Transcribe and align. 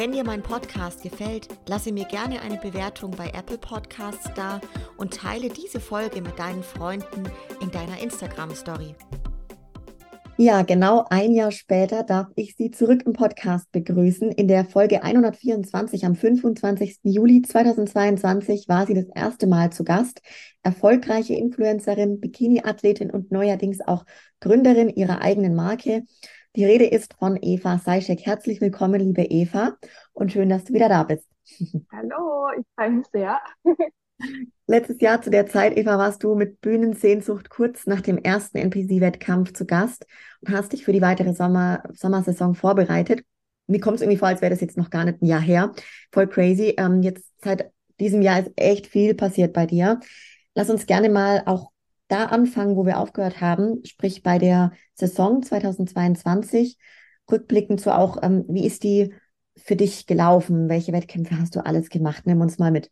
Wenn 0.00 0.12
dir 0.12 0.24
mein 0.24 0.42
Podcast 0.42 1.02
gefällt, 1.02 1.48
lasse 1.66 1.92
mir 1.92 2.06
gerne 2.06 2.40
eine 2.40 2.56
Bewertung 2.56 3.10
bei 3.10 3.26
Apple 3.34 3.58
Podcasts 3.58 4.30
da 4.34 4.58
und 4.96 5.12
teile 5.12 5.50
diese 5.50 5.78
Folge 5.78 6.22
mit 6.22 6.38
deinen 6.38 6.62
Freunden 6.62 7.24
in 7.60 7.70
deiner 7.70 8.00
Instagram 8.00 8.54
Story. 8.54 8.94
Ja, 10.38 10.62
genau 10.62 11.04
ein 11.10 11.34
Jahr 11.34 11.52
später 11.52 12.02
darf 12.02 12.28
ich 12.34 12.56
Sie 12.56 12.70
zurück 12.70 13.02
im 13.04 13.12
Podcast 13.12 13.70
begrüßen. 13.72 14.32
In 14.32 14.48
der 14.48 14.64
Folge 14.64 15.02
124 15.02 16.06
am 16.06 16.14
25. 16.14 17.00
Juli 17.02 17.42
2022 17.42 18.70
war 18.70 18.86
sie 18.86 18.94
das 18.94 19.08
erste 19.14 19.46
Mal 19.46 19.70
zu 19.70 19.84
Gast. 19.84 20.22
Erfolgreiche 20.62 21.34
Influencerin, 21.34 22.20
Bikini-Athletin 22.20 23.10
und 23.10 23.32
neuerdings 23.32 23.82
auch 23.82 24.06
Gründerin 24.40 24.88
ihrer 24.88 25.20
eigenen 25.20 25.54
Marke. 25.54 26.04
Die 26.56 26.64
Rede 26.64 26.86
ist 26.86 27.14
von 27.14 27.38
Eva 27.40 27.78
Seischek. 27.78 28.26
Herzlich 28.26 28.60
willkommen, 28.60 29.00
liebe 29.00 29.22
Eva, 29.22 29.76
und 30.12 30.32
schön, 30.32 30.48
dass 30.48 30.64
du 30.64 30.72
wieder 30.72 30.88
da 30.88 31.04
bist. 31.04 31.28
Hallo, 31.92 32.48
ich 32.58 32.66
freue 32.74 32.90
mich 32.90 33.06
sehr. 33.12 33.38
Letztes 34.66 35.00
Jahr 35.00 35.22
zu 35.22 35.30
der 35.30 35.46
Zeit, 35.46 35.76
Eva, 35.76 35.96
warst 35.96 36.24
du 36.24 36.34
mit 36.34 36.60
Bühnensehnsucht 36.60 37.50
kurz 37.50 37.86
nach 37.86 38.00
dem 38.00 38.18
ersten 38.18 38.58
NPC-Wettkampf 38.58 39.52
zu 39.52 39.64
Gast 39.64 40.06
und 40.40 40.52
hast 40.52 40.72
dich 40.72 40.84
für 40.84 40.92
die 40.92 41.02
weitere 41.02 41.34
Sommer 41.34 41.84
Sommersaison 41.92 42.56
vorbereitet. 42.56 43.24
Mir 43.68 43.78
kommt 43.78 43.96
es 43.96 44.02
irgendwie 44.02 44.18
vor, 44.18 44.28
als 44.28 44.42
wäre 44.42 44.50
das 44.50 44.60
jetzt 44.60 44.76
noch 44.76 44.90
gar 44.90 45.04
nicht 45.04 45.22
ein 45.22 45.26
Jahr 45.26 45.40
her. 45.40 45.72
Voll 46.10 46.26
crazy. 46.26 46.74
Ähm, 46.76 47.02
jetzt 47.02 47.30
seit 47.44 47.70
diesem 48.00 48.22
Jahr 48.22 48.40
ist 48.40 48.50
echt 48.56 48.88
viel 48.88 49.14
passiert 49.14 49.52
bei 49.52 49.66
dir. 49.66 50.00
Lass 50.56 50.68
uns 50.68 50.86
gerne 50.86 51.10
mal 51.10 51.44
auch 51.46 51.69
da 52.10 52.26
anfangen, 52.26 52.76
wo 52.76 52.86
wir 52.86 52.98
aufgehört 52.98 53.40
haben, 53.40 53.84
sprich 53.84 54.22
bei 54.22 54.38
der 54.38 54.72
Saison 54.94 55.42
2022. 55.42 56.78
Rückblickend 57.30 57.80
so 57.80 57.92
auch, 57.92 58.18
ähm, 58.22 58.44
wie 58.48 58.66
ist 58.66 58.82
die 58.82 59.14
für 59.56 59.76
dich 59.76 60.06
gelaufen? 60.06 60.68
Welche 60.68 60.92
Wettkämpfe 60.92 61.38
hast 61.38 61.54
du 61.56 61.64
alles 61.64 61.88
gemacht? 61.90 62.22
Nimm 62.26 62.40
uns 62.40 62.58
mal 62.58 62.70
mit. 62.70 62.90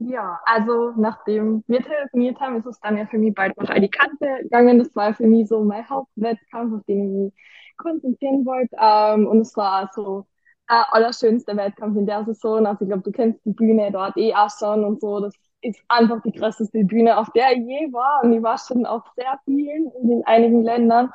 Ja, 0.00 0.38
also 0.44 0.92
nachdem 0.96 1.64
wir 1.66 1.82
telefoniert 1.82 2.38
haben, 2.38 2.56
ist 2.56 2.66
es 2.66 2.78
dann 2.78 2.96
ja 2.96 3.06
für 3.06 3.18
mich 3.18 3.34
bald 3.34 3.56
nach 3.56 3.68
Alicante 3.70 4.42
gegangen. 4.42 4.78
Das 4.78 4.94
war 4.94 5.12
für 5.12 5.26
mich 5.26 5.48
so 5.48 5.64
mein 5.64 5.88
Hauptwettkampf, 5.88 6.78
auf 6.78 6.84
den 6.86 7.04
ich 7.04 7.10
mich 7.10 7.44
konzentrieren 7.76 8.46
wollte. 8.46 8.76
Ähm, 8.80 9.26
und 9.26 9.40
es 9.40 9.56
war 9.56 9.90
so 9.92 10.26
der 10.70 10.94
allerschönste 10.94 11.56
Wettkampf 11.56 11.96
in 11.96 12.06
der 12.06 12.24
Saison. 12.24 12.64
Also 12.66 12.84
ich 12.84 12.88
glaube, 12.88 13.02
du 13.02 13.10
kennst 13.10 13.44
die 13.44 13.52
Bühne 13.52 13.90
dort 13.90 14.16
eh 14.16 14.34
auch 14.34 14.50
schon 14.56 14.84
und 14.84 15.00
so. 15.00 15.18
Das 15.18 15.34
ist 15.60 15.80
einfach 15.88 16.22
die 16.22 16.32
krasseste 16.32 16.84
Bühne, 16.84 17.18
auf 17.18 17.30
der 17.30 17.52
ich 17.52 17.66
je 17.66 17.92
war. 17.92 18.22
Und 18.22 18.32
ich 18.32 18.42
war 18.42 18.58
schon 18.58 18.86
auf 18.86 19.02
sehr 19.16 19.38
vielen 19.44 19.90
in 20.02 20.22
einigen 20.26 20.62
Ländern. 20.62 21.12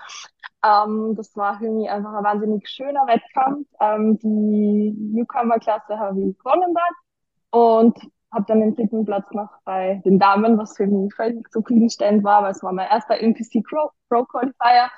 Ähm, 0.66 1.16
das 1.16 1.36
war 1.36 1.59
für 1.59 1.69
mich 1.69 1.89
einfach 1.89 2.13
ein 2.13 2.23
wahnsinnig 2.23 2.67
schöner 2.69 3.05
Wettkampf. 3.08 3.67
Ähm, 3.80 4.17
die 4.19 4.94
Newcomer-Klasse 5.14 5.97
habe 5.97 6.21
ich 6.21 6.38
gewonnen 6.38 6.73
dort 6.73 7.83
und 7.83 7.97
habe 8.31 8.45
dann 8.47 8.61
den 8.61 8.75
dritten 8.75 9.05
Platz 9.05 9.30
noch 9.31 9.49
bei 9.64 10.02
den 10.05 10.19
Damen, 10.19 10.58
was 10.58 10.75
für 10.75 10.88
mich 10.88 11.14
völlig 11.14 11.49
zufriedenstellend 11.52 12.23
war, 12.23 12.44
weil 12.44 12.52
es 12.52 12.64
war 12.64 12.73
mein 12.73 12.89
erster 12.89 13.19
NPC 13.19 13.64
Pro 13.64 14.25
Qualifier 14.25 14.89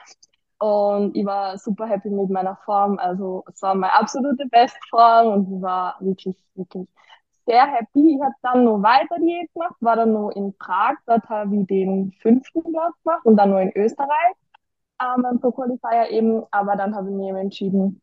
und 0.59 1.15
ich 1.15 1.25
war 1.25 1.57
super 1.57 1.85
happy 1.85 2.09
mit 2.09 2.29
meiner 2.29 2.55
Form. 2.63 2.97
Also 2.97 3.43
es 3.51 3.61
war 3.61 3.75
meine 3.75 3.93
absolute 3.93 4.45
Bestform 4.49 5.27
und 5.27 5.57
ich 5.57 5.61
war 5.61 5.97
wirklich, 5.99 6.37
wirklich 6.55 6.87
sehr 7.45 7.65
happy. 7.67 8.15
Ich 8.15 8.21
habe 8.21 8.33
dann 8.41 8.63
noch 8.65 8.81
weiter 8.81 9.17
Diät 9.19 9.51
gemacht, 9.53 9.75
war 9.81 9.95
dann 9.95 10.13
noch 10.13 10.29
in 10.31 10.55
Prag, 10.57 10.95
dort 11.05 11.27
habe 11.29 11.55
ich 11.57 11.67
den 11.67 12.11
fünften 12.21 12.63
Platz 12.63 12.93
gemacht 13.03 13.25
und 13.25 13.37
dann 13.37 13.51
nur 13.51 13.61
in 13.61 13.71
Österreich 13.75 14.35
ähm, 15.01 15.39
Pro 15.41 15.51
Qualifier 15.51 16.09
eben. 16.11 16.43
Aber 16.51 16.75
dann 16.75 16.95
habe 16.95 17.09
ich 17.09 17.15
mir 17.15 17.29
eben 17.29 17.37
entschieden, 17.37 18.01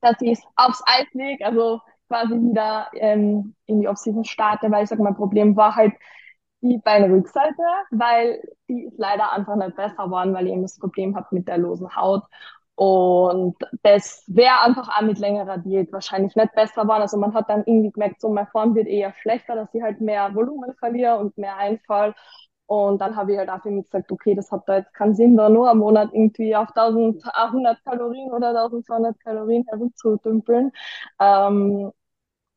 dass 0.00 0.16
ich 0.20 0.32
es 0.38 0.44
aufs 0.56 0.82
Eis 0.86 1.06
lege, 1.14 1.44
also 1.46 1.80
quasi 2.08 2.34
wieder 2.34 2.88
ähm, 2.94 3.54
in 3.66 3.80
die 3.80 3.88
Offseason 3.88 4.24
starte, 4.24 4.70
weil 4.70 4.84
ich 4.84 4.90
sag, 4.90 4.98
mein 5.00 5.16
Problem 5.16 5.56
war 5.56 5.76
halt 5.76 5.94
die 6.62 6.78
Beinrückseite, 6.78 7.62
weil 7.90 8.42
die 8.68 8.84
ist 8.86 8.98
leider 8.98 9.32
einfach 9.32 9.56
nicht 9.56 9.76
besser 9.76 10.04
geworden, 10.04 10.34
weil 10.34 10.46
ich 10.46 10.52
eben 10.52 10.62
das 10.62 10.78
Problem 10.78 11.16
habe 11.16 11.28
mit 11.32 11.48
der 11.48 11.58
losen 11.58 11.94
Haut. 11.96 12.24
Und 12.76 13.56
das 13.82 14.22
wäre 14.26 14.60
einfach 14.62 14.88
auch 14.88 15.02
mit 15.02 15.18
längerer 15.18 15.58
Diät 15.58 15.92
wahrscheinlich 15.92 16.36
nicht 16.36 16.54
besser 16.54 16.82
geworden. 16.82 17.02
Also 17.02 17.16
man 17.16 17.32
hat 17.34 17.48
dann 17.48 17.64
irgendwie 17.66 17.90
gemerkt, 17.90 18.20
so 18.20 18.28
meine 18.28 18.46
Form 18.48 18.74
wird 18.74 18.86
eher 18.86 19.14
schlechter, 19.14 19.56
dass 19.56 19.72
ich 19.74 19.82
halt 19.82 20.00
mehr 20.02 20.34
Volumen 20.34 20.74
verliere 20.74 21.18
und 21.18 21.36
mehr 21.38 21.56
Einfall. 21.56 22.14
Und 22.66 23.00
dann 23.00 23.16
habe 23.16 23.32
ich 23.32 23.38
halt 23.38 23.48
auch 23.48 23.62
für 23.62 23.70
mich 23.70 23.84
gesagt, 23.86 24.12
okay, 24.12 24.34
das 24.34 24.50
hat 24.52 24.64
da 24.68 24.78
jetzt 24.78 24.92
keinen 24.92 25.14
Sinn, 25.14 25.36
da 25.36 25.48
nur 25.48 25.70
am 25.70 25.78
Monat 25.78 26.10
irgendwie 26.12 26.54
auf 26.56 26.72
1100 26.74 27.82
Kalorien 27.84 28.30
oder 28.32 28.52
1200 28.52 29.18
Kalorien 29.20 29.64
herumzudümpeln. 29.68 30.72
Ähm, 31.20 31.92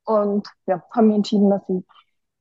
und 0.06 0.48
ja, 0.68 0.84
haben 0.92 1.10
wir 1.10 1.16
entschieden, 1.18 1.50
dass 1.50 1.62
ich 1.70 1.84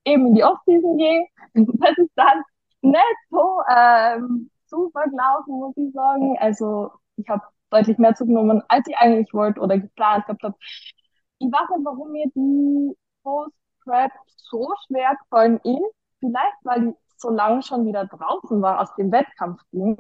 eben 0.04 0.26
in 0.28 0.34
die 0.34 0.44
Offseason 0.44 0.96
gehe. 0.98 1.26
Das 1.54 1.98
ist 1.98 2.12
dann 2.16 2.42
nicht 2.82 3.02
so 3.30 3.60
ähm, 3.74 4.50
super 4.66 5.04
gelaufen, 5.04 5.58
muss 5.60 5.76
ich 5.76 5.92
sagen. 5.92 6.38
Also 6.38 6.92
ich 7.16 7.28
habe 7.28 7.42
deutlich 7.70 7.98
mehr 7.98 8.14
zugenommen, 8.14 8.62
als 8.68 8.86
ich 8.88 8.96
eigentlich 8.96 9.32
wollte 9.34 9.60
oder 9.60 9.78
geplant 9.78 10.26
gehabt 10.26 10.42
habe. 10.42 10.56
Ich 11.38 11.46
weiß 11.48 11.68
nicht, 11.76 11.84
warum 11.84 12.12
mir 12.12 12.26
die 12.34 12.96
Post-Prep 13.22 14.10
so 14.26 14.68
schwer 14.86 15.16
gefallen 15.22 15.58
ist. 15.64 15.94
Vielleicht, 16.20 16.56
weil 16.64 16.88
ich 16.88 16.94
so 17.16 17.30
lange 17.30 17.62
schon 17.62 17.86
wieder 17.86 18.06
draußen 18.06 18.60
war 18.62 18.80
aus 18.80 18.94
dem 18.96 19.12
Wettkampfding 19.12 19.96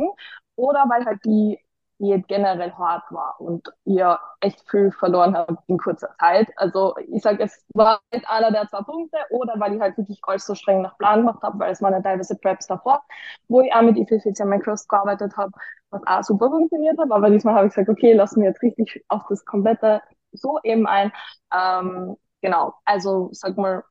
oder 0.56 0.84
weil 0.88 1.04
halt 1.04 1.24
die 1.24 1.58
Diät 2.00 2.28
generell 2.28 2.72
hart 2.72 3.04
war 3.10 3.40
und 3.40 3.68
ihr 3.84 4.18
echt 4.40 4.68
viel 4.70 4.92
verloren 4.92 5.36
habt 5.36 5.68
in 5.68 5.78
kurzer 5.78 6.14
Zeit. 6.20 6.48
Also 6.56 6.94
ich 6.98 7.22
sage, 7.22 7.42
es 7.42 7.64
war 7.74 8.00
nicht 8.12 8.28
einer 8.28 8.50
der 8.52 8.68
zwei 8.68 8.82
Punkte 8.82 9.18
oder 9.30 9.54
weil 9.58 9.74
ich 9.74 9.80
halt 9.80 9.96
wirklich 9.98 10.20
alles 10.22 10.46
so 10.46 10.54
streng 10.54 10.82
nach 10.82 10.96
Plan 10.98 11.20
gemacht 11.20 11.42
habe, 11.42 11.58
weil 11.58 11.72
es 11.72 11.82
waren 11.82 11.92
ja 11.92 12.00
teilweise 12.00 12.36
Preps 12.38 12.66
davor, 12.68 13.02
wo 13.48 13.60
ich 13.60 13.72
auch 13.74 13.82
mit 13.82 13.96
Effizienz 13.98 14.38
Macros 14.44 14.86
gearbeitet 14.88 15.36
habe, 15.36 15.52
was 15.90 16.02
auch 16.06 16.22
super 16.22 16.50
funktioniert 16.50 16.98
hat. 16.98 17.10
Aber 17.10 17.30
diesmal 17.30 17.54
habe 17.54 17.66
ich 17.66 17.74
gesagt, 17.74 17.88
okay, 17.88 18.12
lassen 18.12 18.40
wir 18.42 18.48
jetzt 18.50 18.62
richtig 18.62 19.04
auf 19.08 19.22
das 19.28 19.44
komplette 19.44 20.02
so 20.32 20.58
eben 20.62 20.86
ein. 20.86 21.12
Ähm, 21.52 22.16
genau, 22.42 22.74
also 22.84 23.28
sag 23.32 23.56
mal, 23.56 23.82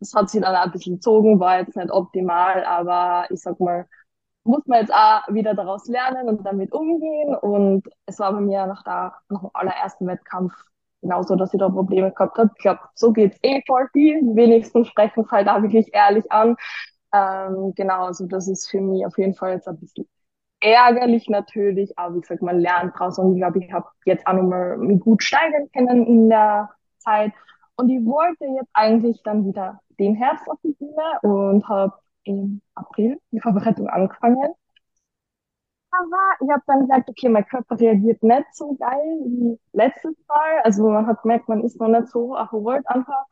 das 0.00 0.14
hat 0.14 0.30
sich 0.30 0.40
dann 0.40 0.54
ein 0.54 0.70
bisschen 0.70 0.96
gezogen, 0.96 1.40
war 1.40 1.58
jetzt 1.60 1.76
nicht 1.76 1.90
optimal, 1.90 2.64
aber 2.64 3.26
ich 3.30 3.40
sag 3.40 3.60
mal, 3.60 3.86
muss 4.44 4.66
man 4.66 4.80
jetzt 4.80 4.92
auch 4.92 5.22
wieder 5.28 5.54
daraus 5.54 5.86
lernen 5.86 6.28
und 6.28 6.44
damit 6.44 6.72
umgehen. 6.72 7.34
Und 7.36 7.88
es 8.06 8.18
war 8.18 8.32
bei 8.32 8.40
mir 8.40 8.66
nach, 8.66 8.82
der, 8.84 9.14
nach 9.28 9.40
dem 9.40 9.50
allerersten 9.52 10.06
Wettkampf 10.06 10.52
genauso, 11.02 11.36
dass 11.36 11.52
ich 11.54 11.60
da 11.60 11.68
Probleme 11.68 12.12
gehabt 12.12 12.38
habe. 12.38 12.50
Ich 12.56 12.62
glaube, 12.62 12.80
so 12.94 13.12
geht's 13.12 13.38
eh 13.42 13.62
voll 13.66 13.88
viel. 13.92 14.20
Wenigstens 14.34 14.88
sprechen 14.88 15.24
es 15.24 15.30
halt 15.30 15.48
auch 15.48 15.62
wirklich 15.62 15.92
ehrlich 15.94 16.30
an. 16.32 16.56
Ähm, 17.12 17.72
genau, 17.74 18.04
also 18.06 18.26
das 18.26 18.48
ist 18.48 18.70
für 18.70 18.80
mich 18.80 19.04
auf 19.06 19.18
jeden 19.18 19.34
Fall 19.34 19.52
jetzt 19.52 19.68
ein 19.68 19.78
bisschen 19.78 20.06
ärgerlich 20.60 21.28
natürlich, 21.28 21.98
aber 21.98 22.16
wie 22.16 22.20
gesagt, 22.20 22.42
man 22.42 22.60
lernt 22.60 22.98
draus 22.98 23.18
und 23.18 23.32
ich 23.32 23.38
glaube, 23.38 23.64
ich 23.64 23.72
habe 23.72 23.88
jetzt 24.04 24.26
auch 24.26 24.34
nochmal 24.34 24.76
gut 24.98 25.22
steigern 25.22 25.68
können 25.72 26.06
in 26.06 26.28
der 26.28 26.70
Zeit. 26.98 27.32
Und 27.76 27.88
ich 27.88 28.04
wollte 28.04 28.44
jetzt 28.44 28.70
eigentlich 28.74 29.22
dann 29.22 29.46
wieder 29.46 29.80
den 29.98 30.14
Herbst 30.14 30.48
auf 30.48 30.58
die 30.62 30.72
Bühne 30.72 31.18
und 31.22 31.66
habe 31.68 31.94
im 32.30 32.62
April 32.74 33.18
die 33.32 33.40
Vorbereitung 33.40 33.88
angefangen. 33.88 34.54
Aber 35.92 36.18
ich 36.40 36.50
habe 36.50 36.62
dann 36.66 36.80
gesagt, 36.80 37.08
okay, 37.10 37.28
mein 37.28 37.46
Körper 37.46 37.78
reagiert 37.78 38.22
nicht 38.22 38.54
so 38.54 38.74
geil 38.76 39.18
wie 39.24 39.58
letztes 39.72 40.14
Mal. 40.28 40.60
Also 40.64 40.88
man 40.88 41.06
hat 41.06 41.22
gemerkt, 41.22 41.48
man 41.48 41.64
ist 41.64 41.80
noch 41.80 41.88
nicht 41.88 42.08
so 42.08 42.34
erholt 42.34 42.86
einfach. 42.88 43.24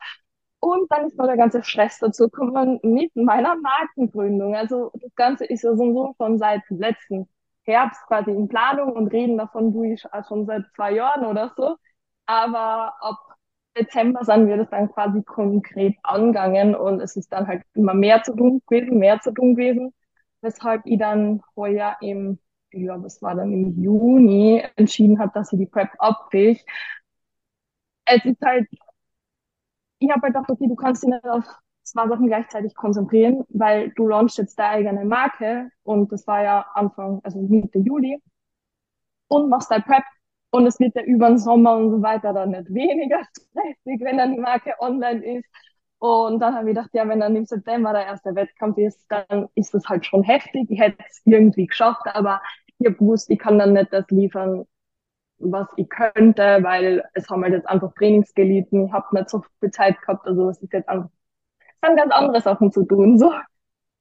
Und 0.59 0.91
dann 0.91 1.07
ist 1.07 1.17
noch 1.17 1.25
der 1.27 1.37
ganze 1.37 1.63
Stress 1.63 1.99
dazu 1.99 2.29
gekommen 2.29 2.79
mit 2.83 3.15
meiner 3.15 3.55
Markengründung. 3.55 4.55
Also 4.55 4.91
das 4.95 5.15
Ganze 5.15 5.45
ist 5.45 5.63
ja 5.63 5.75
so 5.75 6.13
von 6.17 6.37
seit 6.37 6.61
letzten 6.69 7.29
Herbst 7.63 8.05
quasi 8.07 8.31
in 8.31 8.47
Planung 8.49 8.93
und 8.93 9.07
reden 9.07 9.37
davon 9.37 9.71
tue 9.73 9.93
ich 9.93 10.03
schon 10.27 10.45
seit 10.45 10.63
zwei 10.75 10.91
Jahren 10.93 11.25
oder 11.25 11.53
so. 11.55 11.77
Aber 12.25 12.93
ab 13.01 13.17
Dezember 13.79 14.23
sind 14.25 14.47
wir 14.47 14.57
das 14.57 14.69
dann 14.69 14.91
quasi 14.91 15.23
konkret 15.23 15.95
angegangen 16.03 16.75
und 16.75 16.99
es 17.01 17.15
ist 17.17 17.31
dann 17.31 17.47
halt 17.47 17.63
immer 17.73 17.93
mehr 17.93 18.23
zu 18.23 18.35
tun 18.35 18.61
gewesen, 18.67 18.97
mehr 18.99 19.19
zu 19.21 19.31
tun 19.33 19.55
gewesen, 19.55 19.93
weshalb 20.41 20.81
ich 20.85 20.99
dann 20.99 21.41
heuer 21.55 21.97
im, 22.01 22.39
ich 22.71 22.83
glaube, 22.83 23.07
es 23.07 23.21
war 23.21 23.35
dann 23.35 23.51
im 23.53 23.81
Juni 23.81 24.63
entschieden 24.75 25.19
habe, 25.19 25.31
dass 25.33 25.53
ich 25.53 25.59
die 25.59 25.65
Prep 25.67 25.89
abbricht. 25.99 26.65
Es 28.05 28.25
ist 28.25 28.41
halt, 28.41 28.67
ich 29.99 30.09
habe 30.09 30.21
halt 30.21 30.33
gedacht, 30.33 30.49
okay, 30.49 30.67
du 30.67 30.75
kannst 30.75 31.03
dich 31.03 31.09
nicht 31.09 31.23
auf 31.25 31.43
zwei 31.83 32.07
Sachen 32.07 32.27
gleichzeitig 32.27 32.75
konzentrieren, 32.75 33.43
weil 33.49 33.91
du 33.91 34.07
launchst 34.07 34.37
jetzt 34.37 34.57
deine 34.59 34.69
eigene 34.89 35.05
Marke 35.05 35.69
und 35.83 36.11
das 36.11 36.27
war 36.27 36.43
ja 36.43 36.65
Anfang, 36.73 37.19
also 37.23 37.39
Mitte 37.41 37.79
Juli 37.79 38.21
und 39.27 39.49
machst 39.49 39.71
dein 39.71 39.83
Prep 39.83 40.03
und 40.51 40.65
es 40.67 40.79
wird 40.79 40.95
ja 40.95 41.03
über 41.03 41.27
den 41.29 41.37
Sommer 41.37 41.75
und 41.77 41.91
so 41.91 42.01
weiter 42.01 42.33
dann 42.33 42.51
nicht 42.51 42.73
weniger 42.73 43.21
stressig, 43.31 44.01
wenn 44.01 44.17
dann 44.17 44.33
die 44.33 44.39
Marke 44.39 44.73
online 44.79 45.23
ist. 45.39 45.45
Und 45.99 46.39
dann 46.39 46.55
habe 46.55 46.69
ich 46.69 46.75
gedacht, 46.75 46.91
ja, 46.93 47.07
wenn 47.07 47.19
dann 47.19 47.35
im 47.35 47.45
September 47.45 47.91
der 47.93 48.05
erste 48.05 48.33
Wettkampf 48.35 48.77
ist, 48.77 49.05
dann 49.09 49.49
ist 49.55 49.73
das 49.73 49.85
halt 49.89 50.05
schon 50.05 50.23
heftig. 50.23 50.67
Ich 50.69 50.79
hätte 50.79 50.97
es 51.07 51.21
irgendwie 51.25 51.67
geschafft, 51.67 52.01
aber 52.13 52.41
ich 52.79 52.87
habe 52.87 52.95
gewusst, 52.97 53.29
ich 53.29 53.37
kann 53.39 53.59
dann 53.59 53.73
nicht 53.73 53.91
das 53.91 54.05
liefern, 54.09 54.65
was 55.39 55.67
ich 55.77 55.89
könnte, 55.89 56.59
weil 56.63 57.03
es 57.13 57.29
haben 57.29 57.43
halt 57.43 57.53
jetzt 57.53 57.67
einfach 57.69 57.93
Trainings 57.95 58.33
gelitten. 58.33 58.87
Ich 58.87 58.93
habe 58.93 59.15
nicht 59.15 59.29
so 59.29 59.43
viel 59.59 59.71
Zeit 59.71 59.99
gehabt, 60.01 60.27
also 60.27 60.49
es 60.49 60.61
ist 60.61 60.73
jetzt 60.73 60.89
einfach, 60.89 61.09
es 61.81 61.89
haben 61.89 61.97
ganz 61.97 62.13
andere 62.13 62.41
Sachen 62.41 62.71
zu 62.71 62.85
tun, 62.85 63.19
so. 63.19 63.31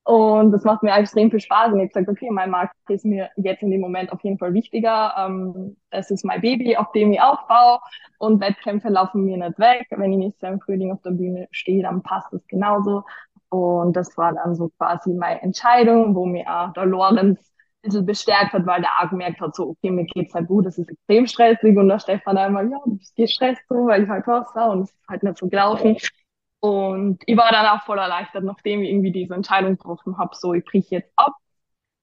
Und 0.09 0.53
das 0.53 0.65
macht 0.65 0.83
mir 0.83 0.97
extrem 0.97 1.31
viel 1.31 1.39
Spaß. 1.39 1.71
Und 1.71 1.81
ich 1.81 1.83
habe 1.83 1.89
gesagt, 1.89 2.09
okay, 2.09 2.31
mein 2.31 2.49
Markt 2.49 2.75
ist 2.89 3.05
mir 3.05 3.29
jetzt 3.37 3.63
in 3.63 3.71
dem 3.71 3.83
Moment 3.83 4.11
auf 4.11 4.25
jeden 4.25 4.39
Fall 4.39 4.55
wichtiger. 4.55 5.13
Ähm, 5.19 5.77
das 5.91 6.11
ist 6.11 6.25
mein 6.25 6.41
Baby, 6.41 6.79
auf 6.79 6.91
dem 6.93 7.13
ich 7.13 7.21
aufbaue. 7.21 7.79
Und 8.17 8.41
Wettkämpfe 8.41 8.89
laufen 8.89 9.27
mir 9.27 9.37
nicht 9.37 9.59
weg. 9.59 9.87
Wenn 9.91 10.13
ich 10.15 10.19
nächstes 10.19 10.41
Jahr 10.41 10.53
im 10.53 10.61
Frühling 10.61 10.93
auf 10.93 11.03
der 11.03 11.11
Bühne 11.11 11.47
stehe, 11.51 11.83
dann 11.83 12.03
passt 12.03 12.33
das 12.33 12.41
genauso. 12.47 13.05
Und 13.51 13.95
das 13.97 14.17
war 14.17 14.33
dann 14.33 14.55
so 14.55 14.71
quasi 14.79 15.13
meine 15.13 15.43
Entscheidung, 15.43 16.15
wo 16.15 16.25
mir 16.25 16.47
auch 16.49 16.73
der 16.73 16.87
Lorenz 16.87 17.39
ein 17.39 17.39
bisschen 17.83 18.07
bestärkt 18.07 18.55
hat, 18.55 18.65
weil 18.65 18.81
der 18.81 18.91
auch 19.03 19.11
gemerkt 19.11 19.43
hat, 19.43 19.55
so, 19.55 19.69
okay, 19.69 19.91
mir 19.91 20.07
geht's 20.07 20.33
halt 20.33 20.49
gut, 20.49 20.65
das 20.65 20.79
ist 20.79 20.89
extrem 20.89 21.27
stressig. 21.27 21.77
Und 21.77 21.89
der 21.89 21.99
Stefan 21.99 22.39
einmal, 22.39 22.71
ja, 22.71 22.79
du 22.83 22.97
bist 22.97 23.15
gestresst 23.15 23.61
so, 23.69 23.87
weil 23.87 24.05
ich 24.05 24.09
halt 24.09 24.27
was 24.27 24.55
war 24.55 24.71
und 24.71 24.85
es 24.85 24.91
ist 24.91 25.07
halt 25.07 25.23
nicht 25.23 25.37
so 25.37 25.49
gelaufen. 25.49 25.99
Und 26.61 27.23
ich 27.27 27.37
war 27.37 27.51
dann 27.53 27.67
auch 27.67 27.85
voll 27.85 27.99
erleichtert, 27.99 28.45
nachdem 28.45 28.83
ich 28.83 28.91
irgendwie 28.91 29.13
diese 29.13 29.35
Entscheidung 29.35 29.73
getroffen 29.77 30.19
habe, 30.19 30.35
so 30.37 30.55
ich 30.55 30.65
brich 30.65 30.91
jetzt 30.91 31.13
ab. 31.17 31.35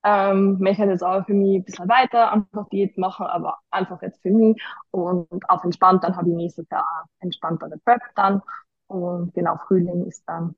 Ähm, 0.04 0.58
möchte 0.60 0.84
jetzt 0.86 1.04
auch 1.04 1.26
für 1.26 1.34
mich 1.34 1.58
ein 1.58 1.64
bisschen 1.66 1.90
weiter 1.90 2.32
einfach 2.32 2.70
Diät 2.70 2.98
machen, 2.98 3.26
aber 3.28 3.60
einfach 3.72 4.02
jetzt 4.04 4.22
für 4.22 4.32
mich 4.32 4.62
und 4.92 5.28
auf 5.50 5.64
entspannt, 5.64 6.04
dann 6.04 6.16
habe 6.18 6.30
ich 6.30 6.36
nächstes 6.36 6.70
Jahr 6.70 6.86
entspanntere 7.20 7.78
Prep 7.86 8.02
dann 8.16 8.42
und 8.88 9.34
genau, 9.34 9.58
Frühling 9.68 10.06
ist 10.08 10.24
dann 10.28 10.56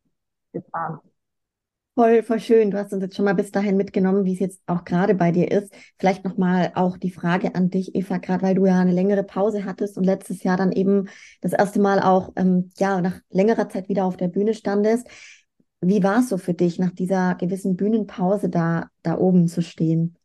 geplant. 0.54 1.02
Voll, 1.98 2.22
voll 2.22 2.40
schön. 2.40 2.70
Du 2.70 2.78
hast 2.78 2.94
uns 2.94 3.02
jetzt 3.02 3.16
schon 3.16 3.26
mal 3.26 3.34
bis 3.34 3.52
dahin 3.52 3.76
mitgenommen, 3.76 4.24
wie 4.24 4.34
es 4.34 4.40
jetzt 4.40 4.62
auch 4.68 4.86
gerade 4.86 5.16
bei 5.16 5.32
dir 5.32 5.50
ist. 5.50 5.74
Vielleicht 5.98 6.24
nochmal 6.24 6.72
auch 6.76 6.96
die 6.96 7.10
Frage 7.10 7.56
an 7.56 7.72
dich, 7.72 7.96
Eva, 7.96 8.20
gerade 8.20 8.44
weil 8.44 8.54
du 8.54 8.68
ja 8.68 8.80
eine 8.80 8.92
längere 8.92 9.24
Pause 9.24 9.66
hattest 9.66 9.98
und 9.98 10.04
letztes 10.04 10.44
Jahr 10.44 10.58
dann 10.58 10.72
eben 10.72 11.10
das 11.42 11.54
erste 11.54 11.80
Mal 11.80 12.00
auch, 12.00 12.34
ähm, 12.36 12.70
ja, 12.78 13.02
nach 13.02 13.16
längerer 13.32 13.68
Zeit 13.70 13.90
wieder 13.90 14.06
auf 14.06 14.16
der 14.16 14.28
Bühne 14.28 14.54
standest. 14.54 15.08
Wie 15.82 16.04
war 16.04 16.20
es 16.20 16.30
so 16.30 16.38
für 16.38 16.54
dich, 16.54 16.78
nach 16.78 16.92
dieser 16.92 17.34
gewissen 17.34 17.76
Bühnenpause 17.76 18.50
da, 18.50 18.92
da 19.02 19.18
oben 19.18 19.48
zu 19.48 19.64
stehen? 19.64 20.16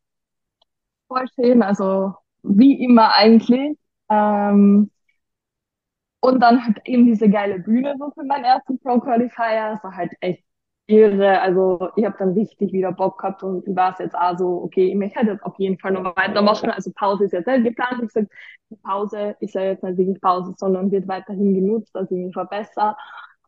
Voll 1.08 1.24
schön, 1.40 1.62
also 1.62 2.12
wie 2.42 2.84
immer 2.84 3.14
eigentlich. 3.14 3.78
Ähm, 4.10 4.90
und 6.20 6.38
dann 6.40 6.66
halt 6.66 6.82
eben 6.84 7.06
diese 7.06 7.30
geile 7.30 7.60
Bühne 7.60 7.96
so 7.98 8.10
für 8.10 8.24
meinen 8.24 8.44
ersten 8.44 8.78
Pro 8.78 9.00
Qualifier. 9.00 9.80
Es 9.82 9.82
halt 9.82 10.12
echt 10.20 10.44
irre. 10.92 11.40
Also 11.40 11.88
ich 11.96 12.04
habe 12.04 12.16
dann 12.18 12.32
richtig 12.32 12.72
wieder 12.72 12.92
Bock 12.92 13.18
gehabt 13.18 13.42
und 13.42 13.64
war 13.74 13.92
es 13.92 13.98
jetzt 13.98 14.14
auch 14.14 14.36
so, 14.36 14.62
okay, 14.62 14.88
ich 14.88 14.94
möchte 14.94 15.20
jetzt 15.24 15.42
auf 15.44 15.54
jeden 15.58 15.78
Fall 15.78 15.92
noch 15.92 16.16
weitermachen. 16.16 16.70
Also 16.70 16.92
Pause 16.94 17.24
ist 17.24 17.32
jetzt 17.32 17.46
nicht 17.46 17.64
geplant. 17.64 18.02
Ich 18.02 18.28
die 18.70 18.76
Pause 18.76 19.36
ist 19.40 19.54
ja 19.54 19.62
jetzt 19.62 19.82
nicht 19.82 19.98
wirklich 19.98 20.20
Pause, 20.20 20.54
sondern 20.56 20.90
wird 20.90 21.08
weiterhin 21.08 21.54
genutzt, 21.54 21.94
dass 21.94 22.10
ich 22.10 22.18
mich 22.18 22.32
verbessere 22.32 22.96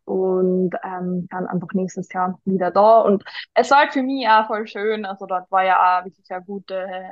und 0.05 0.71
ähm, 0.83 1.27
dann 1.31 1.47
einfach 1.47 1.69
nächstes 1.73 2.11
Jahr 2.13 2.39
wieder 2.45 2.71
da. 2.71 3.01
Und 3.01 3.23
es 3.55 3.71
war 3.71 3.79
halt 3.79 3.93
für 3.93 4.03
mich 4.03 4.27
auch 4.27 4.47
voll 4.47 4.67
schön. 4.67 5.05
Also 5.05 5.25
dort 5.25 5.49
war 5.51 5.63
ja 5.65 5.99
auch 5.99 6.05
wirklich 6.05 6.29
eine 6.29 6.43
gute 6.43 6.75
äh, 6.75 7.03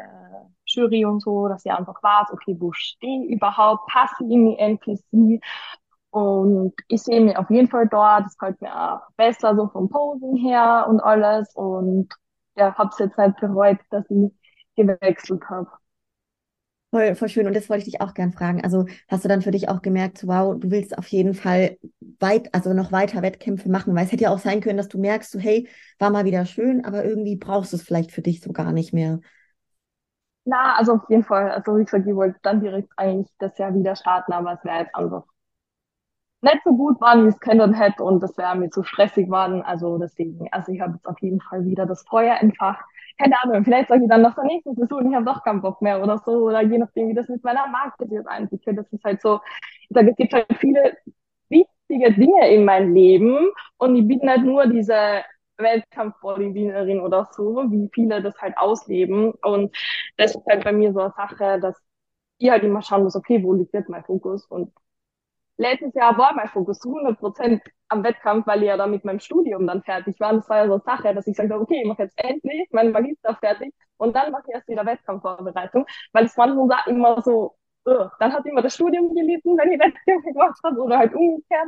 Jury 0.67 1.05
und 1.05 1.21
so, 1.21 1.47
dass 1.47 1.65
ich 1.65 1.71
einfach 1.71 2.01
weiß, 2.01 2.31
okay, 2.31 2.55
wo 2.59 2.71
stehe 2.73 3.25
ich 3.25 3.31
überhaupt, 3.31 3.87
passe 3.87 4.15
ich 4.23 4.31
in 4.31 4.45
die 4.47 4.57
NPC 4.59 5.41
und 6.13 6.73
ich 6.87 7.01
sehe 7.03 7.21
mich 7.21 7.37
auf 7.37 7.49
jeden 7.49 7.69
Fall 7.69 7.87
dort. 7.87 8.25
Das 8.25 8.37
gefällt 8.37 8.61
mir 8.61 8.73
auch 8.75 9.01
besser, 9.17 9.55
so 9.55 9.67
vom 9.69 9.89
Posen 9.89 10.35
her 10.37 10.85
und 10.89 10.99
alles. 11.01 11.53
Und 11.55 12.09
ja, 12.55 12.75
habe 12.77 12.89
es 12.91 12.99
jetzt 12.99 13.17
halt 13.17 13.37
bereut, 13.39 13.79
dass 13.89 14.05
ich 14.09 14.31
gewechselt 14.75 15.43
habe. 15.49 15.69
Voll, 16.91 17.15
voll 17.15 17.27
schön. 17.29 17.47
Und 17.47 17.55
das 17.55 17.69
wollte 17.69 17.79
ich 17.87 17.91
dich 17.91 18.01
auch 18.01 18.13
gern 18.13 18.31
fragen. 18.33 18.63
Also 18.63 18.85
hast 19.07 19.23
du 19.23 19.27
dann 19.27 19.41
für 19.41 19.49
dich 19.49 19.67
auch 19.67 19.81
gemerkt, 19.81 20.27
wow, 20.27 20.55
du 20.59 20.69
willst 20.69 20.95
auf 20.95 21.07
jeden 21.07 21.33
Fall 21.33 21.77
weit, 22.19 22.53
also 22.53 22.73
noch 22.73 22.91
weiter 22.91 23.23
Wettkämpfe 23.23 23.67
machen, 23.67 23.95
weil 23.95 24.05
es 24.05 24.11
hätte 24.11 24.25
ja 24.25 24.29
auch 24.29 24.37
sein 24.37 24.61
können, 24.61 24.77
dass 24.77 24.89
du 24.89 24.99
merkst, 24.99 25.31
so, 25.31 25.39
hey, 25.39 25.67
war 25.97 26.11
mal 26.11 26.25
wieder 26.25 26.45
schön, 26.45 26.85
aber 26.85 27.03
irgendwie 27.03 27.35
brauchst 27.35 27.73
du 27.73 27.77
es 27.77 27.83
vielleicht 27.83 28.11
für 28.11 28.21
dich 28.21 28.41
so 28.41 28.53
gar 28.53 28.71
nicht 28.71 28.93
mehr. 28.93 29.19
Na, 30.45 30.75
also 30.75 30.93
auf 30.95 31.09
jeden 31.09 31.23
Fall. 31.23 31.51
Also 31.51 31.77
wie 31.77 31.85
gesagt, 31.85 32.05
ich 32.07 32.15
wollte 32.15 32.39
dann 32.43 32.59
direkt 32.61 32.91
eigentlich 32.97 33.33
das 33.39 33.57
Jahr 33.57 33.73
wieder 33.73 33.95
starten, 33.95 34.33
aber 34.33 34.53
es 34.53 34.63
wäre 34.65 34.79
jetzt 34.79 34.95
einfach 34.95 35.23
nicht 36.43 36.61
so 36.63 36.75
gut 36.75 36.99
waren, 37.01 37.25
wie 37.25 37.29
es 37.29 37.39
kennen 37.39 37.73
hätte 37.73 38.03
und 38.03 38.21
das 38.21 38.37
wäre 38.37 38.55
mir 38.55 38.69
zu 38.69 38.83
stressig 38.83 39.29
waren. 39.29 39.61
Also 39.63 39.97
deswegen, 39.97 40.47
also 40.51 40.71
ich 40.71 40.81
habe 40.81 40.93
jetzt 40.95 41.07
auf 41.07 41.19
jeden 41.21 41.41
Fall 41.41 41.65
wieder 41.65 41.85
das 41.85 42.03
Feuer 42.03 42.35
entfacht. 42.41 42.83
Keine 43.19 43.35
Ahnung, 43.43 43.63
vielleicht 43.63 43.89
sage 43.89 44.03
ich 44.03 44.09
dann 44.09 44.21
nach 44.21 44.35
der 44.35 44.45
nächsten 44.45 44.75
Saison, 44.75 45.07
ich 45.09 45.15
habe 45.15 45.25
doch 45.25 45.43
keinen 45.43 45.61
Bock 45.61 45.81
mehr 45.81 46.01
oder 46.01 46.17
so, 46.19 46.31
oder 46.47 46.61
je 46.61 46.77
nachdem, 46.79 47.09
wie 47.09 47.13
das 47.13 47.27
mit 47.29 47.43
meiner 47.43 47.67
Marke 47.67 48.05
jetzt 48.09 48.27
einzieht. 48.27 48.61
Das 48.65 48.91
ist 48.91 49.03
halt 49.03 49.21
so, 49.21 49.39
ich 49.81 49.89
sage, 49.95 50.11
es 50.11 50.15
gibt 50.17 50.33
halt 50.33 50.47
viele 50.59 50.97
wichtige 51.49 52.13
Dinge 52.13 52.49
in 52.53 52.65
meinem 52.65 52.93
Leben 52.93 53.49
und 53.77 53.95
ich 53.95 54.07
bin 54.07 54.19
nicht 54.19 54.43
nur 54.43 54.67
diese 54.67 55.23
Weltkampf-Bodybuilderin 55.57 56.99
oder 56.99 57.27
so, 57.31 57.63
wie 57.71 57.89
viele 57.93 58.21
das 58.21 58.35
halt 58.41 58.57
ausleben. 58.57 59.31
Und 59.43 59.75
das 60.17 60.35
ist 60.35 60.45
halt 60.47 60.63
bei 60.63 60.71
mir 60.73 60.93
so 60.93 60.99
eine 61.01 61.11
Sache, 61.15 61.59
dass 61.59 61.79
ich 62.39 62.49
halt 62.49 62.63
immer 62.63 62.81
schauen 62.81 63.03
muss, 63.03 63.15
okay, 63.15 63.43
wo 63.43 63.53
liegt 63.53 63.73
jetzt 63.73 63.89
mein 63.89 64.03
Fokus? 64.03 64.45
Und 64.47 64.71
letztes 65.57 65.93
Jahr 65.93 66.17
war 66.17 66.33
mein 66.33 66.47
Fokus 66.47 66.79
zu 66.79 66.89
100 66.89 67.19
Prozent 67.19 67.63
am 67.89 68.03
Wettkampf, 68.03 68.47
weil 68.47 68.61
ich 68.63 68.67
ja 68.67 68.77
dann 68.77 68.91
mit 68.91 69.05
meinem 69.05 69.19
Studium 69.19 69.67
dann 69.67 69.83
fertig 69.83 70.19
war. 70.19 70.31
Und 70.31 70.37
das 70.37 70.49
war 70.49 70.57
ja 70.57 70.67
so 70.67 70.73
eine 70.73 70.83
Sache, 70.83 71.13
dass 71.13 71.27
ich 71.27 71.35
gesagt 71.35 71.51
habe, 71.51 71.61
okay, 71.63 71.81
ich 71.81 71.87
mache 71.87 72.03
jetzt 72.03 72.17
endlich 72.17 72.69
meinen 72.71 72.91
Magister 72.91 73.35
fertig 73.35 73.73
und 73.97 74.15
dann 74.15 74.31
mache 74.31 74.43
ich 74.47 74.55
erst 74.55 74.67
wieder 74.67 74.85
Wettkampfvorbereitung, 74.85 75.85
weil 76.11 76.25
es 76.25 76.35
manchmal 76.37 76.79
immer 76.87 77.21
so, 77.21 77.55
uh, 77.87 78.07
dann 78.19 78.33
hat 78.33 78.45
immer 78.45 78.61
das 78.61 78.75
Studium 78.75 79.13
gelitten, 79.13 79.57
wenn 79.57 79.71
ich 79.71 79.79
Wettkämpfe 79.83 80.33
gemacht 80.33 80.59
habe 80.63 80.79
oder 80.81 80.97
halt 80.97 81.13
umgekehrt. 81.13 81.67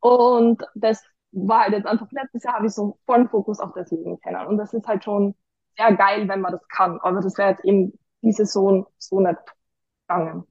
Und 0.00 0.62
das 0.74 1.04
war 1.32 1.64
halt 1.64 1.74
jetzt 1.74 1.86
einfach 1.86 2.10
letztes 2.12 2.42
Jahr 2.44 2.54
habe 2.54 2.66
ich 2.66 2.74
so 2.74 2.98
vollen 3.06 3.28
Fokus 3.28 3.60
auf 3.60 3.72
das 3.74 3.90
Leben 3.90 4.18
kennen. 4.20 4.46
Und 4.46 4.58
das 4.58 4.72
ist 4.74 4.86
halt 4.86 5.04
schon 5.04 5.34
sehr 5.76 5.94
geil, 5.94 6.28
wenn 6.28 6.40
man 6.40 6.52
das 6.52 6.66
kann. 6.68 6.98
Aber 7.00 7.20
das 7.20 7.36
wäre 7.38 7.50
jetzt 7.50 7.64
eben 7.64 7.92
die 8.22 8.32
Saison 8.32 8.86
so 8.98 9.20
nicht 9.20 9.38
gegangen 10.08 10.46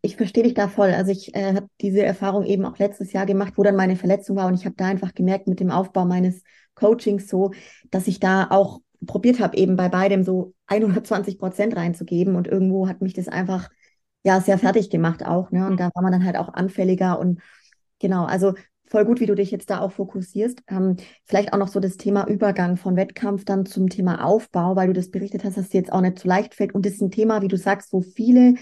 ich 0.00 0.16
verstehe 0.16 0.44
dich 0.44 0.54
da 0.54 0.68
voll. 0.68 0.90
Also 0.90 1.10
ich 1.10 1.34
äh, 1.34 1.54
habe 1.54 1.68
diese 1.80 2.02
Erfahrung 2.02 2.44
eben 2.44 2.64
auch 2.64 2.78
letztes 2.78 3.12
Jahr 3.12 3.26
gemacht, 3.26 3.54
wo 3.56 3.62
dann 3.62 3.76
meine 3.76 3.96
Verletzung 3.96 4.36
war 4.36 4.46
und 4.46 4.54
ich 4.54 4.64
habe 4.64 4.76
da 4.76 4.86
einfach 4.86 5.14
gemerkt 5.14 5.48
mit 5.48 5.60
dem 5.60 5.70
Aufbau 5.70 6.04
meines 6.04 6.42
Coachings 6.74 7.28
so, 7.28 7.52
dass 7.90 8.06
ich 8.06 8.20
da 8.20 8.48
auch 8.50 8.80
probiert 9.06 9.40
habe, 9.40 9.56
eben 9.56 9.76
bei 9.76 9.88
beidem 9.88 10.24
so 10.24 10.54
120 10.66 11.38
Prozent 11.38 11.76
reinzugeben 11.76 12.36
und 12.36 12.48
irgendwo 12.48 12.88
hat 12.88 13.00
mich 13.00 13.14
das 13.14 13.28
einfach 13.28 13.68
ja 14.24 14.40
sehr 14.40 14.58
fertig 14.58 14.90
gemacht 14.90 15.24
auch. 15.24 15.50
Ne? 15.50 15.66
Und 15.66 15.78
da 15.78 15.90
war 15.94 16.02
man 16.02 16.12
dann 16.12 16.24
halt 16.24 16.36
auch 16.36 16.52
anfälliger 16.52 17.18
und 17.18 17.40
genau, 17.98 18.24
also 18.24 18.54
voll 18.86 19.04
gut, 19.04 19.20
wie 19.20 19.26
du 19.26 19.34
dich 19.34 19.50
jetzt 19.50 19.70
da 19.70 19.80
auch 19.80 19.92
fokussierst. 19.92 20.62
Ähm, 20.68 20.96
vielleicht 21.24 21.52
auch 21.52 21.58
noch 21.58 21.68
so 21.68 21.80
das 21.80 21.96
Thema 21.96 22.26
Übergang 22.26 22.76
von 22.76 22.96
Wettkampf 22.96 23.44
dann 23.44 23.66
zum 23.66 23.88
Thema 23.88 24.24
Aufbau, 24.24 24.76
weil 24.76 24.88
du 24.88 24.92
das 24.94 25.10
berichtet 25.10 25.44
hast, 25.44 25.56
dass 25.56 25.68
dir 25.68 25.78
jetzt 25.78 25.92
auch 25.92 26.00
nicht 26.00 26.18
so 26.18 26.28
leicht 26.28 26.54
fällt. 26.54 26.74
Und 26.74 26.86
das 26.86 26.94
ist 26.94 27.02
ein 27.02 27.10
Thema, 27.10 27.42
wie 27.42 27.48
du 27.48 27.56
sagst, 27.56 27.92
wo 27.92 28.00
viele 28.00 28.54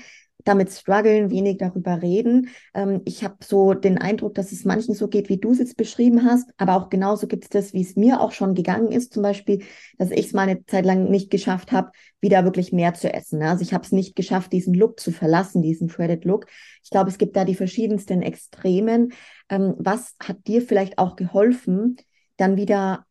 damit 0.44 0.70
strugglen, 0.70 1.30
wenig 1.30 1.58
darüber 1.58 2.02
reden. 2.02 2.48
Ähm, 2.74 3.02
ich 3.04 3.24
habe 3.24 3.36
so 3.42 3.74
den 3.74 3.98
Eindruck, 3.98 4.34
dass 4.34 4.52
es 4.52 4.64
manchen 4.64 4.94
so 4.94 5.08
geht, 5.08 5.28
wie 5.28 5.38
du 5.38 5.52
es 5.52 5.58
jetzt 5.58 5.76
beschrieben 5.76 6.24
hast, 6.24 6.50
aber 6.56 6.76
auch 6.76 6.88
genauso 6.88 7.26
gibt 7.26 7.44
es 7.44 7.50
das, 7.50 7.72
wie 7.72 7.82
es 7.82 7.96
mir 7.96 8.20
auch 8.20 8.32
schon 8.32 8.54
gegangen 8.54 8.92
ist, 8.92 9.12
zum 9.12 9.22
Beispiel, 9.22 9.64
dass 9.98 10.10
ich 10.10 10.26
es 10.26 10.32
mal 10.32 10.48
eine 10.48 10.64
Zeit 10.66 10.84
lang 10.84 11.10
nicht 11.10 11.30
geschafft 11.30 11.72
habe, 11.72 11.90
wieder 12.20 12.44
wirklich 12.44 12.72
mehr 12.72 12.94
zu 12.94 13.12
essen. 13.12 13.40
Ne? 13.40 13.50
Also 13.50 13.62
ich 13.62 13.74
habe 13.74 13.84
es 13.84 13.92
nicht 13.92 14.14
geschafft, 14.14 14.52
diesen 14.52 14.74
Look 14.74 15.00
zu 15.00 15.10
verlassen, 15.10 15.62
diesen 15.62 15.88
Shredded 15.88 16.24
Look. 16.24 16.46
Ich 16.82 16.90
glaube, 16.90 17.10
es 17.10 17.18
gibt 17.18 17.36
da 17.36 17.44
die 17.44 17.54
verschiedensten 17.54 18.22
Extremen. 18.22 19.12
Ähm, 19.48 19.74
was 19.78 20.14
hat 20.22 20.46
dir 20.46 20.62
vielleicht 20.62 20.98
auch 20.98 21.16
geholfen, 21.16 21.96
dann 22.36 22.56
wieder 22.56 23.04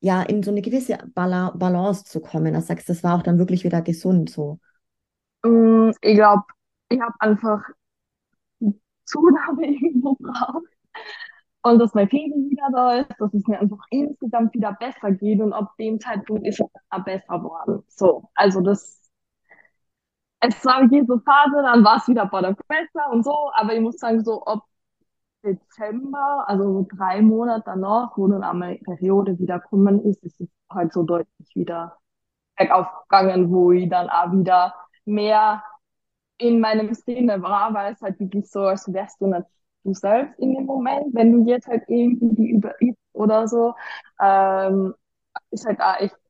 ja 0.00 0.22
in 0.22 0.42
so 0.42 0.50
eine 0.50 0.62
gewisse 0.62 0.98
Balance 1.14 2.04
zu 2.04 2.20
kommen? 2.20 2.54
Du 2.54 2.60
sagst, 2.60 2.88
das 2.88 3.02
war 3.02 3.16
auch 3.16 3.22
dann 3.22 3.38
wirklich 3.38 3.64
wieder 3.64 3.82
gesund 3.82 4.30
so. 4.30 4.60
Mm, 5.44 5.90
ich 6.00 6.16
glaube, 6.16 6.44
ich 6.88 7.00
habe 7.00 7.14
einfach 7.20 7.62
Zunahme 9.04 9.66
irgendwo 9.66 10.14
braucht 10.16 10.66
und 11.62 11.78
dass 11.78 11.94
mein 11.94 12.08
Pegel 12.08 12.50
wieder 12.50 12.68
da 12.72 12.94
ist, 13.00 13.10
dass 13.18 13.34
es 13.34 13.46
mir 13.46 13.58
einfach 13.60 13.84
insgesamt 13.90 14.54
wieder 14.54 14.72
besser 14.74 15.12
geht 15.12 15.40
und 15.40 15.52
ab 15.52 15.74
dem 15.78 16.00
Zeitpunkt 16.00 16.46
ist 16.46 16.60
es 16.60 16.66
auch 16.90 17.04
besser 17.04 17.38
geworden. 17.38 17.82
So, 17.88 18.30
also 18.34 18.60
das, 18.60 19.10
es 20.40 20.64
war 20.64 20.88
so 20.88 21.18
Phase, 21.20 21.62
dann 21.62 21.84
war 21.84 21.96
es 21.98 22.08
wieder 22.08 22.26
bei 22.26 22.40
der 22.40 22.56
besser 22.68 23.10
und 23.10 23.24
so, 23.24 23.50
aber 23.54 23.74
ich 23.74 23.80
muss 23.80 23.96
sagen, 23.98 24.24
so 24.24 24.44
ab 24.44 24.62
Dezember, 25.44 26.44
also 26.48 26.86
drei 26.96 27.22
Monate 27.22 27.64
danach, 27.66 28.16
wo 28.16 28.28
dann 28.28 28.44
einmal 28.44 28.76
Periode 28.78 29.38
wieder 29.38 29.60
gekommen 29.60 30.04
ist, 30.04 30.22
ist 30.24 30.40
es 30.40 30.48
halt 30.70 30.92
so 30.92 31.04
deutlich 31.04 31.54
wieder 31.56 31.98
bergauf 32.56 32.88
gegangen, 33.08 33.50
wo 33.52 33.72
ich 33.72 33.88
dann 33.90 34.10
auch 34.10 34.32
wieder 34.32 34.74
mehr 35.04 35.62
in 36.38 36.60
meinem 36.60 36.94
Sinne 36.94 37.42
war, 37.42 37.72
weil 37.74 37.92
es 37.94 38.00
halt 38.02 38.18
wirklich 38.20 38.50
so, 38.50 38.60
als 38.66 38.92
wärst 38.92 39.20
du 39.20 39.26
nicht 39.28 39.46
du 39.84 39.94
selbst 39.94 40.38
in 40.40 40.54
dem 40.54 40.66
Moment, 40.66 41.14
wenn 41.14 41.32
du 41.32 41.50
jetzt 41.50 41.68
halt 41.68 41.84
irgendwie 41.88 42.60
die 42.60 42.96
oder 43.12 43.46
so, 43.48 43.74
ähm, 44.20 44.94
ist 45.50 45.66
halt 45.66 45.80
auch 45.80 46.00
echt 46.00 46.14
ein 46.14 46.20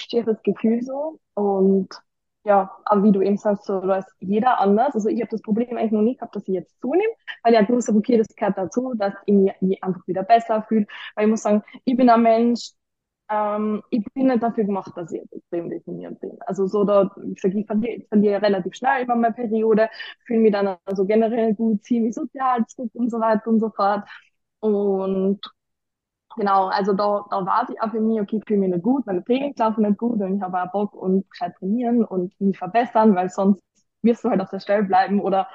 schieres 0.00 0.42
Gefühl 0.42 0.82
so 0.82 1.20
und 1.34 1.88
ja, 2.44 2.70
aber 2.84 3.02
wie 3.02 3.12
du 3.12 3.20
eben 3.22 3.36
sagst, 3.38 3.64
so, 3.64 3.80
da 3.80 3.96
ist 3.98 4.08
jeder 4.20 4.60
anders. 4.60 4.94
Also 4.94 5.08
ich 5.08 5.20
habe 5.20 5.30
das 5.30 5.42
Problem 5.42 5.76
eigentlich 5.76 5.90
noch 5.90 6.02
nie 6.02 6.14
gehabt, 6.14 6.36
dass 6.36 6.46
ich 6.46 6.54
jetzt 6.54 6.80
zunehme, 6.80 7.02
weil 7.42 7.52
ich 7.54 7.58
halt 7.58 7.68
habe, 7.68 7.98
okay, 7.98 8.18
das 8.18 8.28
gehört 8.36 8.56
dazu, 8.56 8.94
dass 8.96 9.14
ich 9.26 9.34
mich 9.60 9.82
einfach 9.82 10.06
wieder 10.06 10.22
besser 10.22 10.62
fühle. 10.62 10.86
Weil 11.16 11.24
ich 11.24 11.30
muss 11.30 11.42
sagen, 11.42 11.62
ich 11.84 11.96
bin 11.96 12.08
ein 12.08 12.22
Mensch, 12.22 12.70
ähm, 13.28 13.82
ich 13.90 14.04
bin 14.14 14.26
nicht 14.28 14.42
dafür 14.42 14.64
gemacht, 14.64 14.92
dass 14.96 15.12
ich 15.12 15.22
extrem 15.32 15.70
definiert 15.70 16.20
bin. 16.20 16.38
Also 16.46 16.66
so 16.66 16.84
da, 16.84 17.10
ich 17.32 17.40
sage, 17.40 17.58
ich 17.60 17.66
verliere, 17.66 18.02
verliere 18.08 18.42
relativ 18.42 18.74
schnell 18.74 19.02
immer 19.04 19.16
meine 19.16 19.34
Periode, 19.34 19.88
fühle 20.26 20.40
mich 20.40 20.52
dann 20.52 20.76
also 20.84 21.04
generell 21.06 21.54
gut, 21.54 21.84
ziehe 21.84 22.00
mich 22.02 22.14
sozial 22.14 22.64
zurück 22.66 22.90
und 22.94 23.10
so 23.10 23.20
weiter 23.20 23.48
und 23.48 23.60
so 23.60 23.70
fort. 23.70 24.08
Und 24.60 25.40
genau, 26.36 26.66
also 26.68 26.92
da, 26.92 27.24
da 27.30 27.46
war 27.46 27.66
ich 27.70 27.80
auch 27.80 27.90
für 27.90 28.00
mich, 28.00 28.20
okay, 28.20 28.36
ich 28.38 28.44
fühle 28.46 28.60
mich 28.60 28.70
nicht 28.70 28.82
gut, 28.82 29.06
meine 29.06 29.24
Trainings 29.24 29.58
laufen 29.58 29.82
nicht 29.84 29.98
gut 29.98 30.20
und 30.20 30.36
ich 30.36 30.42
habe 30.42 30.62
auch 30.62 30.70
Bock 30.72 30.94
und 30.94 31.26
kann 31.38 31.52
trainieren 31.54 32.04
und 32.04 32.38
mich 32.40 32.58
verbessern, 32.58 33.14
weil 33.14 33.30
sonst 33.30 33.62
wirst 34.02 34.24
du 34.24 34.30
halt 34.30 34.40
auf 34.40 34.50
der 34.50 34.60
Stelle 34.60 34.84
bleiben 34.84 35.20
oder 35.20 35.48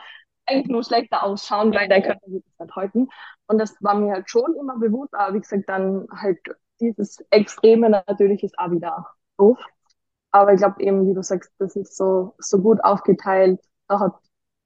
eigentlich 0.46 0.68
nur 0.70 0.84
schlechter 0.84 1.24
ausschauen, 1.24 1.74
weil 1.74 1.88
dein 1.88 2.04
Körper 2.04 2.20
es 2.28 2.32
nicht 2.34 2.76
halten. 2.76 3.08
Und 3.48 3.58
das 3.60 3.76
war 3.82 3.96
mir 3.96 4.12
halt 4.14 4.30
schon 4.30 4.56
immer 4.60 4.78
bewusst, 4.80 5.14
aber 5.14 5.36
wie 5.36 5.42
gesagt, 5.42 5.70
dann 5.70 6.08
halt 6.12 6.40
dieses 6.82 7.20
Extreme 7.32 7.90
natürlich 7.90 8.44
ist 8.44 8.58
auch 8.60 8.72
wieder 8.72 9.08
doof. 9.38 9.60
Aber 10.32 10.54
ich 10.54 10.60
glaube 10.60 10.82
eben, 10.84 11.08
wie 11.10 11.14
du 11.14 11.24
sagst, 11.24 11.52
das 11.60 11.76
ist 11.76 11.96
so, 11.98 12.36
so 12.40 12.60
gut 12.62 12.84
aufgeteilt. 12.84 13.60
Da 13.88 14.00
hat, 14.00 14.14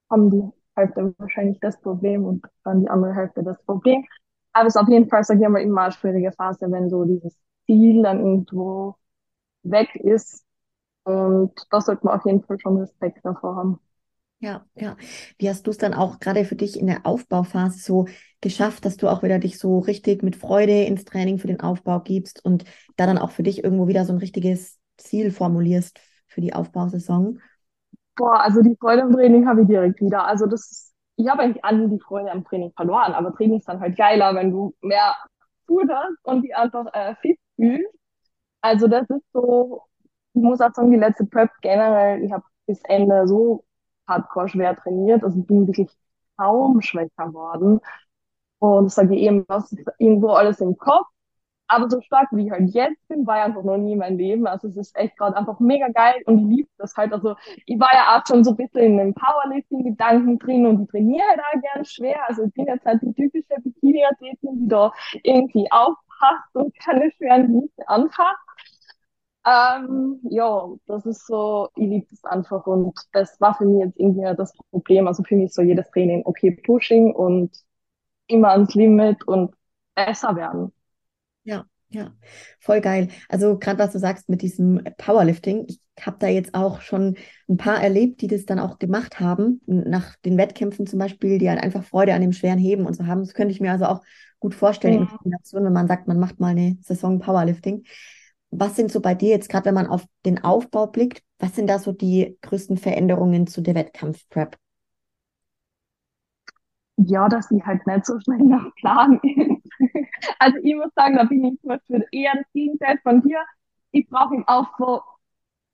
haben 0.10 0.30
die 0.32 0.44
Hälfte 0.76 1.14
wahrscheinlich 1.18 1.60
das 1.60 1.80
Problem 1.82 2.26
und 2.26 2.46
dann 2.64 2.82
die 2.82 2.90
andere 2.90 3.16
Hälfte 3.16 3.44
das 3.44 3.62
Problem. 3.66 4.06
Aber 4.54 4.68
es 4.68 4.76
ist 4.76 4.82
auf 4.82 4.90
jeden 4.90 5.10
Fall, 5.10 5.24
sag 5.24 5.40
ich 5.42 5.48
mal, 5.50 5.62
immer 5.62 5.84
eine 5.84 5.92
schwierige 5.94 6.32
Phase, 6.34 6.72
wenn 6.72 6.90
so 6.90 7.04
dieses 7.06 7.36
Ziel 7.66 8.04
dann 8.04 8.20
irgendwo 8.20 8.96
weg 9.64 9.96
ist. 9.98 10.46
Und 11.06 11.54
da 11.72 11.82
sollte 11.82 12.06
man 12.06 12.20
auf 12.20 12.26
jeden 12.26 12.44
Fall 12.44 12.60
schon 12.60 12.78
Respekt 12.80 13.20
davor 13.26 13.56
haben. 13.58 13.80
Ja, 14.40 14.66
ja. 14.76 14.98
Wie 15.40 15.50
hast 15.50 15.66
du 15.66 15.72
es 15.72 15.78
dann 15.78 15.94
auch 15.94 16.20
gerade 16.20 16.46
für 16.46 16.56
dich 16.56 16.78
in 16.80 16.88
der 16.88 17.06
Aufbauphase 17.06 17.80
so 17.80 18.06
geschafft, 18.42 18.86
dass 18.86 18.98
du 18.98 19.08
auch 19.08 19.24
wieder 19.24 19.40
dich 19.40 19.58
so 19.58 19.80
richtig 19.80 20.24
mit 20.24 20.36
Freude 20.36 20.84
ins 20.84 21.06
Training 21.06 21.40
für 21.40 21.48
den 21.48 21.62
Aufbau 21.62 22.02
gibst 22.02 22.44
und 22.44 22.66
da 22.96 23.06
dann 23.08 23.18
auch 23.18 23.32
für 23.32 23.44
dich 23.44 23.64
irgendwo 23.64 23.88
wieder 23.88 24.06
so 24.06 24.14
ein 24.14 24.20
richtiges 24.20 24.80
Ziel 24.98 25.32
formulierst 25.32 26.00
für 26.28 26.42
die 26.42 26.54
Aufbausaison? 26.54 27.42
Boah, 28.16 28.42
also 28.42 28.62
die 28.62 28.76
Freude 28.80 29.04
am 29.04 29.14
Training 29.14 29.48
habe 29.48 29.62
ich 29.62 29.68
direkt 29.68 30.00
wieder. 30.02 30.26
Also 30.26 30.46
das 30.46 30.72
ist, 30.72 30.94
ich 31.18 31.28
habe 31.28 31.42
eigentlich 31.44 31.64
an 31.66 31.90
die 31.90 32.00
Freude 32.00 32.32
am 32.32 32.44
Training 32.46 32.72
verloren, 32.76 33.14
aber 33.14 33.34
Training 33.34 33.58
ist 33.58 33.68
dann 33.68 33.80
halt 33.80 33.98
geiler, 33.98 34.36
wenn 34.36 34.52
du 34.52 34.74
mehr 34.82 35.16
hast 35.68 36.18
und 36.24 36.44
die 36.44 36.54
einfach 36.54 36.86
äh, 36.94 37.16
fit 37.22 37.40
fühlst. 37.56 37.90
Also 38.62 38.88
das 38.88 39.10
ist 39.10 39.26
so, 39.34 39.84
ich 40.34 40.44
muss 40.44 40.62
auch 40.62 40.74
sagen, 40.74 40.92
die 40.92 40.98
letzte 41.00 41.26
Prep 41.26 41.52
generell, 41.62 42.24
ich 42.24 42.32
habe 42.32 42.46
bis 42.68 42.82
Ende 42.86 43.28
so 43.28 43.65
hardcore 44.08 44.50
schwer 44.50 44.76
trainiert. 44.76 45.24
Also 45.24 45.42
bin 45.42 45.68
wirklich 45.68 45.90
kaum 46.38 46.82
schwächer 46.82 47.28
geworden. 47.28 47.80
Und 48.60 48.86
das 48.86 48.96
sage 48.96 49.16
ich 49.16 49.22
eben, 49.24 49.46
was 49.48 49.72
ist 49.72 49.88
irgendwo 50.00 50.30
alles 50.30 50.60
im 50.62 50.78
Kopf. 50.78 51.08
Aber 51.68 51.90
so 51.90 52.00
stark 52.02 52.28
wie 52.32 52.46
ich 52.46 52.52
halt 52.52 52.70
jetzt 52.76 53.08
bin, 53.08 53.26
war 53.26 53.38
ich 53.38 53.44
einfach 53.46 53.64
noch 53.64 53.78
nie 53.78 53.96
mein 53.96 54.18
Leben. 54.18 54.46
Also 54.48 54.68
es 54.68 54.78
ist 54.78 54.96
echt 54.96 55.18
gerade 55.18 55.36
einfach 55.36 55.60
mega 55.60 55.88
geil 55.90 56.22
und 56.26 56.40
ich 56.40 56.58
liebe 56.58 56.70
das 56.78 56.96
halt. 56.96 57.12
Also 57.12 57.36
ich 57.66 57.80
war 57.80 57.90
ja 57.94 58.18
auch 58.18 58.26
schon 58.28 58.44
so 58.44 58.52
ein 58.52 58.58
bisschen 58.58 58.82
in 58.84 58.98
den 58.98 59.14
Powerlifting-Gedanken 59.16 60.38
drin 60.40 60.68
und 60.68 60.84
ich 60.84 60.90
trainiere 60.90 61.26
halt 61.28 61.40
auch 61.40 61.62
gern 61.62 61.86
schwer. 61.86 62.20
Also 62.28 62.44
ich 62.44 62.54
bin 62.54 62.68
jetzt 62.68 62.86
halt 62.86 63.02
die 63.02 63.14
typische 63.14 63.56
Bikini-Athletin, 63.64 64.60
die 64.62 64.68
da 64.68 64.92
irgendwie 65.24 65.68
aufpasst 65.72 66.56
und 66.56 66.76
keine 66.80 67.12
schweren 67.12 67.48
Gewichte 67.48 67.90
anfasst. 67.90 68.45
Ähm, 69.46 70.20
ja, 70.30 70.68
das 70.88 71.06
ist 71.06 71.28
so, 71.28 71.70
ich 71.76 71.88
liebe 71.88 72.08
das 72.10 72.24
einfach 72.24 72.66
und 72.66 72.98
das 73.12 73.40
war 73.40 73.56
für 73.56 73.66
mich 73.66 73.86
jetzt 73.86 74.00
irgendwie 74.00 74.36
das 74.36 74.54
Problem. 74.72 75.08
Also 75.08 75.24
für 75.24 75.36
mich 75.36 75.54
so 75.54 75.62
jedes 75.62 75.90
Training, 75.92 76.24
okay, 76.26 76.52
Pushing 76.52 77.14
und 77.14 77.52
immer 78.28 78.50
ans 78.50 78.74
Limit 78.74 79.28
und 79.28 79.54
besser 79.94 80.36
werden. 80.36 80.74
Ja, 81.44 81.66
ja, 81.90 82.12
voll 82.60 82.82
geil. 82.82 83.10
Also 83.30 83.60
gerade 83.60 83.78
was 83.78 83.92
du 83.92 84.00
sagst 84.00 84.30
mit 84.30 84.42
diesem 84.42 84.84
Powerlifting, 84.98 85.68
ich 85.68 85.80
habe 86.02 86.18
da 86.20 86.28
jetzt 86.28 86.56
auch 86.56 86.82
schon 86.82 87.16
ein 87.48 87.58
paar 87.58 87.82
erlebt, 87.82 88.22
die 88.22 88.28
das 88.28 88.46
dann 88.46 88.60
auch 88.60 88.80
gemacht 88.80 89.20
haben, 89.20 89.62
nach 89.68 90.16
den 90.18 90.38
Wettkämpfen 90.38 90.88
zum 90.88 90.98
Beispiel, 90.98 91.38
die 91.38 91.50
halt 91.50 91.62
einfach 91.62 91.84
Freude 91.84 92.16
an 92.16 92.22
dem 92.22 92.34
schweren 92.34 92.58
Heben 92.60 92.88
und 92.88 92.96
so 92.96 93.06
haben. 93.06 93.22
Das 93.22 93.36
könnte 93.36 93.54
ich 93.54 93.62
mir 93.62 93.72
also 93.72 93.86
auch 93.86 94.02
gut 94.40 94.56
vorstellen 94.56 94.96
mhm. 94.96 95.02
in 95.04 95.08
Kombination, 95.08 95.64
wenn 95.66 95.74
man 95.74 95.88
sagt, 95.88 96.08
man 96.08 96.20
macht 96.20 96.40
mal 96.40 96.50
eine 96.50 96.78
Saison 96.82 97.20
Powerlifting. 97.20 97.84
Was 98.58 98.76
sind 98.78 98.90
so 98.92 99.02
bei 99.02 99.16
dir 99.16 99.30
jetzt, 99.30 99.50
gerade 99.50 99.66
wenn 99.66 99.74
man 99.74 99.88
auf 99.88 100.06
den 100.26 100.44
Aufbau 100.44 100.88
blickt, 100.88 101.24
was 101.40 101.56
sind 101.56 101.68
da 101.68 101.78
so 101.78 101.92
die 101.92 102.38
größten 102.42 102.78
Veränderungen 102.78 103.48
zu 103.48 103.62
der 103.62 103.76
Wettkampfprep? 103.76 104.58
Ja, 106.98 107.28
dass 107.28 107.50
sie 107.50 107.62
halt 107.64 107.86
nicht 107.86 108.06
so 108.06 108.18
schnell 108.22 108.40
nach 108.40 108.74
Plan 108.76 109.20
ist. 109.22 109.70
also 110.40 110.58
ich 110.64 110.76
muss 110.76 110.94
sagen, 110.96 111.18
da 111.18 111.26
bin 111.26 111.44
ich 111.44 111.60
zum 111.60 111.70
Beispiel 111.70 112.06
eher 112.12 112.34
das 112.36 112.46
Gegenteil 112.54 112.98
von 113.04 113.22
dir. 113.22 113.44
Ich 113.92 114.08
brauche 114.08 114.36
im 114.36 114.48
Aufbau 114.48 115.04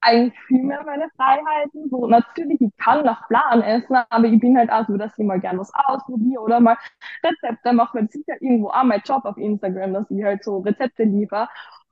eigentlich 0.01 0.39
viel 0.47 0.63
mehr 0.63 0.83
meine 0.83 1.09
Freiheiten. 1.15 1.89
So, 1.89 2.07
natürlich, 2.07 2.59
ich 2.59 2.75
kann 2.77 3.05
nach 3.05 3.27
Plan 3.27 3.61
essen, 3.61 3.95
aber 4.09 4.25
ich 4.25 4.39
bin 4.39 4.57
halt 4.57 4.71
auch 4.71 4.87
so, 4.87 4.97
dass 4.97 5.17
ich 5.17 5.25
mal 5.25 5.39
gern 5.39 5.59
was 5.59 5.71
ausprobiere 5.75 6.41
oder 6.41 6.59
mal 6.59 6.77
Rezepte 7.23 7.73
mache, 7.73 8.01
das 8.01 8.15
ist 8.15 8.27
ja 8.27 8.35
irgendwo 8.39 8.69
auch 8.69 8.83
mein 8.83 9.01
Job 9.05 9.25
auf 9.25 9.37
Instagram, 9.37 9.93
dass 9.93 10.09
ich 10.09 10.23
halt 10.23 10.43
so 10.43 10.59
Rezepte 10.59 11.03
liefere. 11.03 11.47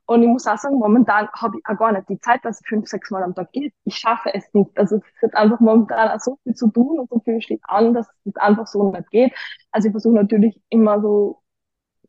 Und 0.10 0.24
ich 0.24 0.28
muss 0.28 0.48
auch 0.48 0.58
sagen, 0.58 0.80
momentan 0.80 1.30
habe 1.34 1.60
ich 1.60 1.66
auch 1.68 1.78
gar 1.78 1.92
nicht 1.92 2.10
die 2.10 2.20
Zeit, 2.20 2.44
dass 2.44 2.60
ich 2.62 2.68
fünf, 2.68 2.88
sechs 2.88 3.12
Mal 3.12 3.22
am 3.22 3.36
Tag 3.36 3.50
isst. 3.56 3.76
Ich 3.86 3.96
schaffe 3.96 4.34
es 4.34 4.52
nicht. 4.56 4.76
Also 4.76 4.96
es 4.98 5.22
wird 5.22 5.36
einfach 5.36 5.60
momentan 5.60 6.10
auch 6.10 6.20
so 6.20 6.40
viel 6.44 6.56
zu 6.56 6.68
tun 6.72 6.98
und 7.00 7.10
so 7.12 7.20
viel 7.20 7.40
steht 7.42 7.62
an, 7.66 7.94
dass 7.94 8.08
es 8.26 8.36
einfach 8.38 8.66
so 8.66 8.92
nicht 8.92 9.12
geht. 9.12 9.34
Also 9.72 9.88
ich 9.90 9.92
versuche 9.92 10.16
natürlich 10.16 10.60
immer 10.70 11.00
so 11.00 11.44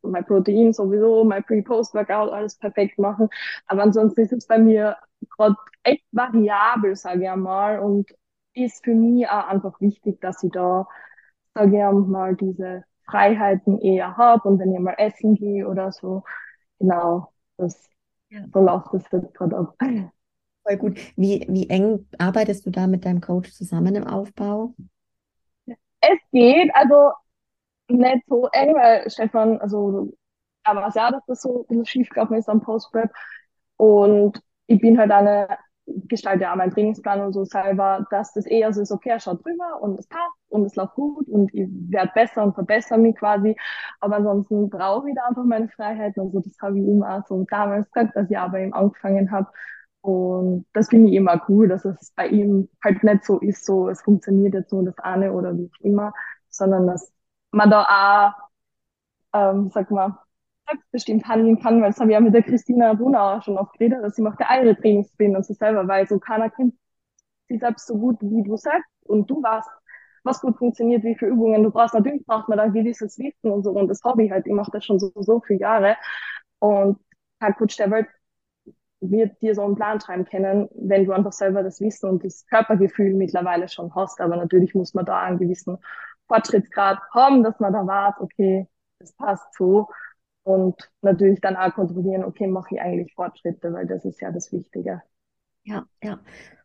mein 0.01 0.25
Protein 0.25 0.73
sowieso, 0.73 1.23
mein 1.25 1.43
Pre-Post-Workout, 1.43 2.31
alles 2.31 2.57
perfekt 2.57 2.97
machen. 2.99 3.29
Aber 3.67 3.83
ansonsten 3.83 4.21
ist 4.21 4.33
es 4.33 4.47
bei 4.47 4.57
mir 4.57 4.97
gerade 5.37 5.55
echt 5.83 6.03
variabel, 6.11 6.95
sage 6.95 7.23
ich 7.23 7.29
einmal. 7.29 7.79
Und 7.81 8.09
ist 8.55 8.83
für 8.83 8.95
mich 8.95 9.27
auch 9.29 9.47
einfach 9.47 9.79
wichtig, 9.79 10.19
dass 10.21 10.41
ich 10.43 10.51
da, 10.51 10.87
sage 11.55 11.77
ich 11.77 11.83
einmal, 11.83 12.35
diese 12.35 12.83
Freiheiten 13.05 13.79
eher 13.79 14.17
habe. 14.17 14.49
Und 14.49 14.59
wenn 14.59 14.73
ich 14.73 14.79
mal 14.79 14.95
essen 14.97 15.35
gehe 15.35 15.67
oder 15.67 15.91
so, 15.91 16.23
genau, 16.79 17.31
das 17.61 17.91
ja. 18.31 18.45
So 18.53 18.61
läuft 18.61 18.93
das 18.93 19.03
jetzt 19.11 19.33
gerade 19.33 19.57
ab. 19.57 19.75
Voll 20.63 20.77
gut. 20.77 20.99
Wie, 21.17 21.45
wie 21.49 21.69
eng 21.69 22.07
arbeitest 22.17 22.65
du 22.65 22.69
da 22.69 22.87
mit 22.87 23.03
deinem 23.03 23.19
Coach 23.19 23.51
zusammen 23.51 23.95
im 23.95 24.07
Aufbau? 24.07 24.73
Es 25.99 26.17
geht, 26.31 26.73
also 26.73 27.11
nicht 27.89 28.23
so 28.27 28.47
eng, 28.53 28.73
weil 28.75 29.09
Stefan, 29.09 29.59
also 29.59 30.13
weiß 30.65 30.95
ja, 30.95 31.11
dass 31.11 31.25
das 31.27 31.41
so 31.41 31.61
ein 31.63 31.67
bisschen 31.67 31.85
schief 31.85 32.09
gelaufen 32.09 32.35
ist 32.35 32.47
am 32.47 32.61
Post-Prep. 32.61 33.11
Und 33.77 34.41
ich 34.67 34.79
bin 34.79 34.97
halt 34.97 35.11
eine 35.11 35.57
gestalte 36.07 36.51
auch 36.51 36.55
meinen 36.55 36.71
Trainingsplan 36.71 37.21
und 37.21 37.33
so 37.33 37.43
selber, 37.45 38.05
dass 38.11 38.33
das 38.33 38.45
eher 38.45 38.73
so 38.73 38.81
ist, 38.81 38.91
okay, 38.91 39.19
schaut 39.19 39.43
drüber 39.45 39.81
und 39.81 39.99
es 39.99 40.07
passt 40.07 40.33
und 40.49 40.65
es 40.65 40.75
läuft 40.75 40.95
gut 40.95 41.27
und 41.29 41.53
ich 41.53 41.67
werde 41.89 42.11
besser 42.13 42.43
und 42.43 42.53
verbessere 42.53 42.97
mich 42.99 43.15
quasi. 43.15 43.55
Aber 43.99 44.17
ansonsten 44.17 44.69
brauche 44.69 45.09
ich 45.09 45.15
da 45.15 45.25
einfach 45.27 45.43
meine 45.45 45.69
Freiheiten 45.69 46.21
und 46.23 46.31
so, 46.33 46.39
das 46.41 46.53
habe 46.61 46.79
ich 46.79 46.85
immer 46.87 47.23
so 47.27 47.45
damals 47.49 47.89
gesagt, 47.91 48.15
dass 48.15 48.29
ich 48.29 48.37
bei 48.51 48.63
ihm 48.63 48.73
angefangen 48.73 49.31
habe. 49.31 49.47
Und 50.01 50.65
das 50.73 50.89
finde 50.89 51.09
ich 51.09 51.15
immer 51.15 51.41
cool, 51.47 51.67
dass 51.67 51.85
es 51.85 52.11
bei 52.15 52.27
ihm 52.27 52.69
halt 52.83 53.03
nicht 53.03 53.23
so 53.23 53.39
ist, 53.39 53.65
so 53.65 53.87
es 53.89 54.01
funktioniert 54.01 54.53
jetzt 54.55 54.71
nur 54.73 54.83
das 54.83 54.97
eine 54.99 55.31
oder 55.33 55.55
wie 55.57 55.69
immer, 55.81 56.13
sondern 56.49 56.87
dass 56.87 57.11
man 57.51 57.69
da 57.69 58.33
auch, 59.33 59.39
ähm, 59.53 59.69
sag 59.73 59.91
mal, 59.91 60.17
selbstbestimmt 60.71 61.27
handeln 61.27 61.59
kann, 61.59 61.81
weil 61.81 61.89
das 61.91 61.99
habe 61.99 62.11
ich 62.11 62.13
ja 62.13 62.19
mit 62.19 62.33
der 62.33 62.43
Christina 62.43 62.93
Brunauer 62.93 63.41
schon 63.41 63.57
oft 63.57 63.73
geredet, 63.73 64.03
dass 64.03 64.15
sie 64.15 64.21
macht 64.21 64.39
ja 64.39 64.47
ihre 64.61 64.75
Trainingspläne 64.75 65.37
und 65.37 65.45
sie 65.45 65.53
selber, 65.53 65.87
weil 65.87 66.07
so 66.07 66.19
keiner 66.19 66.49
kennt 66.49 66.75
sie 67.49 67.57
selbst 67.57 67.87
so 67.87 67.97
gut 67.97 68.17
wie 68.21 68.43
du 68.43 68.57
selbst 68.57 68.89
und 69.05 69.29
du 69.29 69.41
weißt, 69.43 69.69
was 70.23 70.41
gut 70.41 70.57
funktioniert, 70.57 71.03
wie 71.03 71.15
viele 71.15 71.31
Übungen 71.31 71.63
du 71.63 71.71
brauchst. 71.71 71.95
Natürlich 71.95 72.25
braucht 72.25 72.47
man 72.49 72.57
da 72.57 72.67
gewisses 72.67 73.17
Wissen 73.19 73.51
und 73.51 73.63
so 73.63 73.71
und 73.71 73.87
das 73.87 74.03
Hobby 74.03 74.29
halt, 74.29 74.47
ich 74.47 74.53
mache 74.53 74.71
das 74.71 74.85
schon 74.85 74.99
so, 74.99 75.11
so 75.15 75.41
viele 75.41 75.59
Jahre 75.59 75.97
und 76.59 76.99
kein 77.39 77.55
Coach 77.55 77.77
der 77.77 77.91
Welt 77.91 78.07
wird 79.01 79.41
dir 79.41 79.55
so 79.55 79.63
einen 79.63 79.75
Plan 79.75 79.99
schreiben 79.99 80.25
können, 80.25 80.69
wenn 80.75 81.05
du 81.05 81.11
einfach 81.11 81.33
selber 81.33 81.63
das 81.63 81.81
Wissen 81.81 82.09
und 82.09 82.23
das 82.23 82.45
Körpergefühl 82.47 83.13
mittlerweile 83.15 83.67
schon 83.67 83.93
hast, 83.95 84.21
aber 84.21 84.37
natürlich 84.37 84.75
muss 84.75 84.93
man 84.93 85.05
da 85.05 85.19
einen 85.21 85.39
gewissen 85.39 85.77
Fortschrittsgrad 86.27 86.99
haben, 87.13 87.43
dass 87.43 87.59
man 87.59 87.73
da 87.73 87.85
weiß, 87.85 88.15
okay, 88.19 88.67
das 88.99 89.13
passt 89.13 89.53
so. 89.55 89.87
Und 90.43 90.91
natürlich 91.01 91.39
dann 91.41 91.55
auch 91.55 91.73
kontrollieren, 91.73 92.23
okay, 92.23 92.47
mache 92.47 92.75
ich 92.75 92.81
eigentlich 92.81 93.13
Fortschritte, 93.13 93.71
weil 93.73 93.87
das 93.87 94.05
ist 94.05 94.21
ja 94.21 94.31
das 94.31 94.51
Wichtige. 94.51 95.01
Ja, 95.63 95.85
ja, 96.03 96.19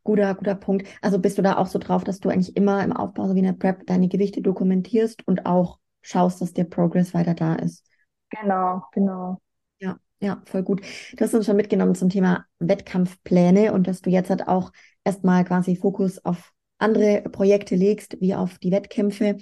guter, 0.05 0.35
guter 0.35 0.55
Punkt. 0.55 0.87
Also 1.03 1.19
bist 1.19 1.37
du 1.37 1.43
da 1.43 1.59
auch 1.59 1.67
so 1.67 1.79
drauf, 1.79 2.05
dass 2.05 2.21
du 2.21 2.31
eigentlich 2.31 2.57
immer 2.57 2.83
im 2.83 2.93
Aufbau 2.93 3.29
so 3.29 3.35
wie 3.35 3.41
in 3.41 3.45
der 3.45 3.53
Prep 3.53 3.87
deine 3.87 4.09
Gewichte 4.09 4.41
dokumentierst 4.41 5.27
und 5.29 5.45
auch 5.45 5.79
schaust, 6.01 6.41
dass 6.41 6.55
der 6.55 6.65
Progress 6.65 7.13
weiter 7.13 7.35
da 7.35 7.55
ist? 7.57 7.85
Genau, 8.31 8.83
genau. 8.93 9.39
Ja, 9.79 9.99
ja, 10.21 10.43
voll 10.47 10.63
gut. 10.63 10.81
Du 11.17 11.25
hast 11.25 11.35
uns 11.35 11.47
schon 11.47 11.57
mitgenommen 11.57 11.95
zum 11.95 12.09
Thema 12.09 12.47
Wettkampfpläne 12.59 13.73
und 13.73 13.87
dass 13.87 14.01
du 14.01 14.11
jetzt 14.11 14.31
halt 14.31 14.49
auch 14.49 14.73
erstmal 15.05 15.45
quasi 15.45 15.77
Fokus 15.77 16.25
auf 16.25 16.53
andere 16.79 17.23
Projekte 17.31 17.75
legst, 17.75 18.21
wie 18.21 18.35
auf 18.35 18.59
die 18.59 18.71
Wettkämpfe. 18.73 19.37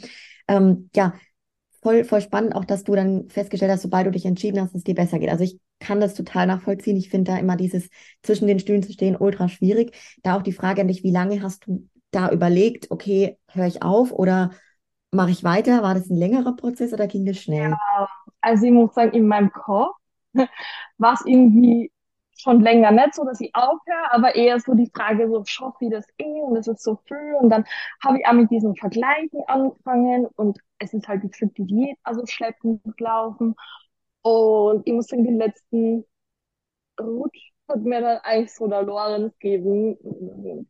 Ähm, 0.48 0.90
ja, 0.94 1.14
voll, 1.84 2.04
voll 2.04 2.20
spannend 2.22 2.56
auch, 2.56 2.64
dass 2.64 2.82
du 2.82 2.94
dann 2.96 3.28
festgestellt 3.28 3.70
hast, 3.70 3.82
sobald 3.82 4.06
du 4.06 4.10
dich 4.10 4.24
entschieden 4.26 4.60
hast, 4.60 4.70
dass 4.70 4.78
es 4.80 4.84
dir 4.84 4.94
besser 4.96 5.18
geht. 5.20 5.28
Also 5.30 5.44
ich 5.44 5.60
kann 5.78 6.00
das 6.00 6.14
total 6.14 6.46
nachvollziehen. 6.46 6.96
Ich 6.96 7.10
finde 7.10 7.32
da 7.32 7.38
immer 7.38 7.56
dieses 7.56 7.88
zwischen 8.22 8.48
den 8.48 8.58
Stühlen 8.58 8.82
zu 8.82 8.92
stehen 8.92 9.16
ultra 9.16 9.48
schwierig. 9.48 9.94
Da 10.22 10.36
auch 10.36 10.42
die 10.42 10.52
Frage 10.52 10.80
an 10.80 10.88
dich, 10.88 11.04
wie 11.04 11.12
lange 11.12 11.42
hast 11.42 11.66
du 11.66 11.88
da 12.10 12.30
überlegt, 12.30 12.90
okay, 12.90 13.38
höre 13.52 13.66
ich 13.66 13.82
auf 13.82 14.12
oder 14.12 14.50
mache 15.12 15.30
ich 15.30 15.44
weiter? 15.44 15.82
War 15.82 15.94
das 15.94 16.08
ein 16.10 16.16
längerer 16.16 16.56
Prozess 16.56 16.92
oder 16.92 17.06
ging 17.06 17.26
das 17.26 17.38
schnell? 17.38 17.70
Ja, 17.70 18.08
also 18.40 18.64
ich 18.66 18.72
muss 18.72 18.94
sagen, 18.94 19.12
in 19.12 19.28
meinem 19.28 19.52
Kopf 19.52 19.94
war 20.98 21.14
es 21.14 21.24
irgendwie 21.26 21.92
schon 22.36 22.60
länger 22.60 22.90
nicht 22.90 23.14
so, 23.14 23.24
dass 23.24 23.40
ich 23.40 23.54
aufhöre, 23.54 24.12
aber 24.12 24.34
eher 24.34 24.58
so 24.60 24.74
die 24.74 24.90
Frage, 24.94 25.28
so 25.28 25.44
schaffe 25.46 25.84
ich 25.86 25.90
das 25.90 26.06
eh 26.18 26.42
und 26.42 26.56
es 26.56 26.66
ist 26.68 26.82
so 26.82 26.96
früh 27.06 27.34
und 27.36 27.50
dann 27.50 27.64
habe 28.04 28.18
ich 28.18 28.26
auch 28.26 28.32
mit 28.32 28.50
diesen 28.50 28.76
Vergleichen 28.76 29.40
angefangen 29.46 30.26
und 30.36 30.58
es 30.78 30.92
ist 30.94 31.06
halt, 31.08 31.22
wie 31.22 31.28
gesagt, 31.30 31.56
die 31.58 31.66
Diät 31.66 31.98
also 32.02 32.26
schleppend 32.26 32.82
gelaufen. 32.96 33.54
Und 34.22 34.86
ich 34.86 34.92
muss 34.94 35.06
sagen, 35.08 35.24
die 35.24 35.34
letzten 35.34 36.04
Rutsch 37.00 37.52
hat 37.68 37.80
mir 37.80 38.00
dann 38.00 38.18
eigentlich 38.24 38.54
so 38.54 38.66
der 38.68 38.82
Lorenz 38.82 39.38
gegeben. 39.38 39.96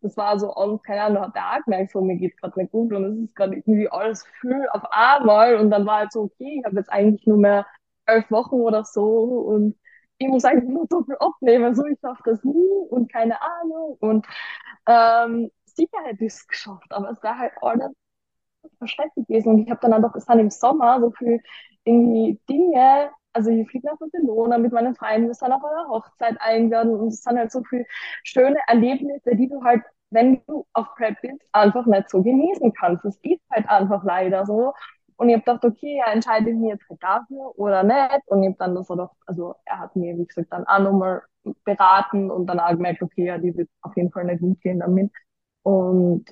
Das 0.00 0.16
war 0.16 0.38
so 0.38 0.54
on, 0.56 0.80
keine 0.82 1.02
Ahnung, 1.02 1.22
hat 1.24 1.34
der 1.34 1.52
auch 1.52 1.64
gemerkt, 1.64 1.90
so, 1.92 2.00
mir 2.00 2.16
geht 2.16 2.36
gerade 2.38 2.58
nicht 2.60 2.72
gut 2.72 2.92
und 2.92 3.04
es 3.04 3.18
ist 3.30 3.36
gerade 3.36 3.56
irgendwie 3.56 3.88
alles 3.88 4.24
viel 4.40 4.66
auf 4.72 4.82
einmal. 4.90 5.56
Und 5.56 5.70
dann 5.70 5.86
war 5.86 5.98
halt 6.00 6.12
so, 6.12 6.22
okay, 6.22 6.58
ich 6.60 6.64
habe 6.64 6.76
jetzt 6.76 6.90
eigentlich 6.92 7.26
nur 7.26 7.38
mehr 7.38 7.66
elf 8.06 8.30
Wochen 8.30 8.56
oder 8.56 8.84
so 8.84 9.04
und 9.04 9.76
ich 10.18 10.28
muss 10.28 10.44
eigentlich 10.44 10.70
nur 10.70 10.86
so 10.90 11.02
viel 11.04 11.16
abnehmen, 11.18 11.74
so 11.74 11.84
ich 11.86 11.98
schaffe 12.00 12.22
das 12.26 12.44
nie 12.44 12.86
und 12.90 13.12
keine 13.12 13.40
Ahnung. 13.42 13.96
Und 14.00 14.26
ähm, 14.86 15.50
sicher 15.66 15.98
hätte 16.04 16.24
ich 16.24 16.32
es 16.34 16.46
geschafft, 16.46 16.86
aber 16.90 17.10
es 17.10 17.22
war 17.22 17.38
halt 17.38 17.52
alles 17.62 17.90
verständlich 18.78 19.26
gewesen. 19.26 19.50
Und 19.50 19.58
ich 19.60 19.70
habe 19.70 19.80
dann 19.80 19.92
einfach, 19.92 20.14
es 20.16 20.26
dann 20.26 20.38
im 20.38 20.50
Sommer 20.50 21.00
so 21.00 21.10
viel 21.12 21.40
irgendwie 21.84 22.40
Dinge, 22.48 23.10
also 23.32 23.50
ich 23.50 23.68
fliege 23.68 23.86
nach 23.88 23.98
Barcelona 23.98 24.58
mit 24.58 24.72
meinen 24.72 24.94
Freunden, 24.94 25.26
wir 25.28 25.34
sind 25.34 25.52
auf 25.52 25.64
einer 25.64 25.88
Hochzeit 25.88 26.36
eingeladen 26.40 26.94
und 26.94 27.08
es 27.08 27.22
sind 27.22 27.36
halt 27.38 27.50
so 27.52 27.62
viele 27.68 27.84
schöne 28.22 28.58
Erlebnisse, 28.68 29.34
die 29.36 29.48
du 29.48 29.62
halt, 29.64 29.82
wenn 30.10 30.40
du 30.46 30.66
auf 30.72 30.94
Prep 30.96 31.20
bist, 31.20 31.40
einfach 31.52 31.86
nicht 31.86 32.08
so 32.10 32.22
genießen 32.22 32.72
kannst. 32.74 33.04
Es 33.04 33.16
ist 33.22 33.42
halt 33.50 33.68
einfach 33.68 34.04
leider 34.04 34.46
so. 34.46 34.72
Und 35.16 35.28
ich 35.28 35.34
habe 35.36 35.44
gedacht, 35.44 35.64
okay, 35.64 35.98
ja, 35.98 36.12
entscheide 36.12 36.50
ich 36.50 36.56
mich 36.56 36.70
jetzt 36.70 36.86
dafür 37.00 37.56
oder 37.58 37.82
nicht. 37.82 38.22
Und 38.26 38.42
ich 38.42 38.48
habe 38.48 38.56
dann 38.58 38.74
das 38.74 38.88
doch, 38.88 39.12
also 39.26 39.54
er 39.64 39.78
hat 39.80 39.96
mir, 39.96 40.16
wie 40.18 40.26
gesagt, 40.26 40.52
dann 40.52 40.66
auch 40.66 40.80
nochmal 40.80 41.22
beraten 41.64 42.30
und 42.30 42.46
dann 42.46 42.60
auch 42.60 42.70
gemerkt, 42.70 43.02
okay, 43.02 43.26
ja, 43.26 43.38
die 43.38 43.56
wird 43.56 43.68
auf 43.82 43.96
jeden 43.96 44.10
Fall 44.12 44.24
nicht 44.24 44.40
gut 44.40 44.60
gehen 44.60 44.80
damit. 44.80 45.12
Und 45.62 46.24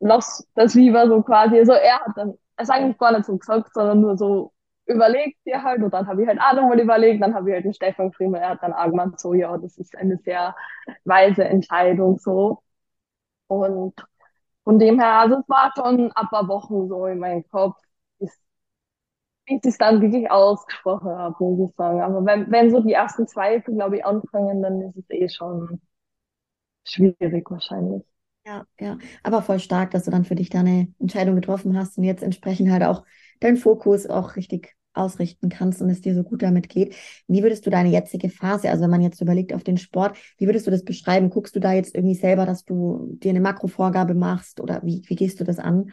lass 0.00 0.46
das 0.54 0.74
lieber 0.74 1.08
so 1.08 1.22
quasi, 1.22 1.58
also 1.58 1.72
er 1.72 2.00
hat 2.00 2.16
dann, 2.16 2.34
es 2.56 2.70
eigentlich 2.70 2.98
gar 2.98 3.12
nicht 3.12 3.24
so 3.26 3.36
gesagt, 3.38 3.72
sondern 3.74 4.00
nur 4.00 4.16
so 4.16 4.52
überlegt 4.86 5.38
dir 5.46 5.62
halt 5.62 5.82
und 5.82 5.92
dann 5.92 6.06
habe 6.06 6.22
ich 6.22 6.28
halt 6.28 6.40
auch 6.40 6.54
nochmal 6.54 6.80
überlegt, 6.80 7.22
dann 7.22 7.34
habe 7.34 7.50
ich 7.50 7.54
halt 7.54 7.64
den 7.64 7.74
Stefan 7.74 8.10
geschrieben, 8.10 8.34
er 8.34 8.50
hat 8.50 8.62
dann 8.62 8.72
auch 8.72 8.86
gemeint, 8.86 9.20
so, 9.20 9.34
ja, 9.34 9.56
das 9.58 9.76
ist 9.78 9.96
eine 9.96 10.16
sehr 10.18 10.56
weise 11.04 11.44
Entscheidung, 11.44 12.18
so. 12.18 12.62
Und 13.48 13.94
von 14.64 14.78
dem 14.78 15.00
her, 15.00 15.14
also 15.20 15.36
es 15.38 15.48
war 15.48 15.72
schon 15.76 16.12
ein 16.12 16.28
paar 16.28 16.48
Wochen 16.48 16.88
so 16.88 17.06
in 17.06 17.18
meinem 17.18 17.48
Kopf, 17.50 17.76
ich 19.48 19.64
es 19.64 19.78
dann 19.78 20.00
wirklich 20.02 20.30
ausgesprochen 20.30 21.10
habe, 21.10 21.34
muss 21.44 21.70
ich 21.70 21.76
sagen. 21.76 22.00
Aber 22.02 22.24
wenn, 22.24 22.50
wenn 22.50 22.70
so 22.70 22.80
die 22.80 22.92
ersten 22.92 23.26
Zweifel, 23.26 23.74
glaube 23.74 23.96
ich, 23.98 24.04
anfangen, 24.06 24.62
dann 24.62 24.80
ist 24.82 24.96
es 24.96 25.10
eh 25.10 25.28
schon 25.28 25.80
schwierig 26.84 27.48
wahrscheinlich. 27.52 28.02
Ja, 28.46 28.64
ja, 28.80 28.98
aber 29.22 29.42
voll 29.42 29.58
stark, 29.60 29.90
dass 29.90 30.04
du 30.04 30.10
dann 30.10 30.24
für 30.24 30.34
dich 30.34 30.48
deine 30.48 30.88
Entscheidung 30.98 31.34
getroffen 31.34 31.76
hast 31.76 31.98
und 31.98 32.04
jetzt 32.04 32.22
entsprechend 32.22 32.70
halt 32.70 32.82
auch 32.82 33.04
deinen 33.40 33.58
Fokus 33.58 34.06
auch 34.06 34.36
richtig 34.36 34.74
ausrichten 34.94 35.48
kannst 35.50 35.82
und 35.82 35.90
es 35.90 36.00
dir 36.00 36.14
so 36.14 36.22
gut 36.24 36.42
damit 36.42 36.68
geht. 36.70 36.94
Wie 37.28 37.42
würdest 37.42 37.66
du 37.66 37.70
deine 37.70 37.90
jetzige 37.90 38.30
Phase, 38.30 38.70
also 38.70 38.82
wenn 38.82 38.90
man 38.90 39.02
jetzt 39.02 39.20
überlegt 39.20 39.52
auf 39.52 39.64
den 39.64 39.76
Sport, 39.76 40.16
wie 40.38 40.46
würdest 40.46 40.66
du 40.66 40.70
das 40.70 40.82
beschreiben? 40.84 41.28
Guckst 41.30 41.54
du 41.54 41.60
da 41.60 41.72
jetzt 41.72 41.94
irgendwie 41.94 42.14
selber, 42.14 42.46
dass 42.46 42.64
du 42.64 43.10
dir 43.22 43.30
eine 43.30 43.40
Makrovorgabe 43.40 44.14
machst 44.14 44.60
oder 44.60 44.80
wie, 44.82 45.02
wie 45.06 45.14
gehst 45.16 45.38
du 45.40 45.44
das 45.44 45.58
an? 45.58 45.92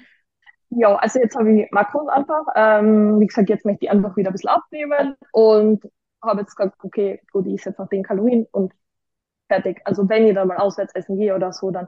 Ja, 0.70 0.96
also 0.96 1.20
jetzt 1.20 1.36
habe 1.36 1.52
ich 1.52 1.72
Makros 1.72 2.08
einfach. 2.10 2.46
Ähm, 2.56 3.20
wie 3.20 3.28
gesagt, 3.28 3.50
jetzt 3.50 3.66
möchte 3.66 3.86
ich 3.86 3.92
einfach 3.92 4.16
wieder 4.18 4.30
ein 4.30 4.34
bisschen 4.34 4.50
abnehmen 4.50 5.16
und 5.32 5.84
habe 6.22 6.42
jetzt 6.42 6.56
gesagt, 6.56 6.84
okay, 6.84 7.22
gut, 7.32 7.46
ich 7.48 7.62
setze 7.64 7.82
nach 7.82 7.90
den 7.90 8.04
Kalorien 8.04 8.48
und 8.52 8.74
fertig. 9.50 9.82
Also 9.86 10.10
wenn 10.10 10.28
ich 10.28 10.36
da 10.36 10.46
mal 10.46 10.58
auswärts 10.58 10.96
essen 10.96 11.18
gehe 11.18 11.36
oder 11.36 11.54
so, 11.54 11.72
dann 11.72 11.88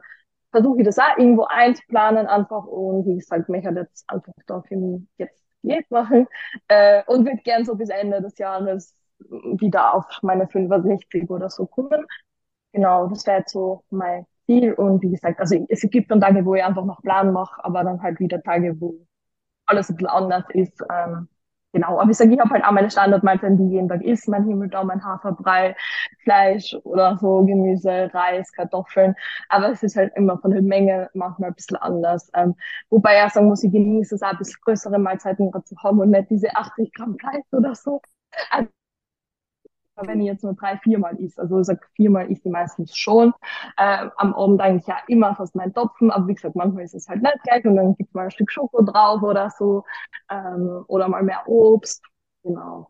versuche 0.51 0.79
ich 0.79 0.85
das 0.85 0.99
auch 0.99 1.17
irgendwo 1.17 1.45
einzuplanen 1.45 2.27
einfach 2.27 2.65
und 2.65 3.05
wie 3.07 3.17
gesagt, 3.17 3.49
mich 3.49 3.65
hat 3.65 3.75
jetzt 3.75 4.09
einfach 4.09 4.33
da 4.47 4.61
für 4.63 4.77
mich 4.77 5.03
jetzt 5.17 5.43
Diät 5.63 5.89
machen 5.91 6.27
äh, 6.69 7.03
und 7.07 7.25
würde 7.25 7.41
gern 7.43 7.65
so 7.65 7.75
bis 7.75 7.89
Ende 7.89 8.21
des 8.21 8.37
Jahres 8.39 8.95
wieder 9.19 9.93
auf 9.95 10.05
meine 10.23 10.47
65 10.47 11.29
oder 11.29 11.49
so 11.49 11.65
kommen. 11.67 12.05
Genau, 12.73 13.07
das 13.07 13.25
wäre 13.27 13.39
jetzt 13.39 13.51
so 13.53 13.83
mein 13.89 14.25
Ziel 14.47 14.73
und 14.73 15.03
wie 15.03 15.12
gesagt, 15.12 15.39
also 15.41 15.57
es 15.69 15.81
gibt 15.91 16.12
dann 16.12 16.21
Tage, 16.21 16.45
wo 16.45 16.55
ich 16.55 16.63
einfach 16.65 16.86
noch 16.86 17.03
Plan 17.03 17.33
mache, 17.33 17.63
aber 17.65 17.83
dann 17.86 18.01
halt 18.03 18.19
wieder 18.21 18.41
Tage, 18.43 18.81
wo 18.81 18.95
alles 19.65 19.89
ein 19.89 19.95
bisschen 19.97 20.10
anders 20.10 20.45
ist. 20.53 20.81
Ähm, 20.91 21.27
Genau, 21.73 21.99
aber 21.99 22.10
ich 22.10 22.17
sage, 22.17 22.33
ich 22.33 22.39
habe 22.39 22.49
halt 22.51 22.63
auch 22.63 22.71
meine 22.71 22.89
Standardmahlzeiten, 22.89 23.57
die 23.57 23.75
jeden 23.75 23.89
Tag 23.89 24.01
isst, 24.01 24.27
mein 24.29 24.45
Himmelblau, 24.45 24.86
mein 24.86 25.03
Haferbrei, 25.03 25.75
Fleisch 26.23 26.73
oder 26.86 27.17
so, 27.19 27.43
Gemüse, 27.45 28.10
Reis, 28.13 28.51
Kartoffeln. 28.53 29.13
Aber 29.49 29.69
es 29.71 29.83
ist 29.83 29.95
halt 29.97 30.12
immer 30.15 30.39
von 30.39 30.51
der 30.51 30.62
Menge 30.63 31.10
manchmal 31.13 31.49
ein 31.49 31.55
bisschen 31.55 31.77
anders. 31.77 32.31
Ähm, 32.33 32.55
wobei 32.89 33.23
ich 33.25 33.33
sagen 33.33 33.47
muss, 33.49 33.63
ich 33.63 33.71
genieße 33.71 34.15
es 34.15 34.23
auch 34.23 34.31
ein 34.31 34.38
bisschen 34.38 34.60
größere 34.63 34.97
Mahlzeiten 34.97 35.51
zu 35.65 35.75
haben 35.83 35.99
und 35.99 36.10
nicht 36.12 36.29
diese 36.31 36.55
80 36.55 36.91
Gramm 36.93 37.17
Fleisch 37.19 37.43
oder 37.51 37.75
so. 37.75 38.01
Also 38.49 38.69
wenn 40.05 40.19
ich 40.21 40.27
jetzt 40.27 40.43
nur 40.43 40.53
drei, 40.53 40.77
viermal 40.77 41.15
isst. 41.19 41.39
Also 41.39 41.60
ich 41.60 41.65
sag 41.65 41.89
viermal 41.95 42.29
isst 42.31 42.45
die 42.45 42.49
meistens 42.49 42.95
schon. 42.95 43.33
Äh, 43.77 44.07
am 44.17 44.33
Abend 44.33 44.62
eigentlich 44.62 44.88
ja 44.88 44.97
immer 45.07 45.36
fast 45.36 45.55
mein 45.55 45.73
Topfen, 45.73 46.12
aber 46.12 46.27
wie 46.27 46.36
gesagt, 46.36 46.55
manchmal 46.55 46.83
ist 46.83 46.93
es 46.93 47.07
halt 47.07 47.21
nicht 47.21 47.43
gleich 47.43 47.65
und 47.65 47.75
dann 47.75 47.95
gibt 47.95 48.13
mal 48.13 48.25
ein 48.25 48.31
Stück 48.31 48.51
Schoko 48.51 48.83
drauf 48.83 49.21
oder 49.23 49.49
so. 49.57 49.83
Ähm, 50.29 50.83
oder 50.88 51.07
mal 51.07 51.23
mehr 51.23 51.47
Obst. 51.47 52.03
Genau. 52.43 52.89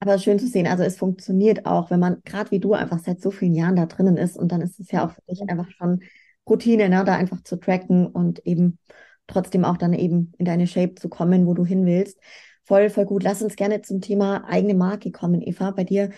Aber 0.00 0.18
schön 0.18 0.38
zu 0.38 0.46
sehen, 0.46 0.68
also 0.68 0.84
es 0.84 0.96
funktioniert 0.96 1.66
auch, 1.66 1.90
wenn 1.90 1.98
man, 1.98 2.22
gerade 2.24 2.52
wie 2.52 2.60
du, 2.60 2.72
einfach 2.74 3.00
seit 3.00 3.20
so 3.20 3.32
vielen 3.32 3.54
Jahren 3.54 3.74
da 3.74 3.86
drinnen 3.86 4.16
ist 4.16 4.36
und 4.36 4.52
dann 4.52 4.60
ist 4.60 4.78
es 4.78 4.92
ja 4.92 5.04
auch 5.04 5.10
für 5.10 5.22
dich 5.28 5.42
einfach 5.48 5.68
schon 5.72 6.02
Routine, 6.48 6.88
ne, 6.88 7.04
da 7.04 7.14
einfach 7.16 7.42
zu 7.42 7.56
tracken 7.58 8.06
und 8.06 8.46
eben 8.46 8.78
trotzdem 9.26 9.64
auch 9.64 9.76
dann 9.76 9.92
eben 9.92 10.32
in 10.38 10.44
deine 10.44 10.66
Shape 10.66 10.94
zu 10.94 11.08
kommen, 11.08 11.46
wo 11.46 11.54
du 11.54 11.64
hin 11.64 11.84
willst. 11.84 12.20
Voll, 12.68 12.90
voll 12.90 13.06
gut. 13.06 13.22
Lass 13.22 13.40
uns 13.40 13.56
gerne 13.56 13.80
zum 13.80 14.02
Thema 14.02 14.44
eigene 14.46 14.74
Marke 14.74 15.10
kommen, 15.10 15.40
Eva. 15.40 15.70
Bei 15.70 15.84
dir 15.84 16.10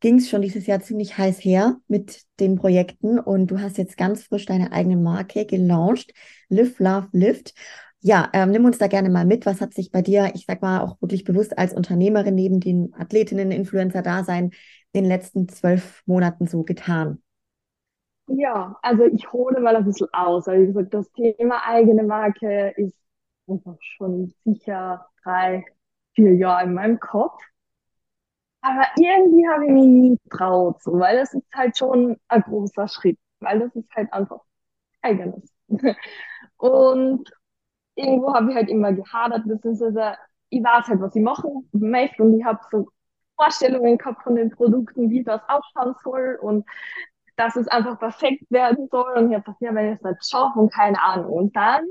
ging 0.00 0.16
es 0.18 0.28
schon 0.28 0.42
dieses 0.42 0.66
Jahr 0.66 0.80
ziemlich 0.80 1.16
heiß 1.16 1.38
her 1.44 1.76
mit 1.86 2.22
den 2.40 2.56
Projekten 2.56 3.20
und 3.20 3.46
du 3.52 3.60
hast 3.60 3.78
jetzt 3.78 3.96
ganz 3.96 4.24
frisch 4.24 4.46
deine 4.46 4.72
eigene 4.72 4.96
Marke 4.96 5.46
gelauncht. 5.46 6.12
Live, 6.48 6.80
Love, 6.80 7.06
Lift. 7.12 7.54
Ja, 8.00 8.28
ähm, 8.32 8.50
nimm 8.50 8.64
uns 8.64 8.78
da 8.78 8.88
gerne 8.88 9.10
mal 9.10 9.24
mit. 9.24 9.46
Was 9.46 9.60
hat 9.60 9.74
sich 9.74 9.92
bei 9.92 10.02
dir, 10.02 10.32
ich 10.34 10.44
sag 10.46 10.60
mal, 10.60 10.80
auch 10.80 11.00
wirklich 11.00 11.22
bewusst 11.22 11.56
als 11.56 11.72
Unternehmerin 11.72 12.34
neben 12.34 12.58
den 12.58 12.92
Athletinnen, 12.98 13.52
Influencer-Dasein 13.52 14.46
in 14.92 15.04
den 15.04 15.04
letzten 15.04 15.48
zwölf 15.48 16.02
Monaten 16.04 16.48
so 16.48 16.64
getan? 16.64 17.22
Ja, 18.26 18.76
also 18.82 19.04
ich 19.04 19.32
hole 19.32 19.60
mal 19.60 19.76
ein 19.76 19.84
bisschen 19.84 20.08
aus. 20.12 20.48
Also 20.48 20.62
wie 20.62 20.66
gesagt, 20.66 20.94
das 20.94 21.12
Thema 21.12 21.64
eigene 21.64 22.02
Marke 22.02 22.72
ist 22.76 22.96
einfach 23.46 23.76
schon 23.80 24.34
sicher 24.44 25.06
drei, 25.22 25.64
vier 26.14 26.34
Jahre 26.36 26.64
in 26.64 26.74
meinem 26.74 27.00
Kopf. 27.00 27.40
Aber 28.60 28.84
irgendwie 28.96 29.48
habe 29.48 29.64
ich 29.66 29.72
mich 29.72 29.84
nie 29.86 30.18
traut, 30.30 30.80
so, 30.82 30.92
weil 30.98 31.16
das 31.18 31.34
ist 31.34 31.44
halt 31.54 31.76
schon 31.76 32.16
ein 32.28 32.42
großer 32.42 32.86
Schritt, 32.88 33.18
weil 33.40 33.58
das 33.60 33.74
ist 33.74 33.90
halt 33.94 34.12
einfach 34.12 34.40
eigenes. 35.02 35.52
Und 36.58 37.30
irgendwo 37.96 38.34
habe 38.34 38.50
ich 38.50 38.56
halt 38.56 38.70
immer 38.70 38.92
gehadert, 38.92 39.44
beziehungsweise 39.46 40.16
ich 40.50 40.62
weiß 40.64 40.88
halt, 40.88 41.00
was 41.00 41.16
ich 41.16 41.22
machen 41.22 41.68
möchte 41.72 42.22
und 42.22 42.38
ich 42.38 42.44
habe 42.44 42.60
so 42.70 42.88
Vorstellungen 43.36 43.98
gehabt 43.98 44.22
von 44.24 44.36
den 44.36 44.50
Produkten, 44.50 45.10
wie 45.10 45.24
das 45.24 45.42
ausschauen 45.48 45.94
soll 46.04 46.38
und 46.42 46.66
dass 47.36 47.56
es 47.56 47.68
einfach 47.68 47.98
perfekt 47.98 48.44
werden 48.50 48.88
soll 48.90 49.14
und 49.18 49.30
ich 49.30 49.34
habe 49.36 49.44
gedacht, 49.44 49.60
ja, 49.62 49.74
wenn 49.74 49.92
ich 49.92 49.98
es 49.98 50.02
nicht 50.02 50.30
schaffe 50.30 50.58
und 50.60 50.72
keine 50.72 51.00
Ahnung. 51.02 51.32
Und 51.32 51.56
dann 51.56 51.86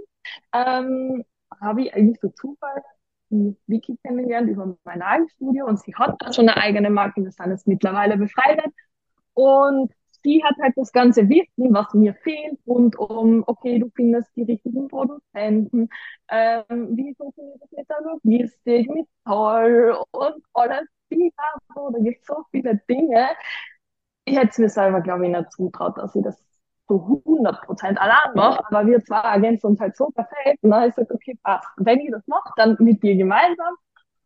ähm, 0.54 1.26
habe 1.62 1.84
ich 1.84 1.94
eigentlich 1.94 2.20
so 2.22 2.30
Zufall 2.30 2.84
die 3.32 3.56
Vicky 3.67 3.98
kennengelernt 4.04 4.50
über 4.50 4.76
mein 4.84 5.00
Nagelstudio 5.00 5.65
und 5.65 5.80
sie 5.80 5.96
hat 5.96 6.15
dann 6.20 6.34
schon 6.34 6.50
eine 6.50 6.62
eigene 6.62 6.89
Marke, 6.89 7.24
wir 7.24 7.32
sind 7.32 7.50
jetzt 7.50 7.67
mittlerweile 7.67 8.17
befreundet 8.17 8.74
und 9.34 9.91
sie 10.24 10.44
hat 10.44 10.56
halt 10.62 10.74
das 10.78 10.91
ganze 10.91 11.28
Wissen, 11.30 11.74
was 11.74 11.94
mir 11.94 12.13
fehlt, 12.15 12.60
rund 12.67 12.98
um, 12.98 13.44
okay, 13.48 13.80
du 13.80 13.89
findest 13.96 14.36
die 14.36 14.44
richtigen 14.44 14.88
Produzenten, 14.88 15.89
ähm, 16.30 16.96
wie 16.96 17.15
funktioniert 17.15 17.62
das 17.62 17.72
mit 17.72 17.89
der 17.89 18.02
Logistik, 18.02 18.89
mit 18.89 19.08
Zoll 19.28 19.98
und 20.12 20.44
alles. 20.54 20.88
Da 21.10 22.00
gibt 22.00 22.22
es 22.22 22.28
so 22.28 22.46
viele 22.52 22.80
Dinge. 22.89 23.28
Ich 24.26 24.38
hätte 24.38 24.50
es 24.50 24.58
mir 24.60 24.70
selber, 24.70 25.02
glaube 25.02 25.26
ich, 25.26 25.36
nicht 25.36 25.52
zutraut, 25.52 25.98
dass 25.98 26.15
ich 26.15 26.24
das 26.24 26.41
zu 26.91 27.23
100 27.25 27.62
Prozent 27.62 28.01
allein 28.01 28.34
mache, 28.36 28.63
aber 28.67 28.86
wir 28.86 29.04
zwei 29.04 29.19
ergänzen 29.21 29.67
uns 29.67 29.80
halt 29.80 29.95
so 29.95 30.08
perfekt. 30.08 30.62
Und 30.62 30.71
dann 30.71 30.82
habe 30.82 30.89
ich 30.89 30.95
gesagt, 30.95 31.12
okay, 31.12 31.38
passt. 31.41 31.67
Wenn 31.77 31.99
ich 31.99 32.12
das 32.12 32.25
mache, 32.27 32.51
dann 32.58 32.75
mit 32.80 33.01
dir 33.01 33.15
gemeinsam. 33.15 33.75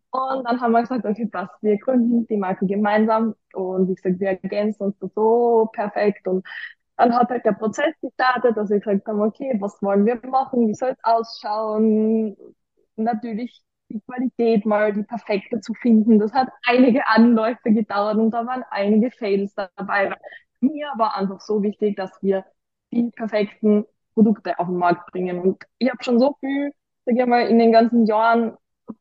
Und 0.10 0.46
dann 0.46 0.60
haben 0.62 0.72
wir 0.72 0.82
gesagt, 0.82 1.06
okay, 1.06 1.28
passt, 1.28 1.54
wir 1.62 1.78
gründen 1.78 2.26
die 2.28 2.38
Marke 2.38 2.66
gemeinsam. 2.66 3.36
Und 3.54 3.90
wie 3.90 3.96
gesagt, 3.96 4.20
wir 4.20 4.30
ergänzen 4.30 4.84
uns 4.84 4.96
so 5.14 5.70
perfekt. 5.74 6.28
Und 6.28 6.46
dann 6.98 7.14
hat 7.16 7.30
halt 7.30 7.46
der 7.46 7.52
Prozess 7.52 7.94
gestartet, 8.02 8.58
dass 8.58 8.70
wir 8.70 8.80
gesagt 8.80 9.08
haben, 9.08 9.22
okay, 9.22 9.58
was 9.60 9.80
wollen 9.82 10.06
wir 10.06 10.20
machen? 10.28 10.68
Wie 10.68 10.74
soll 10.74 10.92
es 10.92 11.04
ausschauen? 11.04 12.36
Natürlich 12.96 13.62
die 13.90 14.02
Qualität 14.02 14.66
mal, 14.66 14.94
die 14.94 15.04
perfekte 15.04 15.60
zu 15.60 15.74
finden. 15.76 16.18
Das 16.18 16.34
hat 16.34 16.50
einige 16.66 17.06
Anläufe 17.08 17.72
gedauert 17.72 18.18
und 18.18 18.32
da 18.32 18.46
waren 18.48 18.64
einige 18.72 19.12
Fails 19.12 19.54
dabei. 19.54 20.16
Mir 20.62 20.88
war 20.98 21.16
einfach 21.16 21.42
so 21.42 21.62
wichtig, 21.62 21.98
dass 21.98 22.12
wir 22.24 22.44
die 22.96 23.12
perfekten 23.12 23.86
Produkte 24.14 24.58
auf 24.60 24.68
den 24.68 24.78
Markt 24.78 25.12
bringen. 25.12 25.40
Und 25.40 25.64
ich 25.78 25.90
habe 25.90 26.04
schon 26.04 26.20
so 26.20 26.36
viel, 26.40 26.72
sag 27.06 27.16
ich 27.16 27.26
mal, 27.26 27.48
in 27.48 27.60
den 27.60 27.72
ganzen 27.72 28.06
Jahren 28.06 28.58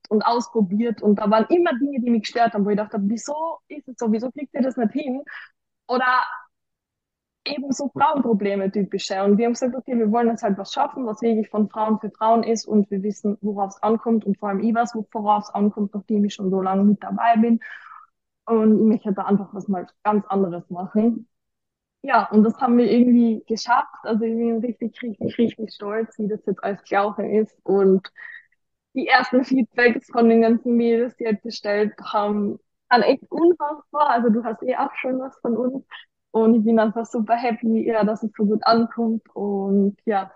und 0.08 0.22
ausprobiert 0.22 1.02
und 1.02 1.16
da 1.16 1.30
waren 1.30 1.46
immer 1.50 1.78
Dinge, 1.78 2.00
die 2.00 2.10
mich 2.10 2.22
gestört 2.22 2.54
haben, 2.54 2.64
wo 2.64 2.70
ich 2.70 2.76
dachte, 2.76 2.98
wieso 3.02 3.58
ist 3.68 3.86
es 3.88 3.96
so, 3.98 4.10
wieso 4.12 4.30
kriegt 4.30 4.54
ihr 4.54 4.62
das 4.62 4.76
nicht 4.76 4.92
hin? 4.92 5.22
Oder 5.88 6.24
eben 7.46 7.72
so 7.72 7.90
Frauenprobleme 7.90 8.70
typische. 8.72 9.22
Und 9.22 9.36
wir 9.38 9.46
haben 9.46 9.52
gesagt, 9.52 9.74
okay, 9.74 9.98
wir 9.98 10.10
wollen 10.10 10.28
jetzt 10.28 10.42
halt 10.42 10.56
was 10.58 10.72
schaffen, 10.72 11.06
was 11.06 11.20
wirklich 11.22 11.48
von 11.50 11.68
Frauen 11.68 12.00
für 12.00 12.10
Frauen 12.10 12.42
ist 12.42 12.66
und 12.66 12.90
wir 12.90 13.02
wissen, 13.02 13.36
worauf 13.42 13.70
es 13.70 13.82
ankommt 13.82 14.24
und 14.24 14.38
vor 14.38 14.48
allem 14.48 14.60
ich 14.60 14.74
weiß, 14.74 14.94
worauf 15.12 15.44
es 15.44 15.50
ankommt, 15.50 15.94
nachdem 15.94 16.24
ich 16.24 16.34
schon 16.34 16.50
so 16.50 16.62
lange 16.62 16.84
mit 16.84 17.02
dabei 17.02 17.36
bin. 17.36 17.60
Und 18.46 18.78
ich 18.78 18.84
möchte 18.86 19.12
da 19.12 19.24
einfach 19.24 19.52
was 19.54 19.68
mal 19.68 19.86
ganz 20.02 20.24
anderes 20.26 20.68
machen. 20.70 21.28
Ja, 22.06 22.28
und 22.30 22.44
das 22.44 22.60
haben 22.60 22.76
wir 22.76 22.90
irgendwie 22.90 23.42
geschafft. 23.46 23.88
Also 24.02 24.24
ich 24.24 24.34
bin 24.36 24.58
richtig, 24.58 25.00
richtig, 25.02 25.38
richtig 25.38 25.72
stolz, 25.72 26.18
wie 26.18 26.28
das 26.28 26.44
jetzt 26.46 26.62
alles 26.62 26.82
gelaufen 26.84 27.30
ist. 27.30 27.56
Und 27.64 28.12
die 28.94 29.08
ersten 29.08 29.44
Feedbacks 29.44 30.08
von 30.10 30.28
den 30.28 30.42
ganzen 30.42 30.76
Mädels, 30.76 31.16
die 31.16 31.26
halt 31.26 31.42
bestellt 31.42 31.94
haben, 32.02 32.58
waren 32.90 33.02
echt 33.02 33.24
unfassbar. 33.30 34.10
Also 34.10 34.30
du 34.30 34.44
hast 34.44 34.62
eh 34.62 34.76
auch 34.76 34.94
schon 34.96 35.18
was 35.20 35.36
von 35.40 35.56
uns. 35.56 35.84
Und 36.32 36.54
ich 36.56 36.64
bin 36.64 36.78
einfach 36.78 37.06
super 37.06 37.36
happy, 37.36 37.86
ja, 37.86 38.04
dass 38.04 38.22
es 38.22 38.32
so 38.36 38.44
gut 38.46 38.66
ankommt. 38.66 39.22
Und 39.34 39.96
ja, 40.06 40.32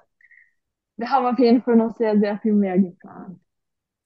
wir 0.98 1.10
haben 1.10 1.24
auf 1.26 1.38
jeden 1.38 1.62
Fall 1.62 1.76
noch 1.76 1.96
sehr, 1.96 2.18
sehr 2.20 2.38
viel 2.40 2.52
mehr 2.52 2.78
geplant. 2.78 3.40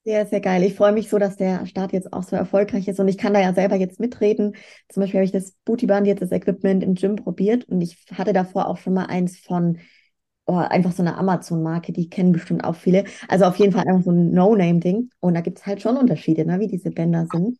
Sehr, 0.04 0.26
sehr 0.26 0.40
geil. 0.40 0.64
Ich 0.64 0.74
freue 0.74 0.90
mich 0.92 1.08
so, 1.08 1.18
dass 1.18 1.36
der 1.36 1.64
Start 1.66 1.92
jetzt 1.92 2.12
auch 2.12 2.24
so 2.24 2.34
erfolgreich 2.34 2.88
ist 2.88 2.98
und 2.98 3.06
ich 3.06 3.18
kann 3.18 3.34
da 3.34 3.40
ja 3.40 3.54
selber 3.54 3.76
jetzt 3.76 4.00
mitreden. 4.00 4.56
Zum 4.88 5.00
Beispiel 5.00 5.18
habe 5.20 5.24
ich 5.26 5.30
das 5.30 5.52
Bootyband 5.64 6.08
jetzt 6.08 6.22
das 6.22 6.32
Equipment 6.32 6.82
im 6.82 6.94
Gym 6.96 7.14
probiert 7.16 7.64
und 7.68 7.80
ich 7.80 8.04
hatte 8.12 8.32
davor 8.32 8.66
auch 8.66 8.78
schon 8.78 8.94
mal 8.94 9.06
eins 9.06 9.38
von 9.38 9.78
oh, 10.46 10.56
einfach 10.56 10.92
so 10.92 11.02
einer 11.02 11.18
Amazon-Marke, 11.18 11.92
die 11.92 12.10
kennen 12.10 12.32
bestimmt 12.32 12.64
auch 12.64 12.76
viele. 12.76 13.04
Also 13.28 13.44
auf 13.44 13.56
jeden 13.58 13.72
Fall 13.72 13.86
einfach 13.88 14.04
so 14.04 14.10
ein 14.10 14.32
No-Name-Ding 14.32 15.10
und 15.20 15.34
da 15.34 15.40
gibt 15.40 15.58
es 15.60 15.66
halt 15.66 15.82
schon 15.82 15.96
Unterschiede, 15.96 16.44
ne, 16.46 16.58
wie 16.60 16.68
diese 16.68 16.90
Bänder 16.90 17.26
sind 17.30 17.58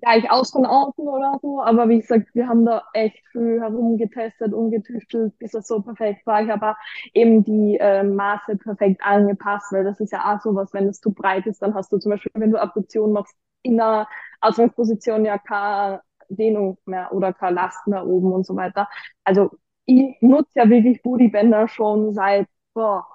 gleich 0.00 0.30
aus 0.30 0.50
von 0.50 0.66
außen 0.66 1.06
oder 1.06 1.38
so. 1.42 1.62
Aber 1.62 1.88
wie 1.88 2.00
gesagt, 2.00 2.34
wir 2.34 2.48
haben 2.48 2.64
da 2.66 2.82
echt 2.92 3.18
viel 3.32 3.60
herumgetestet, 3.60 4.52
umgetüftelt, 4.52 5.38
bis 5.38 5.54
es 5.54 5.66
so 5.66 5.80
perfekt 5.82 6.26
war. 6.26 6.42
Ich 6.42 6.50
habe 6.50 6.76
eben 7.14 7.44
die 7.44 7.78
äh, 7.78 8.02
Maße 8.02 8.56
perfekt 8.56 9.02
angepasst, 9.04 9.72
weil 9.72 9.84
das 9.84 10.00
ist 10.00 10.12
ja 10.12 10.34
auch 10.34 10.40
sowas, 10.42 10.72
wenn 10.72 10.88
es 10.88 11.00
zu 11.00 11.12
breit 11.12 11.46
ist, 11.46 11.62
dann 11.62 11.74
hast 11.74 11.92
du 11.92 11.98
zum 11.98 12.10
Beispiel, 12.10 12.32
wenn 12.34 12.50
du 12.50 12.60
Abduktion 12.60 13.12
machst, 13.12 13.34
in 13.62 13.76
der 13.76 14.08
Ausgangsposition 14.40 15.24
ja 15.24 15.38
keine 15.38 16.02
Dehnung 16.28 16.78
mehr 16.86 17.12
oder 17.12 17.32
keine 17.32 17.56
Last 17.56 17.86
mehr 17.86 18.06
oben 18.06 18.32
und 18.32 18.46
so 18.46 18.56
weiter. 18.56 18.88
Also 19.24 19.50
ich 19.86 20.16
nutze 20.20 20.50
ja 20.54 20.68
wirklich 20.70 21.02
Bootybänder 21.02 21.68
schon 21.68 22.14
seit 22.14 22.46
boah, 22.74 23.06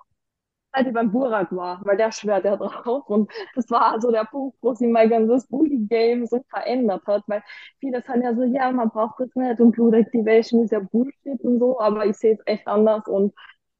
als 0.75 0.91
beim 0.93 1.11
Burak 1.11 1.51
war, 1.55 1.81
weil 1.85 1.97
der 1.97 2.11
schwört 2.11 2.45
ja 2.45 2.55
drauf. 2.57 3.07
Und 3.09 3.31
das 3.55 3.69
war 3.71 3.93
also 3.93 4.11
der 4.11 4.25
Punkt, 4.25 4.57
wo 4.61 4.73
sich 4.73 4.87
mein 4.87 5.09
ganzes 5.09 5.47
Bully-Game 5.47 6.25
so 6.27 6.39
verändert 6.49 7.03
hat, 7.07 7.23
weil 7.27 7.43
viele 7.79 8.01
sagen 8.01 8.23
ja 8.23 8.35
so, 8.35 8.43
ja, 8.43 8.71
man 8.71 8.89
braucht 8.89 9.19
das 9.19 9.33
nicht 9.35 9.59
und 9.59 9.71
Blue 9.71 9.95
Activation 9.95 10.63
ist 10.63 10.71
ja 10.71 10.79
Bullshit 10.79 11.41
und 11.41 11.59
so, 11.59 11.79
aber 11.79 12.05
ich 12.05 12.17
sehe 12.17 12.33
es 12.33 12.39
echt 12.45 12.67
anders 12.67 13.07
und 13.07 13.33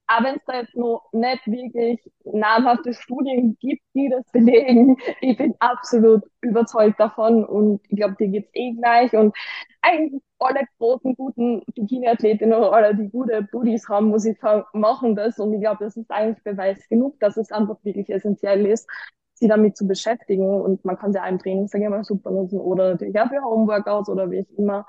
aber 0.08 0.28
wenn 0.28 0.36
es 0.36 0.46
da 0.46 0.60
jetzt 0.62 0.76
noch 0.76 1.10
nicht 1.14 1.48
wirklich 1.48 2.00
namhafte 2.26 2.94
Studien 2.94 3.58
gibt, 3.60 3.82
die 3.96 4.10
das 4.10 4.24
belegen, 4.32 4.98
ich 5.22 5.38
bin 5.38 5.56
absolut 5.60 6.24
überzeugt 6.42 7.00
davon 7.00 7.44
und 7.46 7.82
ich 7.90 7.98
glaube, 7.98 8.16
dir 8.20 8.28
geht's 8.28 8.50
eh 8.54 8.74
gleich 8.74 9.14
und 9.14 9.36
eigentlich 9.82 10.22
alle 10.40 10.62
großen, 10.78 11.16
guten 11.16 11.64
Bikini-Athletinnen 11.74 12.54
oder 12.54 12.74
alle, 12.74 12.96
die 12.96 13.10
gute 13.10 13.42
Booties 13.44 13.88
haben, 13.90 14.08
muss 14.10 14.26
ich 14.26 14.38
sagen, 14.40 14.64
machen 14.74 15.16
das 15.16 15.40
und 15.40 15.54
ich 15.54 15.62
glaube, 15.62 15.84
das 15.84 15.98
ist 15.98 16.12
eigentlich 16.12 16.44
Beweis 16.44 16.88
genug, 16.90 17.20
dass 17.20 17.38
es 17.38 17.52
einfach 17.52 17.78
wirklich 17.84 18.10
essentiell 18.10 18.66
ist, 18.66 18.88
sie 19.34 19.48
damit 19.48 19.78
zu 19.78 19.88
beschäftigen 19.88 20.48
und 20.62 20.86
man 20.86 20.98
kann 20.98 21.14
sie 21.14 21.20
auch 21.22 21.28
im 21.28 21.40
Training, 21.40 21.68
sage 21.68 21.84
ich 21.86 21.90
mal, 21.90 22.04
super 22.04 22.32
nutzen 22.32 22.60
oder 22.60 22.92
natürlich 22.92 23.20
auch 23.20 23.28
für 23.30 23.42
Homeworkouts 23.44 24.10
oder 24.10 24.30
wie 24.32 24.40
ich 24.40 24.58
immer 24.58 24.86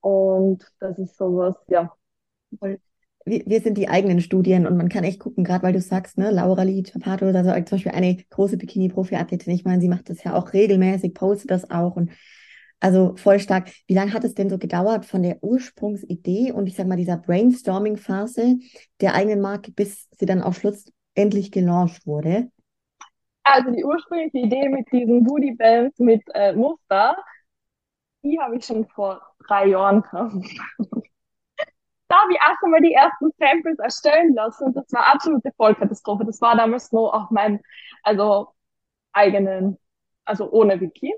und 0.00 0.64
das 0.80 0.98
ist 0.98 1.16
sowas, 1.16 1.56
ja, 1.68 1.92
wir, 3.24 3.60
sind 3.60 3.76
die 3.76 3.88
eigenen 3.88 4.20
Studien 4.20 4.66
und 4.66 4.76
man 4.76 4.88
kann 4.88 5.04
echt 5.04 5.20
gucken, 5.20 5.44
gerade 5.44 5.62
weil 5.62 5.72
du 5.72 5.80
sagst, 5.80 6.18
ne, 6.18 6.30
Laura 6.30 6.62
Lee 6.62 6.82
Chapato, 6.82 7.26
also 7.26 7.50
zum 7.50 7.76
Beispiel 7.76 7.92
eine 7.92 8.16
große 8.30 8.56
Bikini-Profi-Athletin, 8.56 9.52
ich 9.52 9.64
meine, 9.64 9.80
sie 9.80 9.88
macht 9.88 10.08
das 10.08 10.24
ja 10.24 10.34
auch 10.34 10.52
regelmäßig, 10.52 11.14
postet 11.14 11.50
das 11.50 11.70
auch 11.70 11.96
und 11.96 12.10
also 12.80 13.14
voll 13.16 13.38
stark. 13.38 13.70
Wie 13.86 13.94
lange 13.94 14.14
hat 14.14 14.24
es 14.24 14.34
denn 14.34 14.48
so 14.48 14.56
gedauert 14.56 15.04
von 15.04 15.22
der 15.22 15.42
Ursprungsidee 15.42 16.52
und 16.52 16.66
ich 16.66 16.76
sag 16.76 16.86
mal 16.86 16.96
dieser 16.96 17.18
Brainstorming-Phase 17.18 18.56
der 19.02 19.14
eigenen 19.14 19.42
Marke, 19.42 19.70
bis 19.70 20.08
sie 20.18 20.24
dann 20.24 20.40
auch 20.40 20.54
schlussendlich 20.54 21.52
gelauncht 21.52 22.06
wurde? 22.06 22.48
Also 23.44 23.70
die 23.70 23.84
ursprüngliche 23.84 24.38
Idee 24.38 24.68
mit 24.70 24.90
diesen 24.90 25.24
Booty 25.24 25.54
Bands 25.56 25.98
mit 25.98 26.22
äh, 26.32 26.54
Muster, 26.54 27.16
die 28.22 28.38
habe 28.40 28.56
ich 28.56 28.64
schon 28.64 28.86
vor 28.88 29.20
drei 29.46 29.66
Jahren 29.66 30.02
da 32.10 32.16
habe 32.22 32.32
ich 32.32 32.38
erst 32.40 32.64
einmal 32.64 32.80
die 32.82 32.92
ersten 32.92 33.30
Samples 33.38 33.78
erstellen 33.78 34.34
lassen 34.34 34.64
und 34.66 34.76
das 34.76 34.92
war 34.92 35.06
absolute 35.14 35.52
Vollkatastrophe. 35.56 36.24
Das 36.24 36.40
war 36.40 36.56
damals 36.56 36.90
nur 36.92 37.14
auf 37.14 37.30
meinem, 37.30 37.60
also 38.02 38.48
eigenen, 39.12 39.78
also 40.24 40.50
ohne 40.50 40.80
Wiki. 40.80 41.14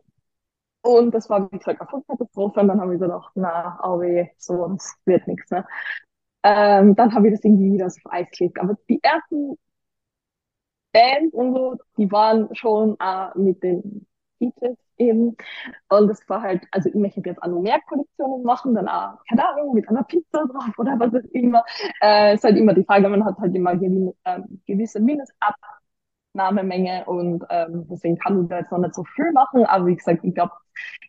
Und 0.83 1.15
das 1.15 1.31
war, 1.31 1.51
wie 1.51 1.59
gesagt, 1.59 1.81
eine 1.81 1.89
Vollkatastrophe. 1.91 2.61
Und 2.61 2.69
dann 2.69 2.81
habe 2.81 2.95
ich 2.95 3.01
gedacht, 3.01 3.33
na, 3.37 3.79
aber 3.81 4.29
so, 4.39 4.69
das 4.69 4.95
wird 5.07 5.27
nichts. 5.29 5.51
Ne? 5.51 5.67
Ähm, 6.45 6.95
dann 6.97 7.15
habe 7.15 7.29
ich 7.29 7.35
das 7.35 7.45
irgendwie 7.45 7.73
wieder 7.75 7.87
auf 7.87 7.95
Eis 8.11 8.29
gelegt. 8.37 8.61
Aber 8.61 8.77
die 8.89 9.01
ersten 9.03 9.57
Bands 10.93 11.35
und 11.35 11.55
so, 11.55 11.77
die 11.97 12.11
waren 12.13 12.55
schon 12.55 12.97
äh, 13.01 13.39
mit 13.39 13.63
den 13.63 14.07
Features 14.39 14.77
eben. 15.03 15.37
Und 15.89 16.09
das 16.09 16.29
war 16.29 16.43
halt, 16.43 16.63
also 16.71 16.89
ich 16.89 16.95
möchte 16.95 17.21
jetzt 17.25 17.43
auch 17.43 17.49
noch 17.49 17.61
mehr 17.61 17.81
Kollektionen 17.89 18.43
machen, 18.45 18.75
dann 18.75 18.89
auch, 18.89 19.19
keine 19.29 19.47
Ahnung, 19.49 19.75
mit 19.75 19.89
einer 19.89 20.05
Pizza 20.05 20.47
drauf 20.47 20.79
oder 20.79 20.99
was 20.99 21.15
auch 21.15 21.29
immer. 21.33 21.65
Äh, 22.03 22.35
ist 22.35 22.45
halt 22.45 22.57
immer 22.57 22.75
die 22.75 22.85
Frage, 22.85 23.09
man 23.09 23.25
hat 23.25 23.39
halt 23.39 23.55
immer 23.55 23.75
gewin, 23.77 24.13
äh, 24.25 24.41
gewisse 24.67 25.01
Mindestabnahmemenge 25.01 27.05
und 27.07 27.45
ähm, 27.51 27.87
deswegen 27.91 28.19
kann 28.19 28.43
ich 28.43 28.49
da 28.49 28.59
jetzt 28.61 28.73
noch 28.73 28.79
nicht 28.79 28.95
so 28.95 29.05
viel 29.05 29.33
machen, 29.33 29.65
aber 29.67 29.87
wie 29.87 29.97
gesagt, 29.97 30.25
ich 30.25 30.35
glaube, 30.35 30.53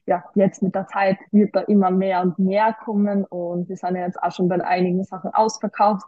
ja, 0.05 0.23
jetzt 0.35 0.61
mit 0.61 0.75
der 0.75 0.87
Zeit 0.87 1.17
wird 1.31 1.55
da 1.55 1.61
immer 1.61 1.91
mehr 1.91 2.21
und 2.21 2.37
mehr 2.39 2.73
kommen 2.83 3.25
und 3.25 3.69
wir 3.69 3.77
sind 3.77 3.95
ja 3.95 4.05
jetzt 4.05 4.21
auch 4.21 4.31
schon 4.31 4.47
bei 4.49 4.63
einigen 4.63 5.03
Sachen 5.03 5.33
ausverkauft 5.33 6.05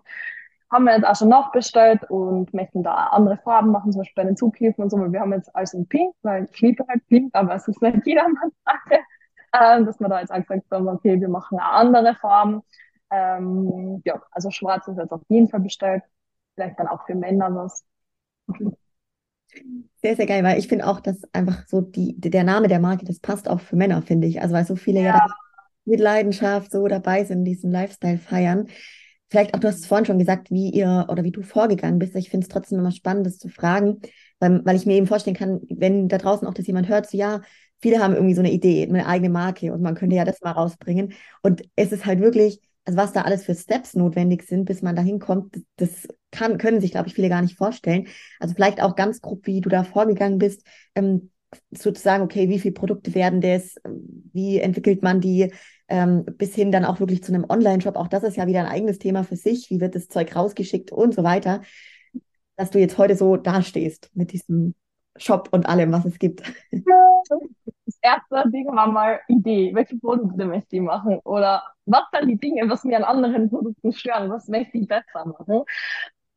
haben 0.71 0.85
wir 0.85 0.95
jetzt 0.95 1.05
auch 1.05 1.15
schon 1.15 1.29
nachbestellt 1.29 2.03
und 2.09 2.53
möchten 2.53 2.83
da 2.83 3.07
andere 3.07 3.37
Farben 3.37 3.71
machen, 3.71 3.91
zum 3.91 4.01
Beispiel 4.01 4.23
bei 4.23 4.27
den 4.27 4.37
Zughilfen 4.37 4.83
und 4.83 4.89
so, 4.89 4.99
weil 4.99 5.11
wir 5.11 5.19
haben 5.19 5.33
jetzt 5.33 5.55
alles 5.55 5.73
in 5.73 5.87
Pink, 5.87 6.13
weil 6.21 6.47
ich 6.51 6.61
liebe 6.61 6.85
halt 6.87 7.05
Pink, 7.07 7.33
aber 7.33 7.55
es 7.55 7.67
ist 7.67 7.81
nicht 7.81 8.05
jedermanns 8.05 8.53
Sache, 8.65 8.99
ähm, 9.53 9.85
dass 9.85 9.99
wir 9.99 10.09
da 10.09 10.19
jetzt 10.19 10.31
auch 10.31 10.37
gesagt 10.37 10.63
haben, 10.71 10.87
okay, 10.87 11.19
wir 11.19 11.29
machen 11.29 11.59
auch 11.59 11.73
andere 11.73 12.15
Farben. 12.15 12.61
Ähm, 13.11 14.01
ja, 14.05 14.21
also 14.31 14.49
schwarz 14.49 14.87
ist 14.87 14.97
jetzt 14.97 15.11
auf 15.11 15.21
jeden 15.29 15.47
Fall 15.47 15.59
bestellt, 15.59 16.03
vielleicht 16.55 16.79
dann 16.79 16.87
auch 16.87 17.05
für 17.05 17.15
Männer 17.15 17.53
was. 17.53 17.85
Sehr, 20.01 20.15
sehr 20.15 20.25
geil, 20.25 20.43
weil 20.43 20.59
ich 20.59 20.67
finde 20.67 20.87
auch, 20.87 20.99
dass 20.99 21.23
einfach 21.33 21.65
so 21.67 21.81
die, 21.81 22.19
der 22.19 22.43
Name 22.43 22.67
der 22.67 22.79
Marke, 22.79 23.05
das 23.05 23.19
passt 23.19 23.47
auch 23.47 23.61
für 23.61 23.75
Männer, 23.75 24.01
finde 24.01 24.27
ich. 24.27 24.41
Also 24.41 24.53
weil 24.53 24.65
so 24.65 24.75
viele 24.75 25.01
ja, 25.01 25.15
ja 25.15 25.27
mit 25.85 25.99
Leidenschaft 25.99 26.71
so 26.71 26.87
dabei 26.87 27.23
sind, 27.23 27.45
diesen 27.45 27.71
Lifestyle 27.71 28.17
feiern. 28.17 28.67
Vielleicht 29.29 29.53
auch, 29.53 29.59
du 29.59 29.67
hast 29.67 29.79
es 29.79 29.85
vorhin 29.85 30.05
schon 30.05 30.19
gesagt, 30.19 30.51
wie 30.51 30.69
ihr 30.69 31.07
oder 31.09 31.23
wie 31.23 31.31
du 31.31 31.41
vorgegangen 31.41 31.99
bist. 31.99 32.15
Ich 32.15 32.29
finde 32.29 32.45
es 32.45 32.49
trotzdem 32.49 32.79
immer 32.79 32.91
spannend, 32.91 33.25
das 33.25 33.37
zu 33.37 33.49
fragen, 33.49 34.01
weil, 34.39 34.63
weil 34.65 34.75
ich 34.75 34.85
mir 34.85 34.95
eben 34.95 35.07
vorstellen 35.07 35.35
kann, 35.35 35.61
wenn 35.69 36.07
da 36.07 36.17
draußen 36.17 36.47
auch 36.47 36.53
das 36.53 36.67
jemand 36.67 36.87
hört, 36.87 37.09
so 37.09 37.17
ja, 37.17 37.41
viele 37.81 37.99
haben 37.99 38.13
irgendwie 38.13 38.35
so 38.35 38.41
eine 38.41 38.51
Idee, 38.51 38.87
eine 38.87 39.05
eigene 39.05 39.29
Marke 39.29 39.73
und 39.73 39.81
man 39.81 39.95
könnte 39.95 40.15
ja 40.15 40.25
das 40.25 40.41
mal 40.41 40.51
rausbringen. 40.51 41.13
Und 41.41 41.63
es 41.75 41.91
ist 41.91 42.05
halt 42.05 42.19
wirklich, 42.19 42.59
also 42.85 42.97
was 42.97 43.13
da 43.13 43.21
alles 43.21 43.43
für 43.43 43.55
Steps 43.55 43.95
notwendig 43.95 44.43
sind, 44.43 44.65
bis 44.65 44.81
man 44.81 44.95
da 44.95 45.01
hinkommt, 45.01 45.57
das 45.77 46.07
kann, 46.31 46.57
können 46.57 46.81
sich, 46.81 46.91
glaube 46.91 47.07
ich, 47.07 47.15
viele 47.15 47.29
gar 47.29 47.41
nicht 47.41 47.57
vorstellen. 47.57 48.07
Also 48.39 48.53
vielleicht 48.53 48.81
auch 48.81 48.95
ganz 48.95 49.21
grob, 49.21 49.45
wie 49.47 49.61
du 49.61 49.69
da 49.69 49.83
vorgegangen 49.83 50.37
bist, 50.37 50.65
ähm, 50.95 51.31
sozusagen, 51.71 52.23
okay, 52.23 52.49
wie 52.49 52.59
viele 52.59 52.73
Produkte 52.73 53.15
werden 53.15 53.41
das, 53.41 53.75
wie 54.33 54.59
entwickelt 54.59 55.03
man 55.03 55.21
die, 55.21 55.51
ähm, 55.87 56.25
bis 56.25 56.55
hin 56.55 56.71
dann 56.71 56.85
auch 56.85 56.99
wirklich 56.99 57.23
zu 57.23 57.33
einem 57.33 57.45
Online-Shop. 57.47 57.95
Auch 57.95 58.07
das 58.07 58.23
ist 58.23 58.37
ja 58.37 58.47
wieder 58.47 58.61
ein 58.61 58.71
eigenes 58.71 58.99
Thema 58.99 59.23
für 59.23 59.35
sich. 59.35 59.69
Wie 59.69 59.79
wird 59.79 59.95
das 59.95 60.07
Zeug 60.07 60.35
rausgeschickt 60.35 60.91
und 60.91 61.13
so 61.13 61.23
weiter. 61.23 61.61
Dass 62.55 62.71
du 62.71 62.79
jetzt 62.79 62.97
heute 62.97 63.15
so 63.15 63.37
dastehst 63.37 64.09
mit 64.13 64.31
diesem 64.31 64.73
Shop 65.17 65.49
und 65.51 65.67
allem, 65.67 65.91
was 65.91 66.05
es 66.05 66.19
gibt. 66.19 66.41
Das 67.87 67.99
erste 68.01 68.49
Ding 68.49 68.67
war 68.67 68.87
mal 68.87 69.19
Idee. 69.27 69.71
Welche 69.73 69.97
Produkte 69.97 70.45
möchte 70.45 70.75
ich 70.75 70.81
machen? 70.81 71.19
Oder 71.23 71.63
was 71.85 72.03
sind 72.13 72.29
die 72.29 72.37
Dinge, 72.37 72.69
was 72.69 72.83
mir 72.83 72.97
an 72.97 73.03
anderen 73.03 73.49
Produkten 73.49 73.93
stören? 73.93 74.29
Was 74.29 74.47
möchte 74.47 74.77
ich 74.77 74.87
besser 74.87 75.25
machen? 75.25 75.63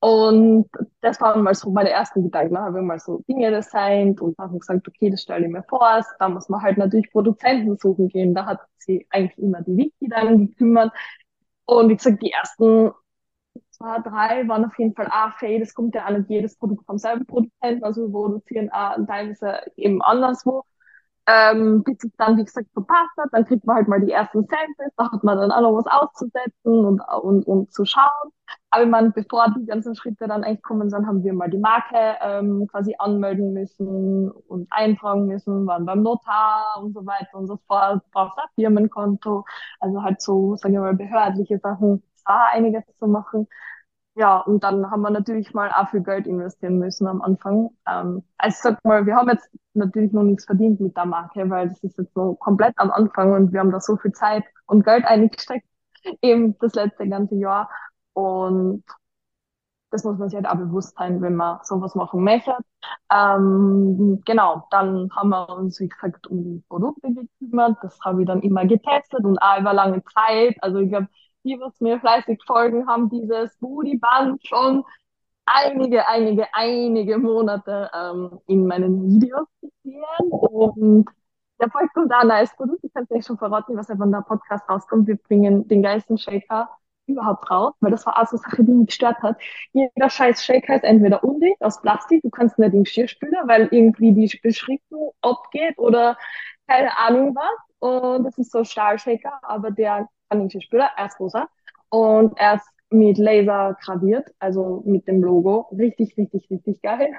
Und 0.00 0.68
das 1.00 1.20
waren 1.20 1.42
mal 1.42 1.54
so 1.54 1.70
meine 1.70 1.90
ersten 1.90 2.22
Gedanken. 2.22 2.54
Da 2.54 2.62
habe 2.62 2.78
ich 2.78 2.84
mal 2.84 3.00
so 3.00 3.18
Dinge 3.28 3.50
designt 3.50 4.20
und 4.20 4.38
habe 4.38 4.58
gesagt, 4.58 4.86
okay, 4.86 5.10
das 5.10 5.22
stelle 5.22 5.46
ich 5.46 5.52
mir 5.52 5.64
vor. 5.64 6.04
Da 6.18 6.28
muss 6.28 6.48
man 6.48 6.62
halt 6.62 6.78
natürlich 6.78 7.10
Produzenten 7.10 7.76
suchen 7.76 8.08
gehen. 8.08 8.34
Da 8.34 8.46
hat 8.46 8.60
sie 8.78 9.06
eigentlich 9.10 9.38
immer 9.38 9.60
die 9.62 9.76
Wiki 9.76 10.08
dann 10.08 10.46
gekümmert. 10.46 10.92
Und 11.64 11.88
wie 11.88 11.96
gesagt, 11.96 12.22
die 12.22 12.32
ersten 12.32 12.92
zwei, 13.70 13.98
drei 14.00 14.46
waren 14.48 14.64
auf 14.64 14.78
jeden 14.78 14.94
Fall 14.94 15.08
auch 15.08 15.32
fail. 15.38 15.60
Das 15.60 15.74
kommt 15.74 15.94
ja 15.94 16.06
auch 16.06 16.10
nicht 16.10 16.30
jedes 16.30 16.56
Produkt 16.56 16.86
vom 16.86 16.98
selben 16.98 17.26
Produzenten. 17.26 17.84
Also 17.84 18.02
wir 18.06 18.12
produzieren 18.12 18.70
auch 18.70 18.96
teilweise 19.06 19.60
eben 19.76 20.00
anderswo 20.02 20.64
ähm, 21.28 21.82
bis 21.84 22.02
es 22.04 22.10
dann, 22.16 22.38
wie 22.38 22.44
gesagt, 22.44 22.68
verpasst 22.72 23.16
hat. 23.18 23.28
Dann 23.32 23.44
kriegt 23.44 23.66
man 23.66 23.76
halt 23.76 23.88
mal 23.88 24.00
die 24.00 24.12
ersten 24.12 24.46
Samples, 24.46 24.92
da 24.96 25.12
hat 25.12 25.24
man 25.24 25.38
dann 25.38 25.52
auch 25.52 25.60
noch 25.60 25.74
was 25.76 25.86
auszusetzen 25.86 26.52
und, 26.86 27.00
und, 27.22 27.46
und 27.46 27.72
zu 27.72 27.84
schauen. 27.84 28.32
Aber 28.70 28.86
meine, 28.86 29.10
bevor 29.10 29.46
die 29.58 29.66
ganzen 29.66 29.94
Schritte 29.94 30.26
dann 30.26 30.42
eigentlich 30.44 30.62
kommen 30.62 30.88
sind, 30.90 31.06
haben 31.06 31.22
wir 31.22 31.34
mal 31.34 31.50
die 31.50 31.58
Marke 31.58 32.16
ähm, 32.22 32.66
quasi 32.70 32.94
anmelden 32.98 33.52
müssen 33.52 34.30
und 34.30 34.68
eintragen 34.70 35.26
müssen, 35.26 35.66
waren 35.66 35.84
beim 35.86 36.02
Notar 36.02 36.80
und 36.82 36.94
so 36.94 37.04
weiter 37.06 37.36
und 37.38 37.46
so 37.46 37.58
fort, 37.66 38.02
brauchst 38.12 38.38
ein 38.38 38.48
Firmenkonto, 38.54 39.44
also 39.80 40.02
halt 40.02 40.22
so, 40.22 40.56
sagen 40.56 40.74
wir 40.74 40.80
mal, 40.80 40.94
behördliche 40.94 41.58
Sachen, 41.58 42.02
da 42.26 42.46
einiges 42.52 42.84
zu 42.98 43.06
machen. 43.06 43.48
Ja, 44.18 44.38
und 44.40 44.64
dann 44.64 44.90
haben 44.90 45.02
wir 45.02 45.10
natürlich 45.10 45.54
mal 45.54 45.70
auch 45.70 45.90
viel 45.90 46.02
Geld 46.02 46.26
investieren 46.26 46.78
müssen 46.78 47.06
am 47.06 47.22
Anfang. 47.22 47.70
Ähm, 47.86 48.24
also 48.36 48.56
sag 48.62 48.84
mal, 48.84 49.06
wir 49.06 49.14
haben 49.14 49.28
jetzt 49.28 49.48
natürlich 49.74 50.12
noch 50.12 50.24
nichts 50.24 50.44
verdient 50.44 50.80
mit 50.80 50.96
der 50.96 51.06
Marke, 51.06 51.48
weil 51.50 51.68
das 51.68 51.82
ist 51.84 51.96
jetzt 51.98 52.14
so 52.14 52.34
komplett 52.34 52.74
am 52.78 52.90
Anfang 52.90 53.32
und 53.32 53.52
wir 53.52 53.60
haben 53.60 53.70
da 53.70 53.80
so 53.80 53.96
viel 53.96 54.10
Zeit 54.12 54.42
und 54.66 54.84
Geld 54.84 55.04
eingesteckt, 55.04 55.64
eben 56.22 56.58
das 56.58 56.74
letzte 56.74 57.08
ganze 57.08 57.36
Jahr. 57.36 57.70
Und 58.12 58.82
das 59.90 60.04
muss 60.04 60.18
man 60.18 60.28
sich 60.28 60.36
halt 60.36 60.46
auch 60.46 60.56
bewusst 60.58 60.96
sein, 60.98 61.22
wenn 61.22 61.34
man 61.34 61.60
sowas 61.64 61.94
machen 61.94 62.22
möchte. 62.22 62.52
Ähm, 63.10 64.20
genau, 64.26 64.66
dann 64.70 65.08
haben 65.16 65.30
wir 65.30 65.48
uns, 65.56 65.80
wie 65.80 65.88
gesagt, 65.88 66.26
um 66.26 66.44
die 66.44 66.62
Produkte 66.68 67.08
gekümmert. 67.14 67.78
Das 67.82 67.98
habe 68.04 68.20
ich 68.22 68.26
dann 68.26 68.42
immer 68.42 68.66
getestet 68.66 69.24
und 69.24 69.38
auch 69.38 69.58
über 69.60 69.72
lange 69.72 70.02
Zeit. 70.04 70.56
Also 70.62 70.78
ich 70.80 70.90
glaube, 70.90 71.08
die, 71.44 71.58
was 71.60 71.80
mir 71.80 72.00
fleißig 72.00 72.40
folgen, 72.46 72.86
haben 72.86 73.08
dieses 73.10 73.56
Booty-Band 73.58 74.46
schon 74.46 74.84
einige, 75.46 76.06
einige, 76.08 76.46
einige 76.52 77.18
Monate 77.18 77.90
ähm, 77.94 78.40
in 78.46 78.66
meinen 78.66 79.20
Videos 79.20 79.48
gesehen. 79.60 80.30
Und 80.30 81.06
der 81.60 81.70
Volk 81.70 81.92
kommt 81.94 82.12
da 82.12 82.20
ein 82.20 82.28
neues 82.28 82.54
Produkt. 82.54 82.84
Ich 82.84 82.92
kann 82.92 83.06
es 83.08 83.26
schon 83.26 83.38
verraten, 83.38 83.76
was 83.76 83.88
ja 83.88 83.96
von 83.96 84.12
der 84.12 84.22
Podcast 84.22 84.68
rauskommt. 84.68 85.06
Wir 85.08 85.16
bringen 85.16 85.66
den 85.68 85.82
geilsten 85.82 86.18
Shaker 86.18 86.68
überhaupt 87.06 87.50
raus, 87.50 87.72
weil 87.80 87.90
das 87.90 88.04
war 88.06 88.18
auch 88.18 88.26
so 88.26 88.36
eine 88.36 88.42
Sache, 88.42 88.64
die 88.64 88.72
mich 88.72 88.88
gestört 88.88 89.22
hat. 89.22 89.40
Jeder 89.72 90.10
scheiß 90.10 90.44
Shaker 90.44 90.76
ist 90.76 90.84
entweder 90.84 91.24
undicht, 91.24 91.60
aus 91.62 91.80
Plastik, 91.80 92.22
du 92.22 92.30
kannst 92.30 92.58
nicht 92.58 92.74
den 92.74 92.84
Geschirrspüler, 92.84 93.48
weil 93.48 93.68
irgendwie 93.70 94.12
die 94.12 94.38
Beschriftung 94.42 95.12
abgeht 95.22 95.78
oder 95.78 96.18
keine 96.66 96.96
Ahnung 96.98 97.34
was. 97.34 97.58
Und 97.80 98.24
das 98.24 98.36
ist 98.38 98.52
so 98.52 98.62
Stahlshaker, 98.64 99.40
aber 99.42 99.70
der 99.70 100.08
den 100.30 100.48
Geschirrspüler, 100.48 100.90
er 100.96 101.06
ist 101.06 101.18
rosa 101.20 101.48
und 101.90 102.38
er 102.38 102.54
ist 102.56 102.68
mit 102.90 103.18
Laser 103.18 103.76
graviert, 103.82 104.28
also 104.38 104.82
mit 104.86 105.06
dem 105.08 105.22
Logo. 105.22 105.68
Richtig, 105.72 106.16
richtig, 106.16 106.48
richtig 106.50 106.80
geil. 106.82 107.12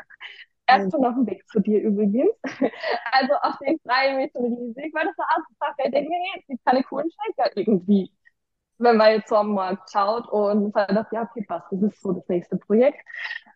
Er 0.67 0.83
ist 0.83 0.91
schon 0.91 1.05
auf 1.05 1.15
dem 1.15 1.25
Weg 1.27 1.47
zu 1.49 1.59
dir 1.59 1.81
übrigens. 1.81 2.31
Also 3.11 3.33
auf 3.41 3.57
den 3.59 3.79
freue 3.79 4.11
ich 4.11 4.15
mich 4.17 4.31
schon 4.33 4.53
riesig, 4.53 4.93
weil 4.93 5.05
das 5.07 5.17
war 5.17 5.25
auch 5.31 5.67
Sache, 5.67 5.87
ich 5.87 5.91
denke 5.91 6.09
mir, 6.09 6.17
jetzt 6.35 6.47
gibt 6.47 6.65
keine 6.65 6.83
coolen 6.83 7.09
Shaker 7.11 7.51
irgendwie. 7.57 8.11
Wenn 8.77 8.97
man 8.97 9.11
jetzt 9.13 9.29
so 9.29 9.35
am 9.37 9.53
Markt 9.53 9.91
schaut 9.91 10.27
und 10.29 10.73
dachte, 10.75 11.07
ja, 11.15 11.23
okay, 11.23 11.43
passt, 11.47 11.67
das 11.71 11.81
ist 11.81 12.01
so 12.01 12.13
das 12.13 12.27
nächste 12.29 12.57
Projekt. 12.57 12.99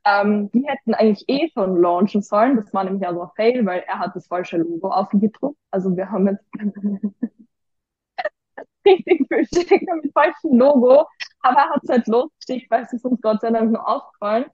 Ähm, 0.05 0.51
die 0.51 0.65
hätten 0.67 0.93
eigentlich 0.95 1.23
eh 1.29 1.49
schon 1.53 1.81
launchen 1.81 2.21
sollen. 2.21 2.57
Das 2.57 2.73
war 2.73 2.83
nämlich 2.83 3.07
also 3.07 3.23
ein 3.23 3.29
Fail, 3.35 3.65
weil 3.65 3.81
er 3.87 3.99
hat 3.99 4.15
das 4.15 4.27
falsche 4.27 4.57
Logo 4.57 4.89
aufgedruckt. 4.89 5.57
Also 5.71 5.95
wir 5.95 6.11
haben 6.11 6.27
jetzt 6.27 6.45
richtig 8.86 9.28
Sticker 9.48 9.96
mit 9.96 10.12
falschem 10.13 10.58
Logo. 10.58 11.06
Aber 11.41 11.58
er 11.58 11.69
hat 11.69 11.84
es 11.84 11.89
halt 11.89 12.08
losgeschickt, 12.08 12.72
weil 12.72 12.84
es 12.84 12.93
ist 12.93 13.06
uns 13.06 13.22
Gott 13.22 13.41
sei 13.41 13.52
Dank 13.52 13.72
nur 13.72 13.88
aufgefallen. 13.88 14.46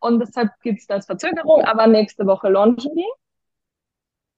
Und 0.00 0.20
deshalb 0.20 0.50
gibt 0.62 0.80
es 0.80 0.86
das 0.86 1.06
Verzögerung, 1.06 1.62
aber 1.64 1.86
nächste 1.86 2.26
Woche 2.26 2.48
launchen 2.48 2.94
die. 2.94 3.06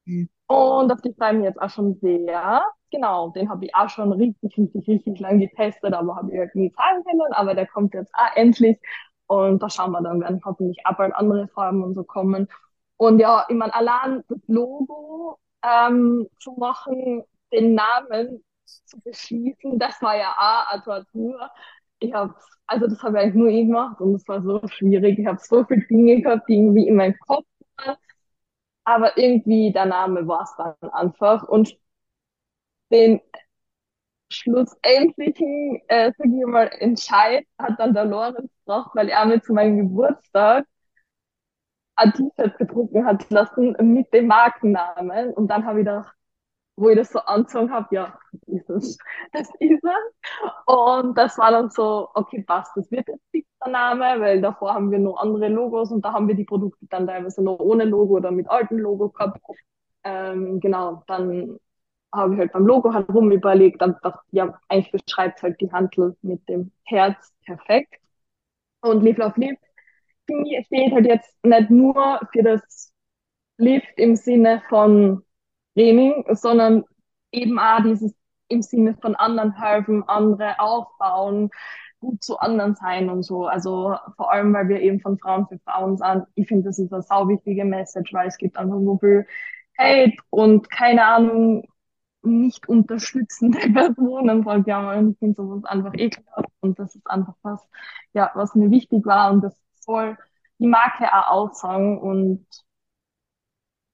Mhm. 0.04 0.28
Und 0.46 0.92
auf 0.92 1.00
die 1.02 1.14
freue 1.14 1.32
ich 1.32 1.36
mich 1.36 1.44
jetzt 1.44 1.62
auch 1.62 1.70
schon 1.70 1.94
sehr. 2.00 2.64
Genau, 2.90 3.30
den 3.30 3.48
habe 3.48 3.66
ich 3.66 3.74
auch 3.74 3.88
schon 3.88 4.12
richtig, 4.12 4.58
richtig, 4.58 4.88
richtig 4.88 5.20
lang 5.20 5.38
getestet, 5.38 5.94
aber 5.94 6.16
habe 6.16 6.32
ich 6.32 6.38
halt 6.38 6.54
nie 6.56 6.72
zahlen 6.72 7.04
können. 7.04 7.32
Aber 7.32 7.54
der 7.54 7.66
kommt 7.68 7.94
jetzt 7.94 8.12
auch 8.14 8.34
endlich. 8.34 8.78
Und 9.26 9.62
da 9.62 9.70
schauen 9.70 9.92
wir 9.92 10.02
dann, 10.02 10.20
werden 10.20 10.40
hoffentlich 10.44 10.84
auch 10.84 10.96
bald 10.96 11.14
andere 11.14 11.46
Farben 11.48 11.84
und 11.84 11.94
so 11.94 12.02
kommen. 12.02 12.48
Und 12.96 13.20
ja, 13.20 13.46
ich 13.48 13.54
meine, 13.54 13.72
allein 13.74 14.24
das 14.28 14.40
Logo 14.48 15.38
ähm, 15.62 16.26
zu 16.40 16.52
machen, 16.58 17.22
den 17.52 17.74
Namen 17.74 18.42
zu 18.86 19.00
beschließen, 19.00 19.78
das 19.78 20.00
war 20.02 20.16
ja 20.16 20.34
eine 20.70 20.82
Tortur. 20.82 21.50
Ich 21.98 22.12
habe, 22.14 22.34
also 22.66 22.86
das 22.86 23.02
habe 23.02 23.18
ich 23.18 23.22
eigentlich 23.24 23.34
nur 23.34 23.48
ich 23.48 23.66
gemacht 23.66 24.00
und 24.00 24.14
es 24.14 24.26
war 24.28 24.42
so 24.42 24.60
schwierig. 24.68 25.18
Ich 25.18 25.26
habe 25.26 25.38
so 25.40 25.64
viele 25.64 25.86
Dinge 25.86 26.22
gehabt, 26.22 26.48
die 26.48 26.56
irgendwie 26.56 26.88
in 26.88 26.96
meinem 26.96 27.18
Kopf 27.26 27.46
waren, 27.78 27.96
aber 28.84 29.16
irgendwie 29.18 29.72
der 29.72 29.86
Name 29.86 30.26
war 30.28 30.42
es 30.44 30.54
dann 30.56 30.90
einfach 30.92 31.44
und 31.48 31.76
den 32.90 33.20
schlussendlichen, 34.32 35.80
äh, 35.88 36.12
sag 36.16 36.26
ich 36.26 36.46
mal, 36.46 36.68
Entscheid 36.78 37.46
hat 37.58 37.78
dann 37.78 37.94
der 37.94 38.04
Lorenz 38.06 38.50
gebracht, 38.64 38.90
weil 38.94 39.08
er 39.08 39.26
mir 39.26 39.40
zu 39.42 39.52
meinem 39.52 39.78
Geburtstag 39.78 40.66
ein 41.96 42.12
T-Shirt 42.12 42.58
gedrucken 42.58 43.04
hat 43.04 43.30
lassen 43.30 43.76
mit 43.80 44.12
dem 44.12 44.26
Markennamen 44.26 45.32
und 45.34 45.48
dann 45.48 45.64
habe 45.66 45.80
ich 45.80 45.84
gedacht, 45.86 46.14
wo 46.80 46.88
ich 46.88 46.96
das 46.96 47.10
so 47.10 47.20
angezogen 47.20 47.70
habe, 47.70 47.94
ja, 47.94 48.18
das 48.32 48.42
ist 48.48 48.70
es. 48.70 48.98
Das 49.32 49.48
ist 49.60 49.84
es. 49.84 50.44
Und 50.66 51.16
das 51.16 51.38
war 51.38 51.50
dann 51.50 51.70
so, 51.70 52.08
okay, 52.14 52.42
passt, 52.42 52.72
das 52.76 52.90
wird 52.90 53.08
jetzt 53.08 53.22
der 53.64 53.72
Name, 53.72 54.20
weil 54.20 54.40
davor 54.40 54.74
haben 54.74 54.90
wir 54.90 54.98
noch 54.98 55.18
andere 55.18 55.48
Logos 55.48 55.90
und 55.92 56.04
da 56.04 56.12
haben 56.12 56.28
wir 56.28 56.34
die 56.34 56.44
Produkte 56.44 56.86
dann 56.88 57.06
teilweise 57.06 57.42
noch 57.42 57.58
ohne 57.58 57.84
Logo 57.84 58.16
oder 58.16 58.30
mit 58.30 58.48
altem 58.50 58.78
Logo 58.78 59.10
gehabt. 59.10 59.40
Ähm, 60.04 60.60
genau, 60.60 61.02
dann 61.06 61.58
habe 62.12 62.34
ich 62.34 62.40
halt 62.40 62.52
beim 62.52 62.66
Logo 62.66 62.92
herum 62.92 63.30
überlegt, 63.32 63.82
dann 63.82 63.96
dachte 64.02 64.20
ja, 64.32 64.58
eigentlich 64.68 64.92
beschreibt 64.92 65.42
halt 65.42 65.60
die 65.60 65.70
Handel 65.72 66.16
mit 66.22 66.48
dem 66.48 66.72
Herz 66.84 67.32
perfekt. 67.44 67.94
Und 68.82 69.02
Live 69.04 69.18
Love 69.18 69.40
Live 69.40 69.58
steht 70.66 70.92
halt 70.92 71.06
jetzt 71.06 71.44
nicht 71.44 71.70
nur 71.70 72.20
für 72.32 72.42
das 72.42 72.92
Lift 73.58 73.98
im 73.98 74.16
Sinne 74.16 74.62
von 74.68 75.22
Training, 75.74 76.24
sondern 76.34 76.84
eben 77.32 77.58
auch 77.58 77.82
dieses 77.82 78.14
im 78.48 78.62
Sinne 78.62 78.96
von 79.00 79.14
anderen 79.14 79.52
helfen, 79.52 80.02
andere 80.08 80.58
aufbauen, 80.58 81.50
gut 82.00 82.22
zu 82.22 82.38
anderen 82.38 82.74
sein 82.74 83.08
und 83.10 83.22
so. 83.22 83.46
Also 83.46 83.96
vor 84.16 84.32
allem, 84.32 84.52
weil 84.52 84.68
wir 84.68 84.80
eben 84.80 85.00
von 85.00 85.18
Frauen 85.18 85.46
für 85.46 85.58
Frauen 85.60 85.96
sind. 85.96 86.26
Ich 86.34 86.48
finde, 86.48 86.64
das 86.64 86.78
ist 86.78 86.92
eine 86.92 87.02
sau 87.02 87.28
wichtige 87.28 87.64
Message, 87.64 88.12
weil 88.12 88.28
es 88.28 88.38
gibt 88.38 88.56
einfach 88.56 88.80
so 88.80 88.98
viel 88.98 89.26
Hate 89.78 90.16
und 90.30 90.70
keine 90.70 91.04
Ahnung, 91.06 91.64
nicht 92.22 92.68
unterstützende 92.68 93.58
Personen, 93.72 94.44
sag 94.44 94.60
ich 94.60 94.66
mal. 94.66 95.10
Ich 95.10 95.18
finde 95.18 95.34
sowas 95.36 95.64
einfach 95.64 95.94
ekelhaft 95.94 96.50
und 96.60 96.78
das 96.78 96.94
ist 96.94 97.06
einfach 97.06 97.34
was, 97.42 97.66
ja, 98.12 98.30
was 98.34 98.54
mir 98.54 98.70
wichtig 98.70 99.06
war 99.06 99.32
und 99.32 99.42
das 99.42 99.56
soll 99.80 100.16
die 100.58 100.66
Marke 100.66 101.04
auch 101.12 101.30
aussagen 101.30 101.98
und 101.98 102.46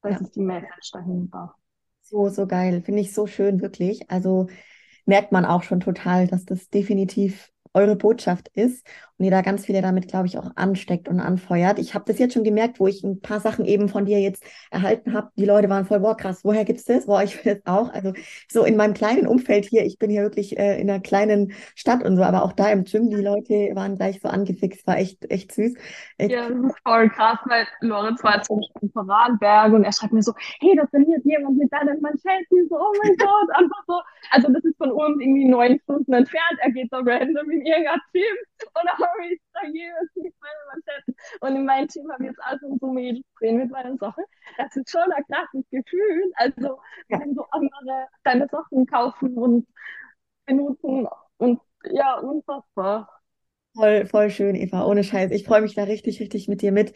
das 0.03 0.15
ja. 0.15 0.21
ist 0.21 0.35
die 0.35 0.41
Message 0.41 0.91
dahinter. 0.93 1.55
So, 2.09 2.29
so 2.29 2.47
geil. 2.47 2.83
Finde 2.83 3.01
ich 3.03 3.13
so 3.13 3.27
schön, 3.27 3.61
wirklich. 3.61 4.11
Also 4.11 4.47
merkt 5.07 5.33
man 5.33 5.45
auch 5.45 5.63
schon 5.63 5.81
total, 5.81 6.27
dass 6.29 6.45
das 6.45 6.69
definitiv 6.71 7.51
eure 7.77 7.95
Botschaft 7.95 8.49
ist 8.55 8.87
und 9.19 9.25
ihr 9.25 9.31
da 9.31 9.41
ganz 9.41 9.65
viele 9.65 9.81
damit, 9.81 10.09
glaube 10.09 10.27
ich, 10.27 10.39
auch 10.39 10.51
ansteckt 10.57 11.09
und 11.09 11.21
anfeuert. 11.21 11.79
Ich 11.79 11.95
habe 11.95 12.05
das 12.07 12.19
jetzt 12.19 12.35
schon 12.35 12.45
gemerkt, 12.45 12.81
wo 12.81 12.87
ich 12.87 13.03
ein 13.03 13.21
paar 13.21 13.41
Sachen 13.41 13.65
eben 13.65 13.89
von 13.89 14.05
dir 14.05 14.21
jetzt 14.21 14.45
erhalten 14.71 15.15
habe. 15.15 15.31
Die 15.37 15.45
Leute 15.45 15.71
waren 15.71 15.87
voll, 15.87 16.01
boah, 16.01 16.17
krass, 16.17 16.45
woher 16.45 16.65
gibt's 16.65 16.85
das? 16.85 17.07
Boah, 17.07 17.23
ich 17.23 17.43
will 17.45 17.55
das 17.55 17.67
auch. 17.67 17.93
Also 17.93 18.13
so 18.51 18.65
in 18.65 18.77
meinem 18.77 18.95
kleinen 18.95 19.27
Umfeld 19.27 19.65
hier, 19.65 19.85
ich 19.85 19.99
bin 19.99 20.11
hier 20.11 20.23
wirklich 20.23 20.59
äh, 20.59 20.81
in 20.81 20.91
einer 20.91 21.01
kleinen 21.01 21.53
Stadt 21.75 22.05
und 22.05 22.17
so, 22.17 22.23
aber 22.23 22.43
auch 22.43 22.53
da 22.53 22.71
im 22.71 22.85
Gym, 22.85 23.09
die 23.09 23.17
Leute 23.17 23.71
waren 23.75 23.97
gleich 23.97 24.21
so 24.21 24.29
angefixt, 24.29 24.87
war 24.87 24.99
echt, 24.99 25.31
echt 25.31 25.53
süß. 25.53 25.75
Ich, 26.19 26.31
ja, 26.31 26.49
das 26.49 26.59
ist 26.59 26.79
voll 26.85 27.09
krass, 27.11 27.39
weil 27.47 27.67
Lorenz 27.81 28.23
war 28.23 28.37
jetzt 28.37 28.51
in 28.51 28.91
Vorarlberg 28.91 29.73
und 29.73 29.85
er 29.85 29.93
schreibt 29.93 30.13
mir 30.13 30.23
so, 30.23 30.33
hey, 30.61 30.77
da 30.77 30.85
trainiert 30.87 31.25
jemand 31.25 31.57
mit 31.57 31.73
deinen 31.73 32.01
Manschetten, 32.01 32.69
so, 32.69 32.77
oh 32.77 32.93
mein 33.03 33.17
Gott, 33.19 33.49
einfach 33.55 33.83
so. 33.87 34.01
Also 34.31 34.53
das 34.53 34.65
ist 34.65 34.77
von 34.77 34.91
uns 34.91 35.21
irgendwie 35.21 35.47
neun 35.47 35.79
Stunden 35.85 36.13
entfernt, 36.13 36.59
er 36.61 36.71
geht 36.71 36.93
da 36.93 36.99
random 36.99 37.51
in 37.51 37.66
irgendein 37.67 38.01
Team 38.13 38.35
und 38.61 38.85
dann 38.87 38.99
habe 38.99 39.27
ich 39.33 39.41
da 39.53 39.67
jeweils 39.67 40.11
mit 40.17 40.35
meinen 40.41 40.67
Manschetten. 40.73 41.17
Und 41.41 41.57
in 41.57 41.65
meinem 41.67 41.89
Team 41.89 42.13
habe 42.13 42.25
ich 42.25 42.31
jetzt 42.31 42.43
also 42.43 42.77
so 42.81 42.93
Mädels 42.93 43.25
drin 43.39 43.59
mit 43.59 43.71
meinen 43.71 43.99
Sachen. 43.99 44.25
Das 44.59 44.77
ist 44.77 44.91
schon 44.91 45.13
ein 45.13 45.25
krasses 45.31 45.65
Gefühl. 45.71 46.33
Also, 46.37 46.81
wenn 47.09 47.35
so 47.35 47.45
andere 47.51 48.09
deine 48.25 48.49
Sachen 48.49 48.87
kaufen 48.87 49.37
und 49.37 49.67
benutzen 50.47 51.09
und 51.39 51.61
ja, 51.85 52.19
unfassbar. 52.19 53.11
Voll, 53.75 54.07
voll 54.07 54.31
schön, 54.31 54.55
Eva, 54.57 54.85
ohne 54.87 55.05
Scheiß. 55.05 55.31
Ich 55.33 55.45
freue 55.45 55.61
mich 55.61 55.75
da 55.75 55.85
richtig, 55.85 56.19
richtig 56.21 56.49
mit 56.49 56.63
dir 56.63 56.73
mit. 56.73 56.95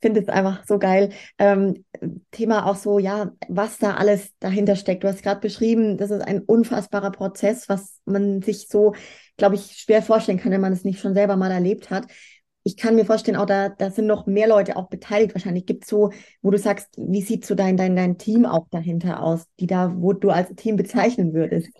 Finde 0.00 0.20
es 0.20 0.28
einfach 0.28 0.64
so 0.66 0.78
geil. 0.78 1.10
Ähm, 1.38 1.84
Thema 2.30 2.66
auch 2.66 2.76
so, 2.76 2.98
ja, 2.98 3.32
was 3.48 3.78
da 3.78 3.94
alles 3.94 4.32
dahinter 4.38 4.76
steckt. 4.76 5.02
Du 5.02 5.08
hast 5.08 5.22
gerade 5.22 5.40
beschrieben, 5.40 5.96
das 5.96 6.10
ist 6.10 6.22
ein 6.22 6.40
unfassbarer 6.40 7.10
Prozess, 7.10 7.68
was 7.68 8.00
man 8.04 8.42
sich 8.42 8.68
so, 8.68 8.94
glaube 9.36 9.56
ich, 9.56 9.76
schwer 9.78 10.02
vorstellen 10.02 10.38
kann, 10.38 10.52
wenn 10.52 10.60
man 10.60 10.72
es 10.72 10.84
nicht 10.84 11.00
schon 11.00 11.14
selber 11.14 11.36
mal 11.36 11.50
erlebt 11.50 11.90
hat. 11.90 12.06
Ich 12.62 12.76
kann 12.76 12.94
mir 12.94 13.06
vorstellen, 13.06 13.36
auch 13.36 13.46
da, 13.46 13.70
da 13.70 13.90
sind 13.90 14.06
noch 14.06 14.26
mehr 14.26 14.46
Leute 14.46 14.76
auch 14.76 14.88
beteiligt. 14.88 15.34
Wahrscheinlich 15.34 15.66
gibt 15.66 15.84
es 15.84 15.90
so, 15.90 16.12
wo 16.42 16.50
du 16.50 16.58
sagst, 16.58 16.88
wie 16.96 17.22
sieht 17.22 17.46
so 17.46 17.54
dein, 17.54 17.76
dein, 17.76 17.96
dein 17.96 18.18
Team 18.18 18.44
auch 18.44 18.68
dahinter 18.70 19.22
aus, 19.22 19.46
die 19.58 19.66
da, 19.66 19.94
wo 19.96 20.12
du 20.12 20.30
als 20.30 20.54
Team 20.54 20.76
bezeichnen 20.76 21.32
würdest? 21.32 21.70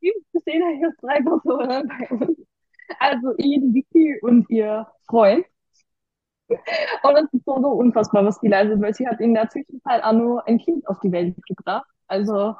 Team 0.00 0.12
bestehen 0.32 0.62
eigentlich 0.62 0.88
aus 0.88 0.94
drei 1.00 1.22
Personen 1.22 1.88
bei 1.88 2.16
uns. 2.16 2.38
Also 2.98 3.34
ich, 3.38 3.60
Vicky 3.72 4.18
und 4.20 4.50
ihr 4.50 4.86
Freund. 5.08 5.44
Und 7.02 7.16
es 7.16 7.32
ist 7.32 7.44
so, 7.44 7.60
so 7.60 7.68
unfassbar, 7.68 8.24
was 8.24 8.40
die 8.40 8.48
leistet, 8.48 8.80
weil 8.80 8.94
sie 8.94 9.06
hat 9.08 9.20
in 9.20 9.34
der 9.34 9.48
Zwischenzeit 9.48 10.02
auch 10.04 10.12
nur 10.12 10.46
ein 10.46 10.58
Kind 10.58 10.86
auf 10.88 10.98
die 11.00 11.12
Welt 11.12 11.36
gebracht. 11.46 11.86
Also, 12.08 12.56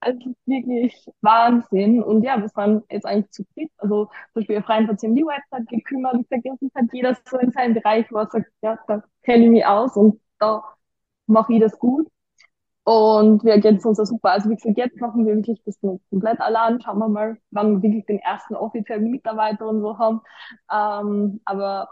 also 0.00 0.34
wirklich 0.46 1.06
Wahnsinn. 1.22 2.02
Und 2.02 2.22
ja, 2.24 2.40
wir 2.40 2.50
waren 2.54 2.82
jetzt 2.90 3.06
eigentlich 3.06 3.30
zu 3.32 3.44
dritt. 3.54 3.70
Also 3.78 4.06
zum 4.06 4.14
Beispiel 4.34 4.62
Freund 4.62 4.88
hat 4.88 5.00
sich 5.00 5.08
um 5.10 5.16
die 5.16 5.24
Website 5.24 5.68
gekümmert. 5.68 6.16
Sage, 6.30 6.42
das 6.44 6.62
ist 6.62 6.74
halt 6.74 6.90
jeder 6.92 7.16
so 7.28 7.38
in 7.38 7.50
seinem 7.52 7.74
Bereich, 7.74 8.06
wo 8.12 8.18
er 8.18 8.28
sagt, 8.28 8.50
ja, 8.62 8.78
da 8.88 9.02
kenne 9.24 9.44
ich 9.46 9.50
mich 9.50 9.66
aus 9.66 9.96
und 9.96 10.20
da 10.38 10.64
mache 11.26 11.54
ich 11.54 11.60
das 11.60 11.78
gut. 11.78 12.08
Und 12.84 13.44
wir 13.44 13.52
ergänzen 13.52 13.88
uns 13.88 13.98
da 13.98 14.06
super. 14.06 14.30
Also 14.30 14.48
wie 14.50 14.54
gesagt, 14.56 14.78
jetzt 14.78 14.98
machen 15.00 15.26
wir 15.26 15.36
wirklich 15.36 15.62
das 15.66 15.78
komplett 15.80 16.40
allein. 16.40 16.80
Schauen 16.80 16.98
wir 16.98 17.08
mal, 17.08 17.36
wann 17.50 17.76
wir 17.76 17.82
wirklich 17.82 18.06
den 18.06 18.18
ersten 18.20 18.54
offiziellen 18.54 19.10
Mitarbeiter 19.10 19.66
und 19.68 19.82
so 19.82 19.98
haben. 19.98 20.22
Ähm, 20.72 21.40
aber 21.44 21.88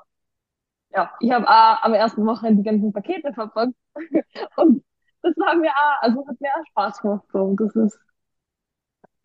ja, 0.96 1.12
ich 1.20 1.30
habe 1.30 1.46
auch 1.46 1.82
am 1.82 1.94
ersten 1.94 2.26
Wochenende 2.26 2.62
die 2.62 2.68
ganzen 2.68 2.92
Pakete 2.92 3.32
verpackt. 3.32 3.74
und 4.56 4.82
das 5.22 5.34
war 5.36 5.54
mir 5.56 5.70
auch, 5.70 6.02
also 6.02 6.26
hat 6.26 6.40
mir 6.40 6.48
auch 6.48 6.66
Spaß 6.70 7.00
gemacht. 7.00 7.24
So. 7.32 7.54
Das 7.58 7.76
ist 7.76 7.98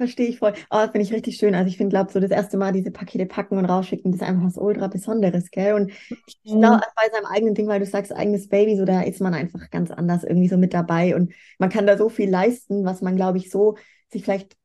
Verstehe 0.02 0.30
ich 0.30 0.40
voll. 0.40 0.54
Oh, 0.72 0.78
das 0.78 0.90
finde 0.90 1.02
ich 1.04 1.14
richtig 1.14 1.38
schön. 1.38 1.54
Also 1.54 1.68
ich 1.70 1.78
finde, 1.78 1.92
glaube 1.92 2.12
so 2.12 2.20
das 2.20 2.32
erste 2.32 2.58
Mal 2.58 2.72
diese 2.72 2.90
Pakete 2.90 3.28
packen 3.28 3.60
und 3.60 3.66
rausschicken, 3.66 4.12
das 4.12 4.20
ist 4.20 4.28
einfach 4.28 4.48
was 4.48 4.58
ultra 4.58 4.88
Besonderes, 4.88 5.52
gell? 5.52 5.76
Und 5.76 5.92
ich 6.26 6.40
mhm. 6.44 6.60
glaube 6.60 6.82
bei 6.96 7.08
seinem 7.14 7.28
eigenen 7.28 7.54
Ding, 7.54 7.68
weil 7.68 7.80
du 7.80 7.86
sagst, 7.86 8.12
eigenes 8.12 8.50
Baby, 8.50 8.78
so 8.78 8.86
da 8.86 9.02
ist 9.02 9.22
man 9.22 9.36
einfach 9.36 9.70
ganz 9.70 9.92
anders 9.92 10.24
irgendwie 10.24 10.48
so 10.48 10.58
mit 10.58 10.74
dabei 10.74 11.16
und 11.16 11.34
man 11.60 11.70
kann 11.70 11.86
da 11.86 12.00
so 12.00 12.10
viel 12.10 12.32
leisten, 12.32 12.84
was 12.84 13.04
man, 13.04 13.16
glaube 13.16 13.38
ich, 13.38 13.52
so 13.52 13.78
sich 14.12 14.24
vielleicht 14.24 14.58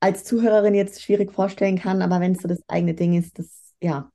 als 0.00 0.24
Zuhörerin 0.24 0.74
jetzt 0.74 1.00
schwierig 1.00 1.32
vorstellen 1.32 1.78
kann, 1.78 2.02
aber 2.02 2.20
wenn 2.20 2.32
es 2.32 2.42
so 2.42 2.48
das 2.48 2.62
eigene 2.68 2.92
Ding 2.92 3.14
ist, 3.14 3.38
das, 3.38 3.72
ja. 3.80 4.11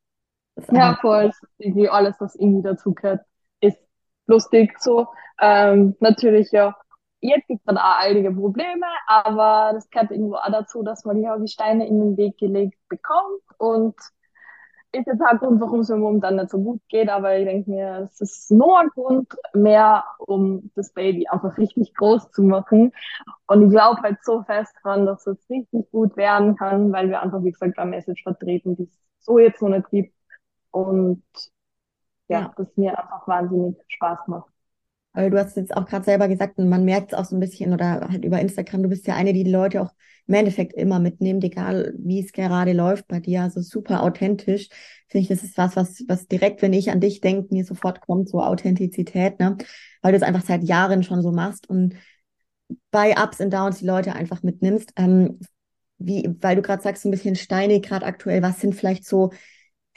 Das 0.58 0.68
ja, 0.72 0.98
voll. 1.00 1.32
Irgendwie 1.60 1.88
alles, 1.88 2.16
was 2.20 2.36
irgendwie 2.36 2.64
dazu 2.64 2.94
gehört, 2.94 3.22
ist 3.62 3.80
lustig 4.26 4.80
so. 4.80 5.08
Ähm, 5.40 5.96
natürlich 6.00 6.52
ja 6.52 6.76
Jetzt 7.20 7.48
gibt 7.48 7.62
es 7.62 7.66
dann 7.66 7.78
auch 7.78 7.98
einige 8.00 8.32
Probleme, 8.32 8.86
aber 9.08 9.72
das 9.74 9.90
gehört 9.90 10.12
irgendwo 10.12 10.36
auch 10.36 10.52
dazu, 10.52 10.84
dass 10.84 11.04
man 11.04 11.22
ja 11.22 11.38
die 11.38 11.48
Steine 11.48 11.88
in 11.88 12.00
den 12.00 12.18
Weg 12.18 12.38
gelegt 12.38 12.78
bekommt 12.90 13.42
und 13.58 13.96
ist 14.92 15.08
jetzt 15.08 15.22
ein 15.22 15.38
Grund, 15.40 15.60
warum 15.60 15.82
es 15.82 15.90
mir 15.90 15.98
momentan 15.98 16.36
nicht 16.38 16.50
so 16.50 16.60
gut 16.60 16.82
geht, 16.90 17.10
aber 17.10 17.38
ich 17.38 17.46
denke 17.46 17.70
mir, 17.70 18.00
es 18.04 18.22
ist 18.22 18.52
nur 18.52 18.80
ein 18.80 18.90
Grund 18.90 19.34
mehr, 19.54 20.06
um 20.20 20.72
das 20.76 20.94
Baby 20.94 21.28
einfach 21.28 21.58
richtig 21.58 21.94
groß 21.96 22.32
zu 22.32 22.44
machen. 22.44 22.94
Und 23.48 23.64
ich 23.66 23.70
glaube 23.72 24.02
halt 24.02 24.24
so 24.24 24.44
fest 24.44 24.74
dran, 24.84 25.06
dass 25.06 25.28
es 25.28 25.38
richtig 25.50 25.92
gut 25.92 26.16
werden 26.18 26.56
kann, 26.56 26.92
weil 26.94 27.10
wir 27.10 27.22
einfach, 27.22 27.44
wie 27.44 27.52
gesagt, 27.52 27.78
eine 27.80 27.90
Message 27.92 28.24
vertreten, 28.24 28.76
die 28.76 28.84
es 28.84 29.00
so 29.20 29.40
jetzt 29.40 29.62
noch 29.62 29.70
nicht 29.70 29.90
gibt. 29.90 30.17
Und 30.78 31.24
ja, 32.28 32.42
ja. 32.42 32.54
das 32.56 32.68
mir 32.76 32.98
einfach 32.98 33.28
wahnsinnig 33.28 33.78
Spaß 33.88 34.20
macht. 34.28 34.52
Du 35.14 35.36
hast 35.36 35.58
jetzt 35.58 35.76
auch 35.76 35.88
gerade 35.88 36.06
selber 36.06 36.28
gesagt, 36.28 36.60
und 36.60 36.70
man 36.70 36.86
merkt 36.86 37.12
es 37.12 37.18
auch 37.18 37.26
so 37.26 37.36
ein 37.36 37.40
bisschen 37.40 37.74
oder 37.74 38.08
halt 38.08 38.24
über 38.24 38.40
Instagram, 38.40 38.84
du 38.84 38.90
bist 38.90 39.08
ja 39.08 39.16
eine, 39.16 39.34
die 39.34 39.44
die 39.44 39.50
Leute 39.52 39.82
auch 39.82 39.92
im 40.28 40.36
Endeffekt 40.36 40.74
immer 40.74 41.00
mitnimmt, 41.00 41.44
egal 41.44 41.96
wie 41.98 42.20
es 42.24 42.34
gerade 42.34 42.74
läuft 42.74 43.08
bei 43.08 43.20
dir, 43.20 43.42
also 43.42 43.62
super 43.62 44.04
authentisch. 44.04 44.70
Finde 45.08 45.24
ich, 45.24 45.28
das 45.28 45.44
ist 45.44 45.58
was, 45.58 45.76
was, 45.76 46.04
was 46.08 46.28
direkt, 46.28 46.62
wenn 46.62 46.74
ich 46.74 46.92
an 46.92 47.00
dich 47.00 47.20
denke, 47.22 47.52
mir 47.52 47.66
sofort 47.66 48.02
kommt, 48.02 48.30
so 48.30 48.44
Authentizität, 48.44 49.40
ne? 49.40 49.58
Weil 50.04 50.12
du 50.12 50.18
es 50.18 50.24
einfach 50.24 50.44
seit 50.44 50.64
Jahren 50.64 51.02
schon 51.02 51.24
so 51.24 51.32
machst 51.32 51.68
und 51.68 51.96
bei 52.92 53.16
Ups 53.18 53.40
und 53.40 53.52
Downs 53.52 53.80
die 53.80 53.88
Leute 53.88 54.14
einfach 54.14 54.44
mitnimmst. 54.44 54.94
Ähm, 54.98 55.40
wie, 55.98 56.30
weil 56.42 56.56
du 56.56 56.62
gerade 56.62 56.84
sagst, 56.84 57.06
ein 57.06 57.12
bisschen 57.12 57.36
steinig 57.36 57.84
gerade 57.84 58.06
aktuell, 58.06 58.44
was 58.44 58.60
sind 58.60 58.76
vielleicht 58.76 59.06
so 59.06 59.32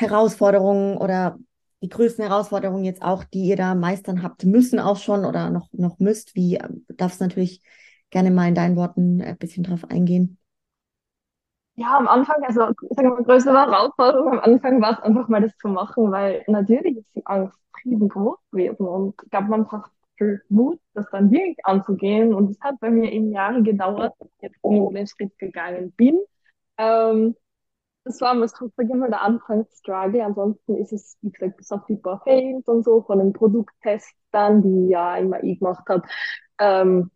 Herausforderungen 0.00 0.96
oder 0.96 1.38
die 1.82 1.88
größten 1.88 2.24
Herausforderungen 2.24 2.84
jetzt 2.84 3.02
auch, 3.02 3.24
die 3.24 3.44
ihr 3.44 3.56
da 3.56 3.74
meistern 3.74 4.22
habt, 4.22 4.44
müssen 4.44 4.78
auch 4.80 4.96
schon 4.96 5.24
oder 5.24 5.50
noch, 5.50 5.68
noch 5.72 5.98
müsst? 5.98 6.34
Wie 6.34 6.56
ähm, 6.56 6.84
darfst 6.88 7.20
du 7.20 7.24
natürlich 7.24 7.62
gerne 8.10 8.30
mal 8.30 8.48
in 8.48 8.54
deinen 8.54 8.76
Worten 8.76 9.22
ein 9.22 9.36
bisschen 9.38 9.62
drauf 9.62 9.84
eingehen? 9.90 10.38
Ja, 11.76 11.96
am 11.96 12.08
Anfang, 12.08 12.42
also 12.44 12.68
ich 12.68 12.96
sage 12.96 13.08
mal, 13.08 13.22
größte 13.22 13.52
Herausforderung 13.52 14.32
am 14.32 14.40
Anfang 14.40 14.82
war 14.82 14.92
es 14.92 15.00
einfach 15.00 15.28
mal 15.28 15.40
das 15.40 15.56
zu 15.56 15.68
machen, 15.68 16.10
weil 16.10 16.44
natürlich 16.46 16.98
ist 16.98 17.14
die 17.14 17.24
Angst 17.26 17.58
riesengroß 17.84 18.38
gewesen 18.50 18.86
und 18.86 19.16
glaube, 19.30 19.48
man 19.48 19.64
braucht 19.64 19.90
viel 20.16 20.42
Mut, 20.50 20.78
das 20.92 21.08
dann 21.10 21.30
wirklich 21.30 21.64
anzugehen 21.64 22.34
und 22.34 22.50
es 22.50 22.60
hat 22.60 22.78
bei 22.80 22.90
mir 22.90 23.10
eben 23.10 23.32
Jahre 23.32 23.62
gedauert, 23.62 24.12
dass 24.18 24.28
ich 24.36 24.42
jetzt 24.42 24.58
den 24.62 25.06
Schritt 25.06 25.38
gegangen 25.38 25.92
bin. 25.92 26.20
Ähm, 26.76 27.34
das 28.04 28.20
war 28.20 28.34
mal 28.34 28.48
sozusagen 28.48 28.98
mal 28.98 29.10
der 29.10 29.22
Anfangsstruggle. 29.22 30.24
Ansonsten 30.24 30.76
ist 30.76 30.92
es, 30.92 31.18
wie 31.22 31.30
gesagt, 31.30 31.56
bis 31.58 31.70
auf 31.72 31.84
die 31.86 31.96
paar 31.96 32.20
Fails 32.22 32.66
und 32.68 32.84
so 32.84 33.02
von 33.02 33.18
den 33.18 33.32
Produkttestern, 33.32 34.62
die 34.62 34.88
ja 34.88 35.16
immer 35.16 35.42
ich 35.44 35.58
gemacht 35.58 35.84
habe, 35.88 36.02
ähm, 36.58 37.10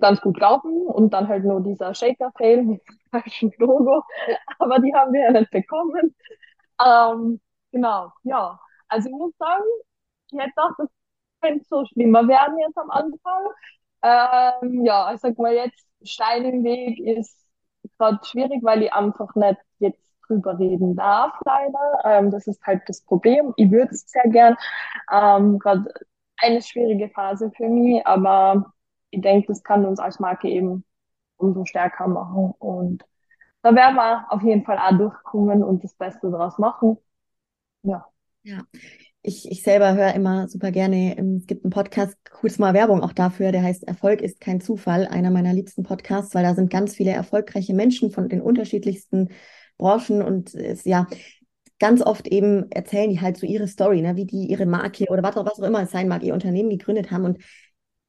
ganz 0.00 0.20
gut 0.20 0.38
laufen 0.40 0.72
und 0.86 1.12
dann 1.14 1.28
halt 1.28 1.44
nur 1.44 1.62
dieser 1.62 1.94
Shaker-Fail 1.94 2.62
mit 2.64 2.82
dem 2.88 2.98
falschen 3.10 3.52
Logo. 3.58 4.02
Aber 4.58 4.78
die 4.80 4.94
haben 4.94 5.12
wir 5.12 5.22
ja 5.22 5.32
nicht 5.32 5.50
bekommen. 5.50 6.14
Ähm, 6.84 7.40
genau, 7.72 8.12
ja. 8.24 8.60
Also 8.88 9.08
ich 9.08 9.14
muss 9.14 9.34
sagen, 9.38 9.64
ich 10.30 10.38
hätte 10.38 10.50
gedacht, 10.50 10.74
das 10.78 10.88
könnte 11.42 11.66
so 11.68 11.84
schlimmer 11.86 12.28
werden 12.28 12.58
jetzt 12.58 12.78
am 12.78 12.90
Anfang. 12.90 13.44
Ähm, 14.02 14.84
ja, 14.84 15.14
ich 15.14 15.20
sag 15.20 15.38
mal 15.38 15.54
jetzt, 15.54 15.86
Stein 16.04 16.44
im 16.44 16.64
Weg 16.64 17.00
ist 17.00 17.43
gerade 17.98 18.18
schwierig, 18.24 18.62
weil 18.62 18.82
ich 18.82 18.92
einfach 18.92 19.34
nicht 19.34 19.58
jetzt 19.78 20.12
drüber 20.26 20.58
reden 20.58 20.96
darf, 20.96 21.32
leider. 21.44 22.00
Ähm, 22.04 22.30
das 22.30 22.46
ist 22.46 22.62
halt 22.64 22.82
das 22.86 23.02
Problem. 23.02 23.52
Ich 23.56 23.70
würde 23.70 23.92
es 23.92 24.08
sehr 24.08 24.28
gern. 24.28 24.56
Ähm, 25.12 25.58
gerade 25.58 25.92
eine 26.38 26.62
schwierige 26.62 27.08
Phase 27.10 27.50
für 27.56 27.68
mich, 27.68 28.06
aber 28.06 28.72
ich 29.10 29.20
denke, 29.20 29.48
das 29.48 29.62
kann 29.62 29.84
uns 29.86 30.00
als 30.00 30.18
Marke 30.20 30.48
eben 30.48 30.84
umso 31.36 31.64
stärker 31.64 32.08
machen. 32.08 32.54
Und 32.58 33.04
da 33.62 33.74
werden 33.74 33.96
wir 33.96 34.26
auf 34.30 34.42
jeden 34.42 34.64
Fall 34.64 34.78
auch 34.78 34.96
durchkommen 34.98 35.62
und 35.62 35.84
das 35.84 35.94
Beste 35.94 36.30
daraus 36.30 36.58
machen. 36.58 36.98
Ja. 37.82 38.06
Ja. 38.42 38.62
Ich, 39.26 39.50
ich 39.50 39.62
selber 39.62 39.94
höre 39.94 40.14
immer 40.14 40.48
super 40.48 40.70
gerne, 40.70 41.16
ähm, 41.16 41.36
es 41.36 41.46
gibt 41.46 41.64
einen 41.64 41.70
Podcast, 41.70 42.14
kurz 42.30 42.58
mal 42.58 42.74
Werbung 42.74 43.02
auch 43.02 43.14
dafür, 43.14 43.52
der 43.52 43.62
heißt 43.62 43.84
Erfolg 43.84 44.20
ist 44.20 44.38
kein 44.38 44.60
Zufall, 44.60 45.06
einer 45.06 45.30
meiner 45.30 45.54
liebsten 45.54 45.82
Podcasts, 45.82 46.34
weil 46.34 46.42
da 46.42 46.54
sind 46.54 46.70
ganz 46.70 46.94
viele 46.94 47.12
erfolgreiche 47.12 47.72
Menschen 47.72 48.10
von 48.10 48.28
den 48.28 48.42
unterschiedlichsten 48.42 49.30
Branchen 49.78 50.20
und 50.20 50.54
es, 50.54 50.84
ja, 50.84 51.06
ganz 51.78 52.02
oft 52.02 52.28
eben 52.28 52.70
erzählen 52.70 53.08
die 53.08 53.22
halt 53.22 53.38
so 53.38 53.46
ihre 53.46 53.66
Story, 53.66 54.02
ne, 54.02 54.14
wie 54.16 54.26
die 54.26 54.44
ihre 54.50 54.66
Marke 54.66 55.06
oder 55.08 55.22
was 55.22 55.38
auch, 55.38 55.46
was 55.46 55.58
auch 55.58 55.66
immer 55.66 55.82
es 55.82 55.90
sein 55.90 56.06
mag, 56.06 56.22
ihr 56.22 56.34
Unternehmen 56.34 56.68
gegründet 56.68 57.10
haben. 57.10 57.24
Und 57.24 57.38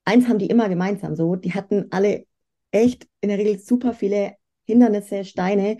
eins 0.03 0.27
haben 0.27 0.39
die 0.39 0.47
immer 0.47 0.67
gemeinsam 0.67 1.15
so, 1.15 1.37
die 1.37 1.53
hatten 1.53 1.85
alle 1.91 2.25
echt 2.71 3.07
in 3.21 3.29
der 3.29 3.37
Regel 3.37 3.57
super 3.59 3.93
viele 3.93 4.33
Hindernisse, 4.65 5.23
Steine. 5.23 5.77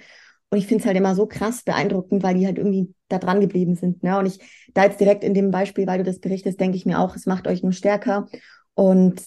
Und 0.50 0.58
ich 0.58 0.68
finde 0.68 0.82
es 0.82 0.86
halt 0.86 0.98
immer 0.98 1.16
so 1.16 1.26
krass 1.26 1.64
beeindruckend, 1.64 2.24
weil 2.24 2.36
die 2.36 2.46
halt 2.46 2.58
irgendwie 2.58 2.94
da 3.08 3.20
dran 3.20 3.42
geblieben 3.42 3.76
sind. 3.76 4.04
Ne? 4.04 4.18
Und 4.18 4.26
ich, 4.26 4.40
da 4.74 4.84
jetzt 4.84 5.00
direkt 5.00 5.24
in 5.24 5.34
dem 5.34 5.52
Beispiel, 5.52 5.88
weil 5.88 5.98
du 5.98 6.04
das 6.04 6.20
berichtest, 6.20 6.60
denke 6.60 6.78
ich 6.78 6.86
mir 6.86 7.00
auch, 7.00 7.16
es 7.16 7.26
macht 7.26 7.48
euch 7.48 7.64
nur 7.64 7.74
stärker. 7.74 8.28
Und 8.74 9.22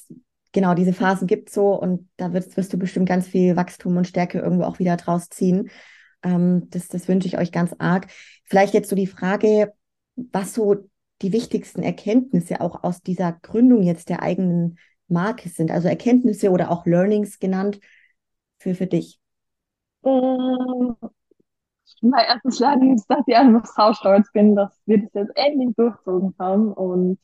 genau, 0.52 0.74
diese 0.74 0.92
Phasen 0.92 1.26
gibt 1.26 1.48
es 1.48 1.54
so 1.54 1.74
und 1.74 2.08
da 2.16 2.32
wirst, 2.32 2.56
wirst 2.56 2.72
du 2.72 2.78
bestimmt 2.78 3.08
ganz 3.08 3.26
viel 3.26 3.56
Wachstum 3.56 3.96
und 3.96 4.06
Stärke 4.06 4.38
irgendwo 4.38 4.64
auch 4.64 4.78
wieder 4.78 4.96
draus 4.96 5.28
ziehen. 5.28 5.70
Ähm, 6.22 6.68
das, 6.70 6.88
das 6.88 7.08
wünsche 7.08 7.28
ich 7.28 7.38
euch 7.38 7.52
ganz 7.52 7.74
arg. 7.78 8.08
Vielleicht 8.44 8.74
jetzt 8.74 8.88
so 8.88 8.96
die 8.96 9.06
Frage, 9.06 9.72
was 10.16 10.54
so 10.54 10.88
die 11.22 11.32
wichtigsten 11.32 11.82
Erkenntnisse 11.82 12.60
auch 12.60 12.84
aus 12.84 13.02
dieser 13.02 13.32
Gründung 13.32 13.82
jetzt 13.82 14.08
der 14.08 14.22
eigenen 14.22 14.78
Marke 15.08 15.48
sind, 15.48 15.70
also 15.70 15.88
Erkenntnisse 15.88 16.50
oder 16.50 16.70
auch 16.70 16.86
Learnings 16.86 17.38
genannt 17.38 17.80
für, 18.58 18.74
für 18.74 18.86
dich. 18.86 19.18
Mm, 20.04 20.94
mein 22.02 22.24
erstes 22.26 22.58
Learning 22.60 22.94
ist, 22.94 23.06
dass 23.10 23.20
ich 23.26 23.36
einfach 23.36 23.66
sau 23.66 23.92
stolz 23.92 24.30
bin, 24.32 24.54
dass 24.56 24.70
wir 24.86 24.98
das 25.02 25.10
jetzt 25.14 25.36
endlich 25.36 25.74
durchzogen 25.76 26.34
haben 26.38 26.72
und 26.72 27.18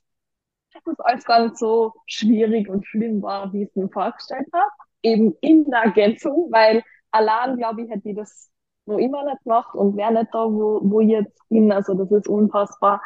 dass 0.74 0.82
es 0.94 1.00
alles 1.00 1.24
gar 1.24 1.44
nicht 1.44 1.58
so 1.58 1.94
schwierig 2.06 2.68
und 2.68 2.86
schlimm 2.86 3.22
war, 3.22 3.52
wie 3.52 3.64
ich 3.64 3.70
es 3.70 3.76
mir 3.76 3.88
vorgestellt 3.90 4.48
habe. 4.52 4.70
Eben 5.02 5.34
in 5.42 5.64
der 5.66 5.84
Ergänzung, 5.84 6.48
weil 6.52 6.82
allein, 7.12 7.56
glaube 7.58 7.82
ich, 7.84 7.90
hätte 7.90 8.10
ich 8.10 8.16
das 8.16 8.50
noch 8.86 8.98
immer 8.98 9.24
nicht 9.24 9.42
gemacht 9.44 9.74
und 9.74 9.96
wäre 9.96 10.12
nicht 10.12 10.34
da, 10.34 10.46
wo, 10.46 10.80
wo 10.84 11.00
ich 11.00 11.10
jetzt 11.10 11.48
bin. 11.48 11.72
Also 11.72 11.94
das 11.94 12.10
ist 12.12 12.28
unfassbar. 12.28 13.02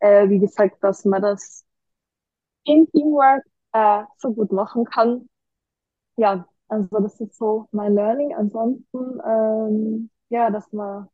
Äh, 0.00 0.28
wie 0.30 0.38
gesagt, 0.40 0.82
dass 0.84 1.04
man 1.04 1.22
das 1.22 1.64
in 2.64 2.86
Teamwork 2.90 3.44
äh, 3.72 4.04
so 4.18 4.32
gut 4.34 4.52
machen 4.52 4.84
kann. 4.84 5.28
Ja, 6.16 6.48
also 6.70 7.00
das 7.00 7.20
ist 7.20 7.36
so 7.36 7.68
mein 7.72 7.94
Learning. 7.94 8.34
Ansonsten, 8.34 9.20
ähm, 9.26 10.10
ja, 10.30 10.50
dass 10.50 10.72
man 10.72 11.08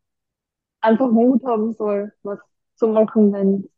einfach 0.81 1.11
Mut 1.11 1.45
haben 1.45 1.73
soll, 1.75 2.13
was 2.23 2.41
zu 2.77 2.89
machen, 2.89 3.33
wenn 3.33 3.71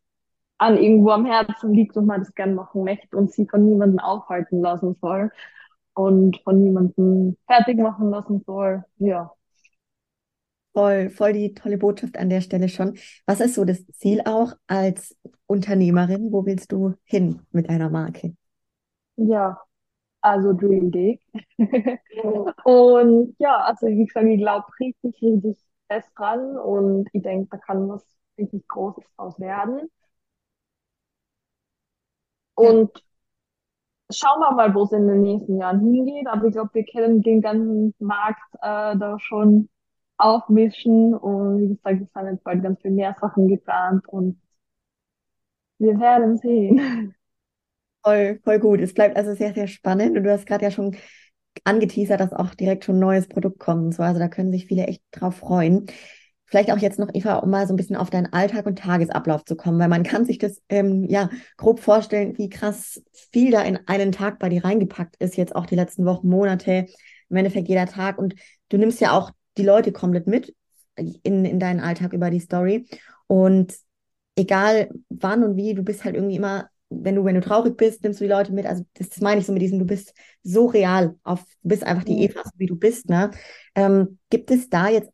an 0.58 0.76
irgendwo 0.76 1.10
am 1.10 1.26
Herzen 1.26 1.72
liegt 1.72 1.96
und 1.96 2.06
man 2.06 2.20
das 2.20 2.34
gern 2.34 2.54
machen 2.54 2.84
möchte 2.84 3.16
und 3.16 3.32
sie 3.32 3.46
von 3.48 3.64
niemandem 3.64 4.00
aufhalten 4.00 4.60
lassen 4.60 4.96
soll 5.00 5.30
und 5.94 6.40
von 6.42 6.62
niemandem 6.62 7.36
fertig 7.46 7.78
machen 7.78 8.10
lassen 8.10 8.42
soll. 8.46 8.84
Ja. 8.98 9.32
Voll, 10.74 11.10
voll 11.10 11.32
die 11.32 11.54
tolle 11.54 11.78
Botschaft 11.78 12.16
an 12.18 12.30
der 12.30 12.40
Stelle 12.40 12.68
schon. 12.68 12.98
Was 13.26 13.40
ist 13.40 13.54
so 13.54 13.64
das 13.64 13.84
Ziel 13.94 14.22
auch 14.24 14.52
als 14.66 15.16
Unternehmerin? 15.46 16.30
Wo 16.32 16.46
willst 16.46 16.72
du 16.72 16.94
hin 17.04 17.40
mit 17.50 17.68
deiner 17.68 17.90
Marke? 17.90 18.34
Ja, 19.16 19.58
also 20.20 20.52
Dream 20.52 20.90
Big. 20.90 21.20
Und 22.64 23.34
ja, 23.38 23.56
also 23.64 23.86
wie 23.86 24.04
gesagt, 24.06 24.26
ich 24.26 24.38
glaube 24.38 24.66
richtig, 24.80 25.22
richtig 25.22 25.58
fest 25.88 26.10
dran 26.16 26.58
und 26.58 27.08
ich 27.14 27.22
denke, 27.22 27.48
da 27.50 27.56
kann 27.58 27.88
was 27.88 28.04
richtig 28.38 28.66
Großes 28.68 29.04
draus 29.16 29.40
werden. 29.40 29.88
Und 32.56 33.02
schauen 34.10 34.40
wir 34.40 34.52
mal, 34.54 34.74
wo 34.74 34.82
es 34.84 34.92
in 34.92 35.06
den 35.06 35.22
nächsten 35.22 35.58
Jahren 35.58 35.80
hingeht. 35.80 36.26
Aber 36.28 36.46
ich 36.46 36.52
glaube, 36.52 36.70
wir 36.74 36.84
können 36.84 37.22
den 37.22 37.40
ganzen 37.40 37.94
Markt 37.98 38.42
äh, 38.62 38.96
da 38.98 39.16
schon 39.20 39.68
aufmischen. 40.18 41.14
Und 41.14 41.60
wie 41.60 41.68
gesagt, 41.68 42.02
es 42.02 42.12
sind 42.12 42.26
jetzt 42.26 42.44
bald 42.44 42.62
ganz 42.62 42.80
viel 42.82 42.90
mehr 42.92 43.14
Sachen 43.20 43.48
geplant 43.48 44.06
und 44.08 44.40
wir 45.78 45.98
werden 45.98 46.36
sehen. 46.36 47.14
voll, 48.02 48.40
voll 48.44 48.58
gut. 48.58 48.80
Es 48.80 48.94
bleibt 48.94 49.16
also 49.16 49.34
sehr, 49.34 49.54
sehr 49.54 49.66
spannend. 49.66 50.16
Und 50.16 50.24
du 50.24 50.32
hast 50.32 50.46
gerade 50.46 50.64
ja 50.64 50.70
schon 50.70 50.96
angeteasert, 51.64 52.20
dass 52.20 52.32
auch 52.32 52.54
direkt 52.54 52.84
schon 52.84 52.96
ein 52.96 53.00
neues 53.00 53.28
Produkt 53.28 53.58
kommt 53.58 53.84
und 53.84 53.94
so. 53.94 54.02
Also 54.02 54.18
da 54.18 54.28
können 54.28 54.52
sich 54.52 54.66
viele 54.66 54.86
echt 54.86 55.02
drauf 55.12 55.36
freuen. 55.36 55.86
Vielleicht 56.46 56.72
auch 56.72 56.78
jetzt 56.78 56.98
noch, 56.98 57.10
Eva, 57.12 57.36
um 57.36 57.50
mal 57.50 57.66
so 57.66 57.74
ein 57.74 57.76
bisschen 57.76 57.96
auf 57.96 58.08
deinen 58.08 58.32
Alltag 58.32 58.64
und 58.64 58.78
Tagesablauf 58.78 59.44
zu 59.44 59.54
kommen, 59.54 59.78
weil 59.78 59.88
man 59.88 60.02
kann 60.02 60.24
sich 60.24 60.38
das 60.38 60.62
ähm, 60.70 61.04
ja 61.04 61.28
grob 61.58 61.80
vorstellen, 61.80 62.38
wie 62.38 62.48
krass 62.48 63.02
viel 63.32 63.50
da 63.50 63.60
in 63.62 63.78
einen 63.86 64.12
Tag 64.12 64.38
bei 64.38 64.48
dir 64.48 64.64
reingepackt 64.64 65.16
ist, 65.18 65.36
jetzt 65.36 65.54
auch 65.54 65.66
die 65.66 65.74
letzten 65.74 66.06
Wochen, 66.06 66.28
Monate, 66.28 66.86
im 67.28 67.36
Endeffekt 67.36 67.68
jeder 67.68 67.86
Tag. 67.86 68.18
Und 68.18 68.34
du 68.70 68.78
nimmst 68.78 69.00
ja 69.00 69.12
auch 69.12 69.30
die 69.58 69.64
Leute 69.64 69.92
komplett 69.92 70.26
mit 70.26 70.54
in, 70.96 71.44
in 71.44 71.60
deinen 71.60 71.80
Alltag 71.80 72.14
über 72.14 72.30
die 72.30 72.40
Story. 72.40 72.88
Und 73.26 73.74
egal 74.34 74.88
wann 75.10 75.44
und 75.44 75.56
wie, 75.56 75.74
du 75.74 75.82
bist 75.82 76.04
halt 76.04 76.14
irgendwie 76.14 76.36
immer, 76.36 76.70
wenn 76.90 77.14
du, 77.14 77.24
wenn 77.24 77.34
du 77.34 77.40
traurig 77.40 77.76
bist, 77.76 78.02
nimmst 78.02 78.20
du 78.20 78.24
die 78.24 78.30
Leute 78.30 78.52
mit. 78.52 78.66
Also 78.66 78.84
das, 78.94 79.10
das 79.10 79.20
meine 79.20 79.40
ich 79.40 79.46
so 79.46 79.52
mit 79.52 79.62
diesem, 79.62 79.78
du 79.78 79.84
bist 79.84 80.14
so 80.42 80.66
real 80.66 81.16
auf, 81.22 81.44
du 81.62 81.68
bist 81.68 81.84
einfach 81.84 82.04
die. 82.04 82.22
Eva, 82.22 82.42
so 82.44 82.50
wie 82.56 82.66
du 82.66 82.76
bist, 82.76 83.08
ne? 83.08 83.30
Ähm, 83.74 84.18
gibt 84.30 84.50
es 84.50 84.68
da 84.68 84.88
jetzt 84.88 85.10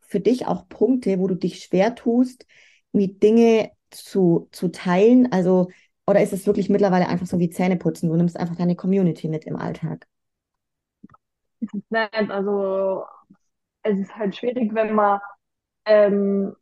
für 0.00 0.20
dich 0.20 0.46
auch 0.46 0.68
Punkte, 0.68 1.18
wo 1.18 1.26
du 1.26 1.34
dich 1.34 1.62
schwer 1.62 1.94
tust, 1.94 2.46
irgendwie 2.92 3.14
Dinge 3.14 3.70
zu, 3.90 4.48
zu 4.52 4.68
teilen? 4.68 5.30
Also, 5.32 5.68
oder 6.06 6.22
ist 6.22 6.32
es 6.32 6.46
wirklich 6.46 6.68
mittlerweile 6.68 7.08
einfach 7.08 7.26
so 7.26 7.38
wie 7.38 7.50
Zähneputzen? 7.50 8.08
Du 8.08 8.16
nimmst 8.16 8.36
einfach 8.38 8.56
deine 8.56 8.76
Community 8.76 9.28
mit 9.28 9.44
im 9.44 9.56
Alltag. 9.56 10.06
Nicht, 11.60 12.30
also 12.30 13.04
es 13.82 13.98
ist 13.98 14.16
halt 14.16 14.36
schwierig, 14.36 14.74
wenn 14.74 14.94
man 14.94 15.20
ähm, 15.84 16.56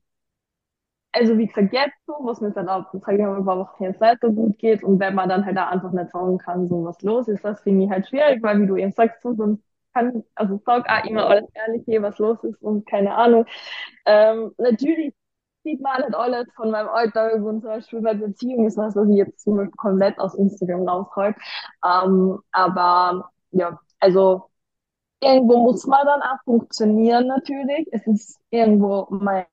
also 1.13 1.39
wie 1.39 1.47
gesagt, 1.47 1.73
jetzt 1.73 1.95
so, 2.07 2.29
es 2.31 2.41
mir 2.41 2.53
dann 2.53 2.69
auch, 2.69 2.85
paar 3.01 3.17
Wochen 3.47 3.85
jetzt 3.85 4.01
nicht 4.01 4.21
so 4.21 4.33
gut 4.33 4.59
geht 4.59 4.85
und 4.85 5.01
wenn 5.01 5.15
man 5.15 5.29
dann 5.29 5.45
halt 5.45 5.59
auch 5.59 5.69
einfach 5.69 5.93
nicht 5.93 6.11
sagen 6.13 6.39
kann, 6.39 6.69
so 6.69 6.85
was 6.85 7.01
los 7.03 7.29
ist, 7.29 7.45
das 7.45 7.61
finde 7.63 7.85
ich 7.85 7.91
halt 7.91 8.09
schwierig, 8.09 8.43
weil 8.43 8.61
wie 8.61 8.67
du 8.67 8.77
eben 8.77 8.93
sagst, 8.93 9.23
so, 9.23 9.35
sonst 9.35 9.63
kann, 9.95 10.23
also 10.35 10.61
sag 10.65 10.89
auch 10.89 11.05
immer 11.05 11.27
alles 11.27 11.49
Ehrliche, 11.55 12.03
was 12.03 12.19
los 12.19 12.43
ist 12.45 12.63
und 12.63 12.87
keine 12.87 13.15
Ahnung. 13.15 13.47
Ähm, 14.07 14.53
natürlich 14.59 15.15
sieht 15.65 15.81
man 15.81 16.01
nicht 16.03 16.15
alles 16.15 16.47
von 16.57 16.71
meinem 16.71 16.89
Alltag 16.89 17.35
und 17.43 17.63
zum 17.63 17.71
Beispiel 17.71 18.01
bei 18.03 18.15
Beziehungen 18.15 18.67
ist 18.67 18.77
was, 18.79 18.95
was 18.97 19.09
ich 19.09 19.17
jetzt 19.17 19.41
zum 19.43 19.57
Beispiel 19.57 19.77
komplett 19.77 20.19
aus 20.19 20.35
Instagram 20.35 20.89
raushalte. 20.89 21.39
Ähm, 21.85 22.39
aber 22.53 23.31
ja, 23.51 23.79
also 24.01 24.51
irgendwo 25.23 25.59
muss 25.65 25.87
man 25.87 26.07
dann 26.07 26.23
auch 26.23 26.43
funktionieren 26.45 27.27
natürlich. 27.29 27.89
Es 27.93 28.07
ist 28.07 28.41
irgendwo 28.51 29.07
mein 29.11 29.47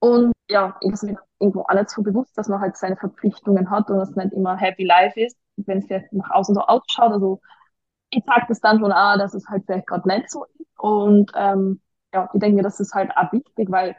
Und 0.00 0.32
ja, 0.50 0.76
ich 0.80 1.02
mir 1.02 1.18
irgendwo 1.38 1.64
nicht 1.72 1.90
so 1.90 2.02
bewusst, 2.02 2.36
dass 2.36 2.48
man 2.48 2.60
halt 2.60 2.76
seine 2.76 2.96
Verpflichtungen 2.96 3.70
hat 3.70 3.90
und 3.90 3.98
es 4.00 4.14
nicht 4.16 4.32
immer 4.32 4.56
Happy 4.56 4.84
Life 4.84 5.18
ist, 5.20 5.36
wenn 5.56 5.78
es 5.78 5.86
vielleicht 5.86 6.12
nach 6.12 6.30
außen 6.30 6.54
so 6.54 6.60
ausschaut. 6.62 7.12
Also 7.12 7.40
ich 8.10 8.24
sage 8.26 8.46
das 8.48 8.60
dann 8.60 8.80
schon 8.80 8.92
auch, 8.92 9.18
dass 9.18 9.34
es 9.34 9.48
halt 9.48 9.64
vielleicht 9.66 9.86
gerade 9.88 10.08
nicht 10.08 10.30
so 10.30 10.44
ist. 10.46 10.66
Und 10.78 11.32
ähm, 11.36 11.80
ja, 12.14 12.30
ich 12.34 12.40
denke, 12.40 12.62
das 12.62 12.80
ist 12.80 12.94
halt 12.94 13.12
auch 13.16 13.32
wichtig, 13.32 13.70
weil 13.70 13.96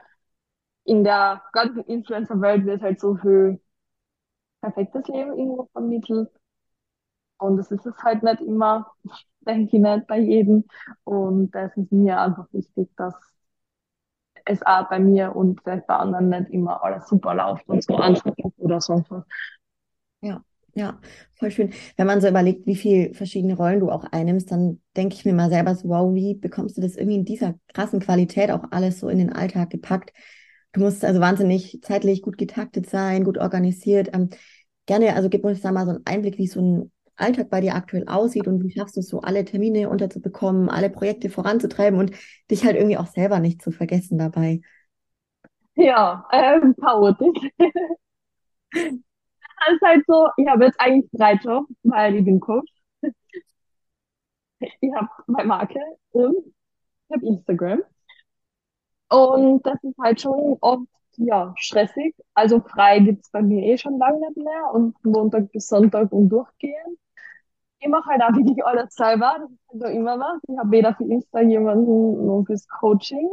in 0.86 1.04
der 1.04 1.44
ganzen 1.54 1.84
Influencer-Welt 1.86 2.66
wird 2.66 2.82
halt 2.84 3.00
so 3.02 3.16
viel 3.18 3.62
perfektes 4.62 5.08
Leben 5.08 5.32
irgendwo 5.38 5.70
vermittelt. 5.72 6.30
Und 7.38 7.58
das 7.58 7.72
ist 7.72 7.86
es 7.86 7.98
halt 8.04 8.24
nicht 8.24 8.42
immer, 8.42 8.92
denke 9.42 9.76
ich 9.76 9.82
nicht 9.82 10.08
bei 10.08 10.20
jedem. 10.20 10.66
Und 11.04 11.52
das 11.52 11.76
ist 11.78 11.92
mir 11.92 12.20
einfach 12.20 12.48
wichtig, 12.52 12.90
dass 12.98 13.16
es 14.46 14.62
auch 14.66 14.88
bei 14.90 15.00
mir 15.00 15.36
und 15.36 15.62
vielleicht 15.62 15.88
bei 15.88 15.96
anderen 15.96 16.30
nicht 16.30 16.50
immer 16.52 16.84
alles 16.84 17.08
super 17.08 17.34
läuft 17.34 17.68
und 17.68 17.84
so 17.84 17.98
ist 18.02 18.24
oder 18.58 18.80
sonst 18.80 19.10
was. 19.10 19.24
Ja, 20.22 20.44
ja, 20.76 21.00
voll 21.36 21.52
schön. 21.52 21.74
Wenn 21.98 22.08
man 22.08 22.22
so 22.22 22.28
überlegt, 22.28 22.68
wie 22.68 22.76
viele 22.76 23.14
verschiedene 23.14 23.56
Rollen 23.56 23.80
du 23.80 23.90
auch 23.90 24.04
einnimmst, 24.06 24.52
dann 24.52 24.82
denke 24.96 25.16
ich 25.16 25.26
mir 25.26 25.34
mal 25.34 25.50
selber 25.50 25.74
so, 25.74 25.90
wow, 25.90 26.14
wie 26.14 26.36
bekommst 26.36 26.78
du 26.78 26.82
das 26.82 26.96
irgendwie 26.96 27.18
in 27.18 27.26
dieser 27.26 27.56
krassen 27.74 28.00
Qualität 28.00 28.52
auch 28.52 28.66
alles 28.72 29.00
so 29.00 29.10
in 29.10 29.18
den 29.18 29.34
Alltag 29.34 29.70
gepackt? 29.70 30.12
Du 30.74 30.82
musst 30.82 31.06
also 31.06 31.22
wahnsinnig 31.22 31.80
zeitlich 31.82 32.22
gut 32.22 32.38
getaktet 32.38 32.90
sein, 32.90 33.24
gut 33.24 33.38
organisiert. 33.38 34.10
Ähm, 34.14 34.30
gerne, 34.86 35.16
also 35.16 35.30
gib 35.30 35.46
uns 35.46 35.62
da 35.62 35.72
mal 35.72 35.86
so 35.86 35.92
einen 35.92 36.06
Einblick, 36.06 36.38
wie 36.38 36.48
so 36.48 36.60
ein 36.62 36.92
Alltag 37.18 37.50
bei 37.50 37.62
dir 37.62 37.76
aktuell 37.76 38.06
aussieht 38.08 38.48
und 38.48 38.64
wie 38.64 38.72
schaffst 38.72 38.96
du 38.96 39.00
es 39.02 39.10
so, 39.10 39.22
alle 39.22 39.46
Termine 39.46 39.90
unterzubekommen, 39.90 40.70
alle 40.70 40.90
Projekte 40.90 41.30
voranzutreiben 41.30 42.00
und 42.00 42.12
dich 42.52 42.66
halt 42.66 42.76
irgendwie 42.76 42.98
auch 42.98 43.08
selber 43.08 43.40
nicht 43.40 43.62
zu 43.62 43.72
vergessen 43.72 44.18
dabei. 44.18 44.62
Ja, 45.76 46.26
ähm, 46.32 46.76
chaotisch. 46.82 47.52
Es 47.60 47.72
ist 49.76 49.82
halt 49.82 50.04
so, 50.08 50.28
ich 50.38 50.48
habe 50.48 50.66
jetzt 50.66 50.80
eigentlich 50.80 51.10
drei 51.12 51.34
Jobs, 51.34 51.70
weil 51.84 52.16
ich 52.16 52.26
bin 52.26 52.40
Coach, 52.40 52.72
ich 54.60 54.94
habe 54.96 55.10
meine 55.28 55.48
Marke 55.48 55.80
und 56.12 56.36
ich 56.48 57.16
habe 57.16 57.26
Instagram. 57.28 57.84
Und 59.10 59.66
das 59.66 59.84
ist 59.84 59.98
halt 60.00 60.22
schon 60.22 60.58
oft, 60.62 60.88
ja, 61.18 61.54
stressig. 61.58 62.16
Also 62.34 62.60
frei 62.62 63.00
gibt's 63.00 63.32
bei 63.32 63.42
mir 63.42 63.64
eh 63.64 63.78
schon 63.78 63.98
lange 63.98 64.20
nicht 64.20 64.38
mehr 64.38 64.72
und 64.74 64.96
Montag 65.06 65.52
bis 65.52 65.68
Sonntag 65.68 66.12
und 66.12 66.30
durchgehend. 66.30 66.98
Ich 67.80 67.88
mache 67.88 68.10
halt 68.10 68.22
auch 68.24 68.36
wirklich 68.36 68.64
alles 68.66 68.94
selber, 68.96 69.38
das 69.40 69.76
ist 69.76 69.84
halt 69.84 69.96
immer 69.96 70.20
was. 70.20 70.42
Ich 70.48 70.58
habe 70.58 70.72
weder 70.72 70.96
für 70.96 71.06
Insta 71.06 71.42
jemanden 71.42 72.26
noch 72.26 72.44
fürs 72.46 72.68
Coaching. 72.68 73.30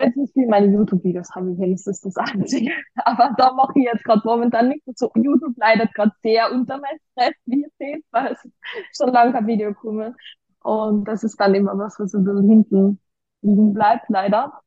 jetzt 0.00 0.16
nicht 0.16 0.32
viel 0.32 0.48
meine 0.48 0.66
YouTube-Videos 0.66 1.30
habe 1.34 1.52
ich 1.52 1.58
wenigstens 1.58 2.00
das 2.00 2.16
Einzige. 2.16 2.72
Aber 2.96 3.34
da 3.36 3.52
mache 3.52 3.72
ich 3.78 3.84
jetzt 3.84 4.04
gerade 4.04 4.22
momentan 4.24 4.68
nichts. 4.68 4.98
So, 4.98 5.10
YouTube 5.14 5.56
leidet 5.58 5.94
gerade 5.94 6.12
sehr 6.22 6.50
unter 6.52 6.78
meinem 6.78 6.98
Stress, 7.12 7.34
wie 7.46 7.62
ihr 7.62 7.70
seht, 7.78 8.04
weil 8.10 8.32
es 8.32 8.48
schon 8.96 9.12
lange 9.12 9.32
kein 9.32 9.46
Video 9.46 9.74
komme. 9.74 10.14
Und 10.62 11.04
das 11.06 11.24
ist 11.24 11.38
dann 11.40 11.54
immer 11.54 11.76
was, 11.78 11.98
was 11.98 12.14
ein 12.14 12.24
bisschen 12.24 12.48
hinten 12.48 13.00
liegen 13.42 13.74
bleibt, 13.74 14.08
leider. 14.08 14.62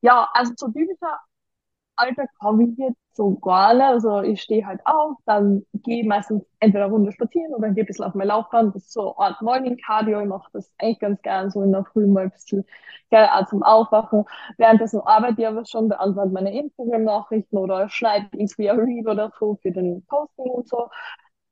Ja, 0.00 0.28
also 0.32 0.52
so 0.56 0.68
typischer 0.70 1.18
Alltag 1.98 2.28
habe 2.40 2.64
ich 2.64 2.76
jetzt 2.78 2.96
so 3.16 3.36
gar 3.36 3.74
nicht. 3.74 3.82
Also 3.82 4.20
ich 4.22 4.40
stehe 4.42 4.64
halt 4.66 4.80
auf, 4.86 5.16
dann 5.26 5.64
gehe 5.74 6.06
meistens 6.06 6.44
entweder 6.60 6.84
eine 6.84 6.92
Runde 6.94 7.12
spazieren 7.12 7.54
oder 7.54 7.70
gehe 7.70 7.84
ein 7.84 7.86
bisschen 7.86 8.04
auf 8.04 8.14
mein 8.14 8.28
Laufband. 8.28 8.74
Das 8.74 8.84
ist 8.84 8.92
so 8.92 9.16
eine 9.16 9.30
Art 9.30 9.42
Morning 9.42 9.76
Cardio. 9.84 10.20
Ich 10.20 10.28
mache 10.28 10.48
das 10.52 10.72
eigentlich 10.78 11.00
ganz 11.00 11.20
gern 11.22 11.50
so 11.50 11.62
in 11.62 11.72
der 11.72 11.84
Früh 11.84 12.06
mal 12.06 12.24
ein 12.24 12.30
bisschen 12.30 12.64
geil 13.10 13.28
auch 13.32 13.46
zum 13.46 13.62
Aufwachen. 13.62 14.24
Währenddessen 14.56 15.00
arbeite 15.00 15.40
ich 15.42 15.46
aber 15.48 15.64
schon, 15.66 15.88
beantworte 15.88 16.30
meine 16.30 16.56
Instagram-Nachrichten 16.58 17.56
oder 17.58 17.88
schneide 17.88 18.28
irgendwie 18.32 18.70
ein 18.70 18.78
Reel 18.80 19.08
oder 19.08 19.32
so 19.38 19.56
für 19.62 19.72
den 19.72 20.04
Posting 20.06 20.50
und 20.50 20.68
so. 20.68 20.88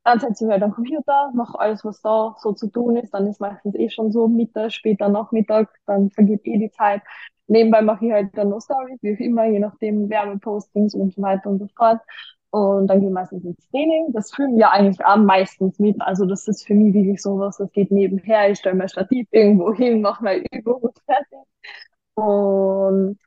Dann 0.07 0.21
setze 0.21 0.45
ich 0.45 0.49
mich 0.49 0.53
halt 0.53 0.63
am 0.63 0.73
Computer, 0.73 1.33
mache 1.35 1.59
alles, 1.59 1.85
was 1.85 2.01
da 2.01 2.37
so 2.39 2.53
zu 2.53 2.69
tun 2.69 2.97
ist. 2.97 3.13
Dann 3.13 3.27
ist 3.27 3.41
meistens 3.41 3.75
eh 3.75 3.91
schon 3.91 4.13
so 4.13 4.29
Mittag, 4.29 4.73
später 4.73 5.09
Nachmittag, 5.09 5.69
dann 5.87 6.11
vergeht 6.11 6.47
eh 6.47 6.59
die 6.59 6.71
Zeit. 6.71 7.03
Nebenbei 7.49 7.83
mache 7.83 8.07
ich 8.07 8.13
halt 8.13 8.31
dann 8.39 8.51
noch 8.51 8.61
Stories, 8.63 8.99
wie 9.03 9.25
immer, 9.25 9.47
je 9.47 9.59
nachdem 9.61 10.09
Werbepostings 10.09 10.95
und 10.95 11.13
so 11.15 11.23
weiter 11.23 11.51
und 11.51 11.59
so 11.59 11.69
fort. 11.77 12.01
Und 12.51 12.87
dann 12.87 13.01
gehe 13.01 13.09
ich 13.09 13.15
meistens 13.15 13.45
ins 13.45 13.69
Training. 13.71 14.13
Das 14.13 14.33
filmen 14.35 14.59
ja 14.59 14.71
eigentlich 14.71 15.05
auch 15.05 15.17
meistens 15.17 15.79
mit. 15.81 16.01
Also 16.01 16.25
das 16.27 16.47
ist 16.49 16.67
für 16.67 16.75
mich 16.75 16.95
wirklich 16.95 17.21
sowas, 17.23 17.57
das 17.59 17.73
geht 17.73 17.91
nebenher. 17.91 18.51
Ich 18.51 18.59
stelle 18.61 18.77
mein 18.77 18.89
Stativ 18.89 19.27
irgendwo 19.33 19.75
hin, 19.75 20.01
mache 20.03 20.23
meine 20.25 20.45
Übung 20.53 20.83
und 20.83 20.99
fertig. 21.05 21.39
Und 22.15 23.19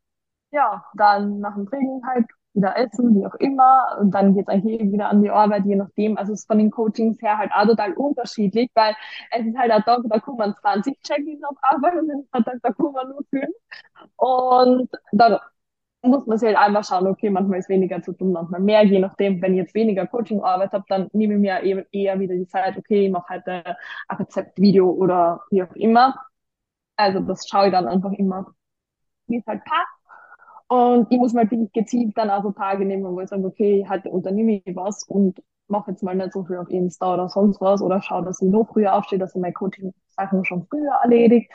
ja, 0.52 0.86
dann 0.96 1.40
nach 1.40 1.56
dem 1.56 1.68
Training 1.70 2.02
halt 2.08 2.28
wieder 2.54 2.76
essen, 2.78 3.16
wie 3.16 3.26
auch 3.26 3.36
immer. 3.36 3.98
Und 4.00 4.12
dann 4.12 4.34
geht's 4.36 4.50
eigentlich 4.50 4.82
eh 4.82 4.92
wieder 4.92 5.10
an 5.10 5.22
die 5.22 5.30
Arbeit, 5.30 5.66
je 5.66 5.76
nachdem. 5.76 6.18
Also 6.18 6.34
es 6.34 6.42
ist 6.42 6.48
von 6.48 6.58
den 6.58 6.72
Coachings 6.72 7.22
her 7.22 7.38
halt 7.38 7.52
auch 7.54 7.66
total 7.66 7.94
unterschiedlich, 7.94 8.70
weil 8.76 8.96
es 9.32 9.46
ist 9.46 9.58
halt 9.58 9.72
ein 9.72 9.84
Tag, 9.84 10.02
da 10.06 10.20
kommen 10.20 10.56
20 10.62 11.02
Check-ins 11.04 11.44
auf 11.44 11.58
Arbeit 11.62 11.96
und 11.96 12.12
ein 12.32 12.44
Tag, 12.44 12.58
da 12.64 12.72
kommen 12.74 13.10
nur 13.10 13.24
5. 13.30 13.48
Und 14.18 14.90
dann 15.12 15.38
muss 16.02 16.26
man 16.28 16.38
sich 16.38 16.48
halt 16.48 16.58
einfach 16.58 16.84
schauen, 16.86 17.08
okay, 17.08 17.30
manchmal 17.30 17.60
ist 17.60 17.70
weniger 17.70 18.02
zu 18.02 18.14
tun, 18.14 18.32
manchmal 18.32 18.62
mehr, 18.62 18.84
je 18.86 19.00
nachdem, 19.00 19.42
wenn 19.42 19.54
ich 19.54 19.58
jetzt 19.60 19.76
weniger 19.76 20.08
Coaching-Arbeit 20.08 20.72
habe, 20.72 20.86
dann 20.88 21.10
nehme 21.14 21.34
ich 21.36 21.40
mir 21.42 21.62
e-, 21.64 21.86
eher 21.92 22.20
wieder 22.20 22.36
die 22.36 22.48
Zeit, 22.48 22.78
okay, 22.78 23.06
ich 23.08 23.12
mache 23.12 23.28
halt 23.30 23.48
ein 23.48 23.76
Rezeptvideo 24.10 24.90
oder 24.90 25.42
wie 25.52 25.64
auch 25.64 25.74
immer. 25.76 26.16
Also 26.98 27.20
das 27.22 27.48
schaue 27.48 27.68
ich 27.68 27.72
dann 27.74 27.88
einfach 27.88 28.12
immer, 28.14 28.54
wie 29.28 29.38
es 29.40 29.48
halt 29.48 29.64
passt. 29.66 29.99
Und 30.70 31.08
ich 31.12 31.18
muss 31.20 31.34
mal 31.34 31.50
wirklich 31.50 31.74
gezielt 31.74 32.18
dann 32.18 32.30
also 32.30 32.52
Tage 32.52 32.86
nehmen, 32.86 33.04
wo 33.06 33.20
ich 33.22 33.30
sage, 33.30 33.46
okay, 33.46 33.86
halt 33.90 34.06
unternehme 34.08 34.62
ich 34.66 34.76
was 34.76 35.04
und 35.04 35.42
mache 35.68 35.92
jetzt 35.92 36.04
mal 36.04 36.16
nicht 36.16 36.34
so 36.34 36.44
viel 36.46 36.58
auf 36.58 36.70
Insta 36.70 37.14
oder 37.14 37.30
sonst 37.30 37.62
was 37.62 37.82
oder 37.82 38.02
schaue, 38.02 38.24
dass 38.26 38.42
ich 38.42 38.50
noch 38.50 38.68
früher 38.72 38.94
aufstehe, 38.96 39.20
dass 39.20 39.36
ich 39.36 39.42
meine 39.42 39.54
Coaching-Sachen 39.54 40.46
schon 40.46 40.66
früher 40.68 40.94
erledigt. 41.04 41.52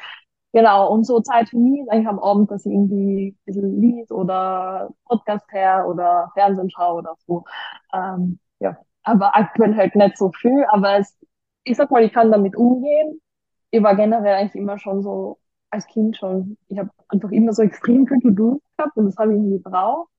Genau, 0.52 0.92
und 0.92 1.04
so 1.04 1.20
Zeit 1.20 1.48
für 1.48 1.58
mich 1.58 1.80
ist 1.80 1.90
eigentlich 1.90 2.08
am 2.08 2.20
Abend, 2.20 2.50
dass 2.50 2.66
ich 2.66 2.72
irgendwie 2.72 3.30
ein 3.30 3.38
bisschen 3.44 3.80
lies 3.80 4.10
oder 4.12 4.90
Podcast 5.06 5.50
her 5.52 5.86
oder 5.88 6.30
Fernsehen 6.34 6.70
schaue 6.70 6.98
oder 7.00 7.16
so. 7.26 7.44
Ähm, 7.92 8.38
ja, 8.60 8.76
aber 9.04 9.36
aktuell 9.36 9.76
halt 9.76 9.96
nicht 9.96 10.16
so 10.18 10.30
viel, 10.32 10.64
aber 10.70 10.98
es, 10.98 11.16
ich 11.64 11.76
sag 11.76 11.90
mal, 11.90 12.04
ich 12.04 12.12
kann 12.12 12.30
damit 12.32 12.56
umgehen. 12.56 13.20
Ich 13.70 13.82
war 13.82 13.96
generell 13.96 14.36
eigentlich 14.36 14.54
immer 14.54 14.78
schon 14.78 15.02
so 15.02 15.38
als 15.74 15.86
Kind 15.88 16.16
schon, 16.16 16.56
ich 16.68 16.78
habe 16.78 16.90
einfach 17.08 17.30
immer 17.30 17.52
so 17.52 17.62
extrem 17.62 18.06
viel 18.06 18.20
To-Do 18.20 18.60
gehabt 18.76 18.96
und 18.96 19.06
das 19.06 19.16
habe 19.18 19.32
ich 19.32 19.38
irgendwie 19.38 19.62
gebraucht 19.62 20.10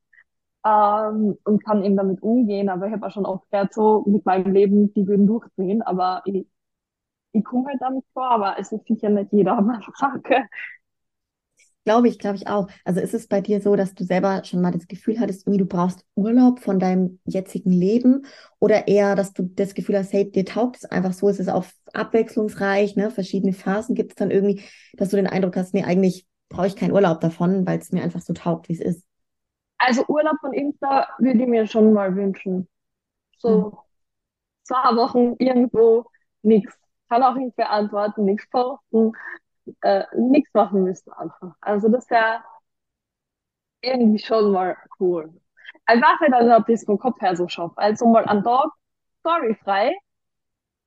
ähm, 0.65 1.37
und 1.45 1.63
kann 1.65 1.83
eben 1.83 1.97
damit 1.97 2.21
umgehen. 2.23 2.69
Aber 2.69 2.87
ich 2.87 2.93
habe 2.93 3.07
auch 3.07 3.11
schon 3.11 3.25
oft 3.25 3.49
gehört, 3.51 3.73
so 3.73 4.03
mit 4.07 4.25
meinem 4.25 4.53
Leben, 4.53 4.93
die 4.93 5.07
würden 5.07 5.27
durchdrehen, 5.27 5.81
aber 5.83 6.21
ich, 6.25 6.47
ich 7.33 7.43
komme 7.45 7.67
halt 7.69 7.81
damit 7.81 8.05
vor, 8.13 8.29
aber 8.31 8.57
es 8.59 8.71
ist 8.71 8.87
sicher 8.87 9.09
nicht 9.09 9.33
jeder 9.33 9.61
meine 9.61 9.83
Sache. 9.95 10.47
Glaube 11.85 12.07
ich, 12.07 12.17
glaube 12.17 12.35
ich 12.35 12.47
auch. 12.47 12.67
Also 12.83 12.99
ist 12.99 13.13
es 13.13 13.27
bei 13.27 13.41
dir 13.41 13.61
so, 13.61 13.75
dass 13.75 13.93
du 13.93 14.03
selber 14.03 14.43
schon 14.43 14.59
mal 14.59 14.71
das 14.71 14.87
Gefühl 14.87 15.19
hattest, 15.19 15.45
irgendwie 15.45 15.59
du 15.59 15.67
brauchst 15.67 16.03
Urlaub 16.15 16.59
von 16.59 16.79
deinem 16.79 17.19
jetzigen 17.25 17.71
Leben 17.71 18.25
oder 18.59 18.87
eher, 18.87 19.15
dass 19.15 19.33
du 19.33 19.43
das 19.43 19.75
Gefühl 19.75 19.99
hast, 19.99 20.11
hey, 20.11 20.29
dir 20.29 20.45
taugt 20.45 20.77
es 20.77 20.85
einfach 20.85 21.13
so, 21.13 21.29
es 21.29 21.39
ist 21.39 21.47
auch 21.47 21.65
abwechslungsreich, 21.93 22.95
ne? 22.95 23.11
verschiedene 23.11 23.53
Phasen 23.53 23.93
gibt 23.93 24.13
es 24.13 24.15
dann 24.15 24.31
irgendwie, 24.31 24.63
dass 24.93 25.09
du 25.09 25.15
den 25.15 25.27
Eindruck 25.27 25.55
hast, 25.57 25.75
nee, 25.75 25.83
eigentlich 25.83 26.25
brauche 26.49 26.65
ich 26.65 26.75
keinen 26.75 26.91
Urlaub 26.91 27.21
davon, 27.21 27.67
weil 27.67 27.77
es 27.77 27.91
mir 27.91 28.01
einfach 28.01 28.21
so 28.21 28.33
taugt, 28.33 28.67
wie 28.67 28.73
es 28.73 28.81
ist. 28.81 29.05
Also 29.77 30.05
Urlaub 30.07 30.37
von 30.41 30.53
Insta 30.53 31.07
würde 31.19 31.39
ich 31.39 31.47
mir 31.47 31.67
schon 31.67 31.93
mal 31.93 32.15
wünschen. 32.15 32.67
So 33.37 33.65
hm. 33.65 33.77
zwei 34.63 34.95
Wochen 34.95 35.35
irgendwo, 35.37 36.05
nichts. 36.41 36.73
Kann 37.09 37.21
auch 37.21 37.35
nicht 37.35 37.55
beantworten, 37.55 38.25
nichts 38.25 38.49
posten 38.49 39.11
äh, 39.81 40.03
nichts 40.15 40.53
machen 40.53 40.83
müssen 40.83 41.11
einfach. 41.13 41.55
Also 41.61 41.89
das 41.89 42.09
wäre 42.09 42.43
irgendwie 43.81 44.19
schon 44.19 44.51
mal 44.51 44.77
cool. 44.99 45.33
Weiß 45.87 46.01
halt 46.19 46.43
nicht, 46.47 46.55
ob 46.55 46.69
ich 46.69 46.81
vom 46.85 46.97
Kopf 46.99 47.21
her 47.21 47.35
so 47.35 47.47
schaffe. 47.47 47.77
Also 47.77 48.07
mal 48.07 48.25
an 48.25 48.43
Tag 48.43 48.69
storyfrei, 49.21 49.95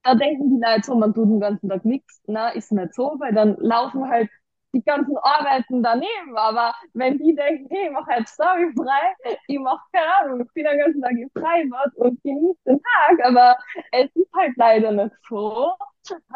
da 0.02 0.14
denken 0.14 0.50
die 0.50 0.62
Leute 0.64 0.82
so, 0.84 0.94
man 0.96 1.14
tut 1.14 1.28
den 1.28 1.40
ganzen 1.40 1.68
Tag 1.68 1.84
nichts. 1.84 2.22
Na, 2.26 2.50
ist 2.50 2.72
nicht 2.72 2.94
so, 2.94 3.16
weil 3.18 3.32
dann 3.34 3.56
laufen 3.58 4.08
halt 4.08 4.30
die 4.74 4.82
ganzen 4.82 5.16
Arbeiten 5.18 5.82
daneben. 5.82 6.36
Aber 6.36 6.74
wenn 6.94 7.18
die 7.18 7.34
denken, 7.34 7.68
hey, 7.70 7.86
ich 7.88 7.92
mache 7.92 8.12
jetzt 8.18 8.34
storyfrei, 8.34 9.14
ich 9.48 9.58
mache 9.58 9.82
keine 9.92 10.14
Ahnung, 10.20 10.42
ich 10.46 10.52
bin 10.54 10.64
den 10.64 10.78
ganzen 10.78 11.02
Tag 11.02 11.12
im 11.12 11.30
Freibad 11.30 11.94
und 11.96 12.22
genieße 12.22 12.58
den 12.66 12.80
Tag, 12.82 13.26
aber 13.26 13.56
es 13.92 14.10
ist 14.14 14.32
halt 14.36 14.56
leider 14.56 14.92
nicht 14.92 15.14
so. 15.28 15.72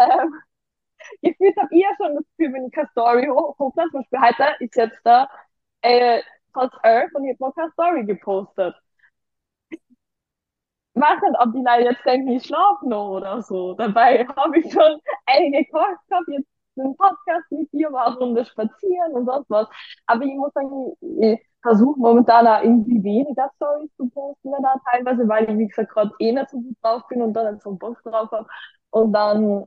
Ähm, 0.00 0.34
gefühlt 1.22 1.56
habe 1.56 1.68
ich 1.74 1.82
ja 1.82 1.88
schon 1.96 2.14
das 2.16 2.24
Gefühl, 2.36 2.54
wenn 2.54 2.66
ich 2.66 2.72
keine 2.72 2.88
Story 2.88 3.26
hoch, 3.28 3.58
hochlade, 3.58 3.90
zum 3.90 4.00
Beispiel 4.02 4.20
heute 4.20 4.64
ist 4.64 4.76
jetzt 4.76 5.00
da 5.04 5.28
äh, 5.82 6.22
fast 6.52 6.74
elf 6.82 7.10
und 7.14 7.24
ich 7.24 7.34
habe 7.40 7.50
noch 7.50 7.54
keine 7.54 7.70
Story 7.72 8.04
gepostet. 8.04 8.74
Ich 10.94 11.00
weiß 11.00 11.22
nicht, 11.22 11.40
ob 11.40 11.52
die 11.54 11.62
Leute 11.62 11.84
jetzt 11.90 12.04
denken, 12.04 12.28
ich 12.28 12.44
schlafe 12.44 12.86
noch 12.88 13.10
oder 13.16 13.42
so. 13.42 13.74
Dabei 13.74 14.26
habe 14.36 14.58
ich 14.58 14.72
schon 14.72 15.00
einige 15.26 15.64
Calls 15.70 15.98
gehabt, 16.08 16.28
jetzt 16.28 16.48
einen 16.78 16.96
Podcast 16.96 17.50
mit 17.50 17.72
dir, 17.72 17.92
war 17.92 18.06
eine 18.06 18.16
Runde 18.16 18.44
spazieren 18.44 19.12
und 19.14 19.26
sonst 19.26 19.48
was. 19.50 19.68
Aber 20.06 20.24
ich 20.24 20.34
muss 20.34 20.52
sagen, 20.52 20.92
ich 21.20 21.40
versuche 21.62 21.98
momentan 21.98 22.46
auch 22.46 22.62
irgendwie 22.62 23.02
weniger 23.02 23.50
Stories 23.56 23.90
zu 23.96 24.08
posten, 24.10 24.52
da 24.62 24.74
teilweise, 24.90 25.26
weil 25.28 25.48
ich, 25.50 25.58
wie 25.58 25.68
gesagt, 25.68 25.90
gerade 25.92 26.12
eh 26.18 26.32
nicht 26.32 26.50
so 26.50 26.58
gut 26.60 26.76
drauf 26.82 27.02
bin 27.08 27.22
und 27.22 27.32
dann 27.34 27.58
so 27.60 27.70
einen 27.70 27.78
Bock 27.78 28.02
drauf 28.02 28.30
habe. 28.30 28.46
Und 28.90 29.12
dann 29.12 29.64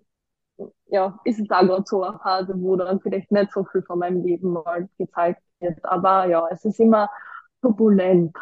ja, 0.88 1.20
ist 1.26 1.40
es 1.40 1.50
auch 1.50 1.62
gerade 1.62 1.84
so 1.86 2.04
eine 2.04 2.20
Phase, 2.20 2.54
wo 2.58 2.76
dann 2.76 3.00
vielleicht 3.02 3.32
nicht 3.32 3.52
so 3.52 3.66
viel 3.66 3.82
von 3.84 4.00
meinem 4.00 4.24
Leben 4.24 4.54
mal 4.54 4.88
gezeigt 4.98 5.42
wird. 5.60 5.84
Aber 5.86 6.26
ja, 6.28 6.48
es 6.52 6.64
ist 6.66 6.80
immer 6.80 7.10
turbulent. 7.62 8.36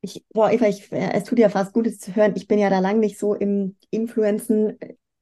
Ich, 0.00 0.24
boah, 0.32 0.50
Eva, 0.50 0.66
ich, 0.68 0.90
es 0.92 1.24
tut 1.24 1.38
ja 1.38 1.48
fast 1.48 1.72
Gutes 1.72 1.98
zu 1.98 2.14
hören. 2.14 2.34
Ich 2.36 2.46
bin 2.46 2.58
ja 2.58 2.70
da 2.70 2.78
lang 2.78 3.00
nicht 3.00 3.18
so 3.18 3.34
im 3.34 3.76
Influenzen 3.90 4.78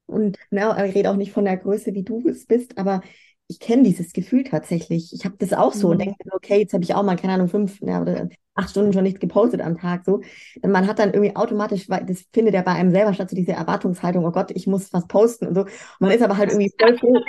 und 0.06 0.38
na, 0.50 0.84
ich 0.84 0.94
rede 0.94 1.10
auch 1.10 1.16
nicht 1.16 1.32
von 1.32 1.44
der 1.44 1.56
Größe, 1.56 1.94
wie 1.94 2.02
du 2.04 2.20
es 2.28 2.46
bist, 2.46 2.76
aber 2.76 3.00
ich 3.46 3.60
kenne 3.60 3.82
dieses 3.82 4.12
Gefühl 4.12 4.44
tatsächlich. 4.44 5.12
Ich 5.12 5.24
habe 5.24 5.36
das 5.38 5.52
auch 5.52 5.72
so 5.72 5.88
mhm. 5.88 5.92
und 5.92 5.98
denke, 5.98 6.16
okay, 6.32 6.60
jetzt 6.60 6.72
habe 6.72 6.84
ich 6.84 6.94
auch 6.94 7.02
mal, 7.02 7.16
keine 7.16 7.34
Ahnung, 7.34 7.48
fünf 7.48 7.80
ja, 7.80 8.00
oder 8.00 8.28
acht 8.54 8.70
Stunden 8.70 8.92
schon 8.92 9.02
nicht 9.02 9.20
gepostet 9.20 9.60
am 9.60 9.78
Tag. 9.78 10.04
So. 10.04 10.22
Man 10.62 10.86
hat 10.86 10.98
dann 10.98 11.12
irgendwie 11.12 11.36
automatisch, 11.36 11.88
weil 11.90 12.06
das 12.06 12.24
findet 12.32 12.54
ja 12.54 12.62
bei 12.62 12.72
einem 12.72 12.90
selber 12.90 13.12
statt, 13.12 13.30
so 13.30 13.36
diese 13.36 13.52
Erwartungshaltung, 13.52 14.24
oh 14.24 14.30
Gott, 14.30 14.50
ich 14.52 14.66
muss 14.66 14.92
was 14.92 15.06
posten 15.06 15.46
und 15.46 15.54
so. 15.54 15.62
Und 15.62 15.70
man 16.00 16.10
ist 16.10 16.22
aber 16.22 16.36
halt 16.36 16.50
irgendwie 16.50 16.72
voll 16.78 16.98
froh. 16.98 17.20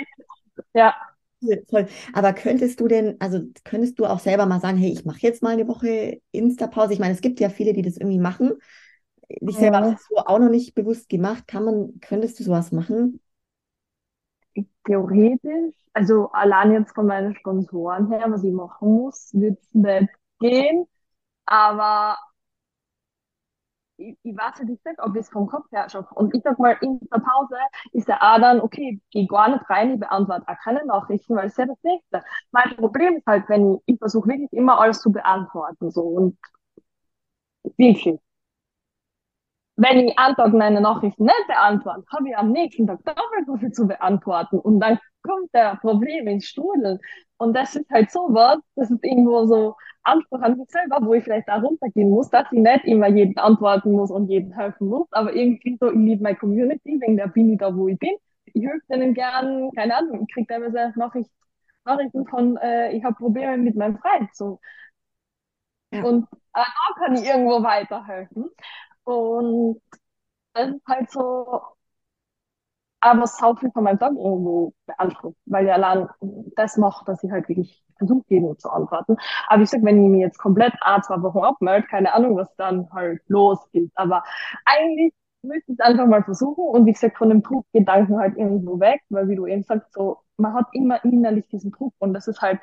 Ja. 0.74 0.94
Voll. 1.68 1.86
Aber 2.14 2.32
könntest 2.32 2.80
du 2.80 2.88
denn, 2.88 3.16
also 3.20 3.40
könntest 3.62 3.98
du 3.98 4.06
auch 4.06 4.20
selber 4.20 4.46
mal 4.46 4.60
sagen, 4.60 4.78
hey, 4.78 4.90
ich 4.90 5.04
mache 5.04 5.20
jetzt 5.20 5.42
mal 5.42 5.50
eine 5.50 5.68
Woche 5.68 6.20
Insta-Pause? 6.32 6.94
Ich 6.94 6.98
meine, 6.98 7.14
es 7.14 7.20
gibt 7.20 7.40
ja 7.40 7.50
viele, 7.50 7.74
die 7.74 7.82
das 7.82 7.98
irgendwie 7.98 8.18
machen. 8.18 8.54
Ich 9.28 9.56
selber 9.56 9.78
habe 9.78 9.92
das 9.92 10.06
so 10.08 10.16
auch 10.16 10.38
noch 10.38 10.48
nicht 10.48 10.74
bewusst 10.74 11.08
gemacht. 11.08 11.46
Kann 11.46 11.64
man, 11.64 12.00
könntest 12.00 12.40
du 12.40 12.44
sowas 12.44 12.72
machen? 12.72 13.20
Theoretisch, 14.84 15.74
also 15.92 16.30
allein 16.32 16.72
jetzt 16.72 16.94
von 16.94 17.06
meinen 17.06 17.34
Sponsoren 17.34 18.10
her, 18.10 18.26
was 18.30 18.44
ich 18.44 18.52
machen 18.52 18.94
muss, 18.94 19.30
wird 19.34 19.58
es 19.60 19.74
nicht 19.74 20.08
gehen. 20.40 20.86
Aber 21.46 22.18
ich, 23.98 24.16
ich 24.22 24.36
weiß 24.36 24.56
halt 24.56 24.68
nicht, 24.68 24.82
ob 24.98 25.14
ich 25.14 25.22
es 25.22 25.30
vom 25.30 25.46
Kopf 25.46 25.70
her 25.72 25.88
schaffe. 25.88 26.14
Und 26.14 26.34
ich 26.34 26.42
sag 26.42 26.58
mal, 26.58 26.76
in 26.80 27.00
der 27.12 27.18
Pause 27.18 27.56
ist 27.92 28.08
der 28.08 28.22
A 28.22 28.38
dann, 28.38 28.60
okay, 28.60 29.00
geh 29.10 29.26
gar 29.26 29.48
nicht 29.48 29.68
rein, 29.70 29.94
ich 29.94 30.00
beantworte 30.00 30.46
auch 30.48 30.56
keine 30.62 30.84
Nachrichten, 30.86 31.34
weil 31.36 31.46
es 31.46 31.56
ja 31.56 31.66
das 31.66 31.78
Nächste. 31.82 32.22
Mein 32.52 32.76
Problem 32.76 33.16
ist 33.16 33.26
halt, 33.26 33.48
wenn 33.48 33.74
ich, 33.76 33.80
ich 33.94 33.98
versuche 33.98 34.28
wirklich 34.28 34.52
immer 34.52 34.80
alles 34.80 35.00
zu 35.00 35.12
beantworten, 35.12 35.90
so, 35.90 36.02
und 36.02 36.38
wirklich. 37.78 38.20
Wenn 39.76 40.08
ich 40.08 40.18
einen 40.18 40.34
Tag 40.36 40.52
meine 40.52 40.80
Nachrichten 40.80 41.24
nicht 41.24 41.46
beantworte, 41.46 42.04
habe 42.14 42.28
ich 42.28 42.36
am 42.36 42.52
nächsten 42.52 42.86
Tag 42.86 43.04
doppelt 43.04 43.46
so 43.46 43.56
viel 43.56 43.72
zu 43.72 43.86
beantworten. 43.86 44.58
Und 44.58 44.80
dann 44.80 44.98
kommt 45.22 45.52
der 45.54 45.76
Problem 45.76 46.26
ins 46.28 46.46
Strudel. 46.46 46.98
Und 47.38 47.54
das 47.54 47.76
ist 47.76 47.90
halt 47.90 48.10
so 48.10 48.28
was, 48.30 48.58
das 48.76 48.90
ist 48.90 49.04
irgendwo 49.04 49.44
so 49.46 49.76
Anspruch 50.02 50.40
an 50.40 50.56
mich 50.56 50.70
selber, 50.70 50.98
wo 51.02 51.14
ich 51.14 51.24
vielleicht 51.24 51.48
da 51.48 51.56
runtergehen 51.58 52.10
muss, 52.10 52.30
dass 52.30 52.46
ich 52.52 52.60
nicht 52.60 52.84
immer 52.84 53.08
jeden 53.08 53.36
antworten 53.38 53.92
muss 53.92 54.10
und 54.10 54.28
jeden 54.28 54.52
helfen 54.52 54.88
muss, 54.88 55.08
aber 55.10 55.34
irgendwie 55.34 55.76
so, 55.80 55.90
ich 55.90 55.98
liebe 55.98 56.22
meine 56.22 56.36
Community, 56.36 56.98
wegen 57.00 57.16
der 57.16 57.26
bin 57.26 57.52
ich 57.52 57.58
da, 57.58 57.74
wo 57.76 57.88
ich 57.88 57.98
bin. 57.98 58.14
Ich 58.46 58.64
helfe 58.64 58.86
denen 58.88 59.14
gern, 59.14 59.70
keine 59.74 59.96
Ahnung, 59.96 60.22
ich 60.22 60.32
kriege 60.32 60.46
teilweise 60.46 60.92
Nachricht, 60.96 61.30
Nachrichten 61.84 62.26
von, 62.26 62.56
äh, 62.58 62.92
ich 62.92 63.04
habe 63.04 63.16
Probleme 63.16 63.58
mit 63.58 63.74
meinem 63.76 63.98
Freund, 63.98 64.30
so. 64.34 64.60
Ja. 65.90 66.02
Und 66.02 66.24
äh, 66.24 66.26
da 66.54 66.64
kann 66.98 67.14
ich 67.16 67.24
irgendwo 67.24 67.62
weiterhelfen. 67.62 68.50
Und 69.06 69.80
das 70.54 70.70
ist 70.70 70.86
halt 70.88 71.10
so, 71.12 71.62
aber 73.00 73.26
sau 73.26 73.54
viel 73.54 73.70
von 73.72 73.84
meinem 73.84 73.98
Tag 73.98 74.12
irgendwo 74.12 74.72
beansprucht, 74.86 75.36
weil 75.46 75.66
er 75.68 75.74
allein 75.76 76.08
das 76.56 76.76
macht, 76.76 77.06
dass 77.08 77.22
ich 77.22 77.30
halt 77.30 77.48
wirklich 77.48 77.84
versuche, 77.98 78.24
jedem 78.28 78.58
zu 78.58 78.70
antworten. 78.70 79.16
Aber 79.48 79.62
ich 79.62 79.70
sag, 79.70 79.82
wenn 79.84 80.02
ich 80.02 80.10
mir 80.10 80.20
jetzt 80.26 80.38
komplett 80.38 80.74
ein, 80.80 81.02
zwei 81.02 81.22
Wochen 81.22 81.38
abmelde, 81.44 81.86
keine 81.86 82.12
Ahnung, 82.14 82.36
was 82.36 82.54
dann 82.56 82.90
halt 82.92 83.22
los 83.28 83.58
ist. 83.72 83.92
Aber 83.96 84.24
eigentlich 84.64 85.12
müsste 85.42 85.72
ich 85.72 85.78
es 85.78 85.84
einfach 85.86 86.06
mal 86.06 86.24
versuchen 86.24 86.64
und 86.64 86.86
wie 86.86 86.92
gesagt, 86.92 87.18
von 87.18 87.28
dem 87.28 87.42
Druckgedanken 87.42 88.18
halt 88.18 88.36
irgendwo 88.36 88.80
weg, 88.80 89.02
weil 89.10 89.28
wie 89.28 89.36
du 89.36 89.46
eben 89.46 89.62
sagst, 89.62 89.92
so, 89.92 90.18
man 90.36 90.54
hat 90.54 90.66
immer 90.72 91.02
innerlich 91.04 91.46
diesen 91.48 91.70
Druck 91.70 91.94
und 91.98 92.12
das 92.14 92.26
ist 92.28 92.40
halt, 92.42 92.60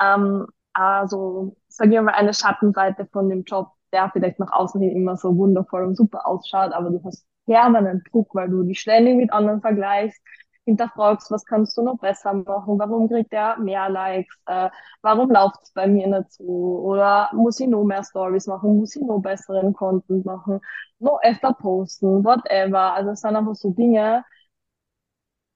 ähm, 0.00 0.46
also, 0.72 1.56
sag 1.68 1.92
ich 1.92 2.00
mal, 2.00 2.12
eine 2.14 2.34
Schattenseite 2.34 3.06
von 3.12 3.28
dem 3.28 3.44
Job, 3.44 3.70
der 3.96 4.10
vielleicht 4.12 4.38
nach 4.38 4.52
außen 4.52 4.80
hin 4.80 4.96
immer 4.96 5.16
so 5.16 5.36
wundervoll 5.36 5.84
und 5.84 5.96
super 5.96 6.26
ausschaut, 6.26 6.72
aber 6.72 6.90
du 6.90 7.02
hast 7.04 7.26
permanent 7.46 8.04
Druck, 8.12 8.34
weil 8.34 8.48
du 8.50 8.62
dich 8.64 8.80
ständig 8.80 9.16
mit 9.16 9.32
anderen 9.32 9.60
vergleichst, 9.60 10.20
hinterfragst, 10.64 11.30
was 11.30 11.44
kannst 11.46 11.76
du 11.78 11.82
noch 11.82 11.98
besser 11.98 12.34
machen, 12.34 12.78
warum 12.78 13.08
kriegt 13.08 13.32
er 13.32 13.56
mehr 13.58 13.88
Likes, 13.88 14.36
äh, 14.46 14.68
warum 15.02 15.30
läuft 15.30 15.62
es 15.62 15.72
bei 15.72 15.86
mir 15.86 16.08
nicht 16.08 16.32
so, 16.32 16.44
oder 16.44 17.30
muss 17.32 17.60
ich 17.60 17.68
noch 17.68 17.84
mehr 17.84 18.02
Stories 18.04 18.46
machen, 18.48 18.76
muss 18.78 18.96
ich 18.96 19.02
noch 19.02 19.20
besseren 19.20 19.72
Content 19.74 20.26
machen, 20.26 20.60
noch 20.98 21.20
öfter 21.22 21.52
posten, 21.54 22.24
whatever. 22.24 22.94
Also 22.94 23.10
es 23.12 23.20
sind 23.20 23.36
einfach 23.36 23.54
so 23.54 23.70
Dinge, 23.70 24.24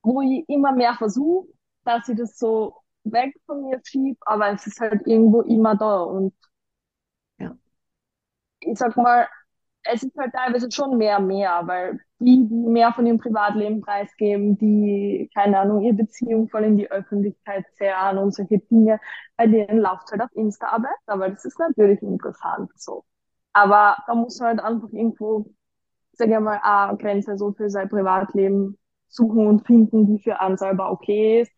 wo 0.02 0.20
ich 0.22 0.48
immer 0.48 0.72
mehr 0.72 0.94
versuche, 0.94 1.48
dass 1.84 2.08
ich 2.08 2.16
das 2.18 2.38
so 2.38 2.76
weg 3.04 3.34
von 3.46 3.62
mir 3.62 3.80
schieb, 3.84 4.18
aber 4.26 4.50
es 4.52 4.66
ist 4.66 4.80
halt 4.80 5.06
irgendwo 5.06 5.42
immer 5.42 5.76
da 5.76 6.02
und. 6.02 6.34
Ich 8.60 8.78
sag 8.78 8.96
mal, 8.96 9.28
es 9.84 10.02
ist 10.02 10.16
halt 10.16 10.32
teilweise 10.34 10.70
schon 10.70 10.98
mehr 10.98 11.20
mehr, 11.20 11.62
weil 11.66 12.00
die, 12.20 12.46
die 12.48 12.54
mehr 12.54 12.92
von 12.92 13.06
ihrem 13.06 13.18
Privatleben 13.18 13.80
preisgeben, 13.80 14.58
die, 14.58 15.30
keine 15.34 15.58
Ahnung, 15.60 15.82
ihre 15.82 15.94
Beziehung 15.94 16.48
voll 16.50 16.64
in 16.64 16.76
die 16.76 16.90
Öffentlichkeit 16.90 17.64
zehren 17.76 18.18
und 18.18 18.34
solche 18.34 18.58
Dinge, 18.58 19.00
bei 19.36 19.46
denen 19.46 19.78
läuft 19.80 20.10
halt 20.12 20.22
auf 20.22 20.30
Insta 20.34 20.68
aber, 20.68 20.90
aber 21.06 21.30
das 21.30 21.44
ist 21.46 21.58
natürlich 21.58 22.02
interessant 22.02 22.70
so. 22.76 23.04
Aber 23.52 23.96
da 24.06 24.14
muss 24.14 24.38
man 24.40 24.48
halt 24.50 24.60
einfach 24.60 24.90
irgendwo, 24.92 25.46
sag 26.12 26.28
ich 26.28 26.38
mal, 26.40 26.60
eine 26.62 26.98
Grenze 26.98 27.36
so 27.38 27.52
für 27.52 27.70
sein 27.70 27.88
Privatleben 27.88 28.78
suchen 29.08 29.46
und 29.46 29.66
finden, 29.66 30.06
die 30.06 30.22
für 30.22 30.40
einen 30.40 30.56
selber 30.58 30.90
okay 30.92 31.42
ist. 31.42 31.52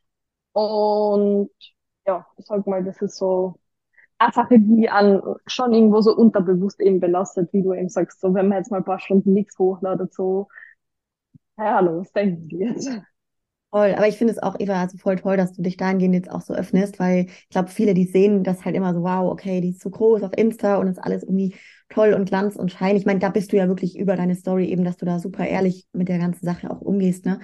Und 0.53 1.51
ja, 2.07 2.27
ich 2.37 2.47
sag 2.47 2.67
mal, 2.67 2.85
das 2.85 3.01
ist 3.03 3.17
so 3.19 3.57
Sache, 4.31 4.59
die 4.61 4.89
an 4.89 5.21
schon 5.47 5.73
irgendwo 5.73 6.01
so 6.01 6.15
unterbewusst 6.15 6.81
eben 6.81 7.01
belastet, 7.01 7.53
wie 7.53 7.63
du 7.63 7.73
eben 7.73 7.89
sagst, 7.89 8.21
so 8.21 8.35
wenn 8.35 8.49
man 8.49 8.59
jetzt 8.59 8.71
mal 8.71 8.79
ein 8.79 8.85
paar 8.85 9.01
Stunden 9.01 9.33
nichts 9.33 9.59
hochladet, 9.59 10.15
so, 10.15 10.49
ja, 11.59 11.81
was 11.85 12.13
denken 12.13 12.49
die 12.49 12.57
jetzt? 12.59 12.89
Voll, 13.71 13.95
aber 13.95 14.07
ich 14.07 14.19
finde 14.19 14.35
es 14.35 14.39
auch, 14.39 14.57
Eva, 14.61 14.83
also 14.83 14.99
voll 14.99 15.17
toll, 15.17 15.39
dass 15.39 15.55
du 15.55 15.63
dich 15.63 15.79
dahingehend 15.79 16.15
jetzt 16.15 16.31
auch 16.31 16.43
so 16.43 16.53
öffnest, 16.53 17.01
weil 17.01 17.27
ich 17.29 17.49
glaube, 17.49 17.69
viele, 17.71 17.95
die 17.95 18.05
sehen 18.05 18.45
das 18.45 18.67
halt 18.67 18.77
immer 18.77 18.93
so, 18.93 19.03
wow, 19.03 19.33
okay, 19.33 19.63
die 19.63 19.71
ist 19.71 19.81
so 19.81 19.89
groß 19.89 20.23
auf 20.25 20.33
Insta 20.37 20.77
und 20.77 20.89
ist 20.89 20.99
alles 21.03 21.23
irgendwie 21.23 21.55
toll 21.89 22.13
und 22.13 22.27
Glanz 22.27 22.57
und 22.57 22.71
Schein. 22.71 22.97
Ich 22.97 23.07
meine, 23.07 23.19
da 23.21 23.31
bist 23.31 23.51
du 23.51 23.57
ja 23.57 23.69
wirklich 23.69 23.99
über 23.99 24.15
deine 24.15 24.35
Story 24.35 24.67
eben, 24.67 24.85
dass 24.85 24.99
du 24.99 25.07
da 25.07 25.19
super 25.19 25.47
ehrlich 25.47 25.87
mit 25.95 26.09
der 26.11 26.19
ganzen 26.19 26.45
Sache 26.45 26.71
auch 26.71 26.83
umgehst, 26.83 27.25
ne? 27.25 27.41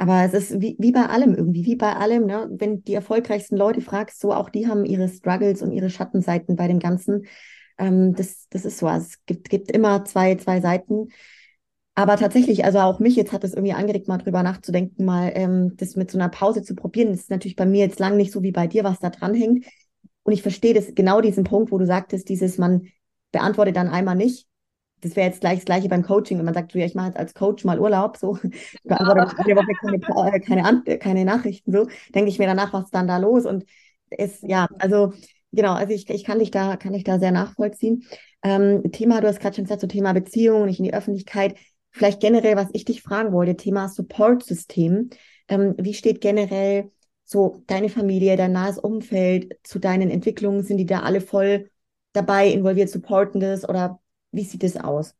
Aber 0.00 0.24
es 0.24 0.32
ist 0.32 0.62
wie, 0.62 0.76
wie 0.78 0.92
bei 0.92 1.04
allem 1.10 1.34
irgendwie, 1.34 1.66
wie 1.66 1.76
bei 1.76 1.94
allem, 1.94 2.24
ne? 2.24 2.48
Wenn 2.52 2.82
die 2.84 2.94
erfolgreichsten 2.94 3.58
Leute 3.58 3.82
fragst, 3.82 4.18
so 4.18 4.32
auch 4.32 4.48
die 4.48 4.66
haben 4.66 4.86
ihre 4.86 5.10
Struggles 5.10 5.60
und 5.60 5.72
ihre 5.72 5.90
Schattenseiten 5.90 6.56
bei 6.56 6.68
dem 6.68 6.78
Ganzen. 6.78 7.26
Ähm, 7.76 8.14
das, 8.14 8.46
das 8.48 8.64
ist 8.64 8.78
so. 8.78 8.86
Also 8.86 9.08
es 9.08 9.26
gibt, 9.26 9.50
gibt 9.50 9.70
immer 9.70 10.06
zwei, 10.06 10.36
zwei 10.36 10.62
Seiten. 10.62 11.08
Aber 11.94 12.16
tatsächlich, 12.16 12.64
also 12.64 12.78
auch 12.78 12.98
mich 12.98 13.14
jetzt 13.14 13.32
hat 13.32 13.44
es 13.44 13.52
irgendwie 13.52 13.74
angeregt, 13.74 14.08
mal 14.08 14.16
drüber 14.16 14.42
nachzudenken, 14.42 15.04
mal 15.04 15.32
ähm, 15.34 15.76
das 15.76 15.96
mit 15.96 16.10
so 16.10 16.16
einer 16.16 16.30
Pause 16.30 16.62
zu 16.62 16.74
probieren. 16.74 17.10
Das 17.10 17.20
ist 17.20 17.30
natürlich 17.30 17.56
bei 17.56 17.66
mir 17.66 17.80
jetzt 17.80 17.98
lang 17.98 18.16
nicht 18.16 18.32
so 18.32 18.42
wie 18.42 18.52
bei 18.52 18.66
dir, 18.66 18.84
was 18.84 19.00
da 19.00 19.10
dran 19.10 19.34
hängt. 19.34 19.66
Und 20.22 20.32
ich 20.32 20.40
verstehe 20.40 20.72
das 20.72 20.94
genau 20.94 21.20
diesen 21.20 21.44
Punkt, 21.44 21.72
wo 21.72 21.76
du 21.76 21.84
sagtest, 21.84 22.30
dieses, 22.30 22.56
man 22.56 22.86
beantwortet 23.32 23.76
dann 23.76 23.88
einmal 23.88 24.16
nicht 24.16 24.46
das 25.00 25.16
wäre 25.16 25.28
jetzt 25.28 25.40
gleich 25.40 25.58
das 25.58 25.64
Gleiche 25.64 25.88
beim 25.88 26.02
Coaching, 26.02 26.38
wenn 26.38 26.44
man 26.44 26.54
sagt, 26.54 26.74
ja, 26.74 26.84
ich 26.84 26.94
mache 26.94 27.08
jetzt 27.08 27.16
als 27.16 27.34
Coach 27.34 27.64
mal 27.64 27.78
Urlaub, 27.78 28.16
so, 28.16 28.38
ich 28.42 28.78
beantworte 28.84 29.36
jede 29.46 29.56
Woche 29.56 29.66
keine, 29.80 30.34
äh, 30.34 30.40
keine, 30.40 30.98
keine 30.98 31.24
Nachrichten, 31.24 31.72
so, 31.72 31.86
denke 32.14 32.30
ich 32.30 32.38
mir 32.38 32.46
danach, 32.46 32.72
was 32.72 32.84
ist 32.84 32.94
dann 32.94 33.08
da 33.08 33.18
los? 33.18 33.46
Und 33.46 33.64
es, 34.10 34.40
ja, 34.42 34.68
also, 34.78 35.12
genau, 35.52 35.72
also 35.74 35.92
ich, 35.92 36.08
ich 36.10 36.24
kann 36.24 36.38
dich 36.38 36.50
da, 36.50 36.76
kann 36.76 36.92
dich 36.92 37.04
da 37.04 37.18
sehr 37.18 37.32
nachvollziehen. 37.32 38.04
Ähm, 38.42 38.90
Thema, 38.92 39.20
du 39.20 39.28
hast 39.28 39.40
gerade 39.40 39.56
schon 39.56 39.64
gesagt, 39.64 39.80
so 39.80 39.86
Thema 39.86 40.12
Beziehung, 40.12 40.66
nicht 40.66 40.78
in 40.78 40.84
die 40.84 40.94
Öffentlichkeit. 40.94 41.56
Vielleicht 41.92 42.20
generell, 42.20 42.56
was 42.56 42.68
ich 42.72 42.84
dich 42.84 43.02
fragen 43.02 43.32
wollte, 43.32 43.56
Thema 43.56 43.88
Support-System. 43.88 45.10
Ähm, 45.48 45.74
wie 45.78 45.94
steht 45.94 46.20
generell 46.20 46.90
so 47.24 47.62
deine 47.66 47.88
Familie, 47.88 48.36
dein 48.36 48.52
nahes 48.52 48.78
Umfeld 48.78 49.58
zu 49.62 49.78
deinen 49.78 50.10
Entwicklungen? 50.10 50.62
Sind 50.62 50.78
die 50.78 50.86
da 50.86 51.00
alle 51.00 51.20
voll 51.20 51.70
dabei, 52.12 52.48
involviert, 52.48 52.90
supporten 52.90 53.40
das 53.40 53.68
oder 53.68 54.00
wie 54.32 54.44
sieht 54.44 54.64
es 54.64 54.76
aus? 54.76 55.14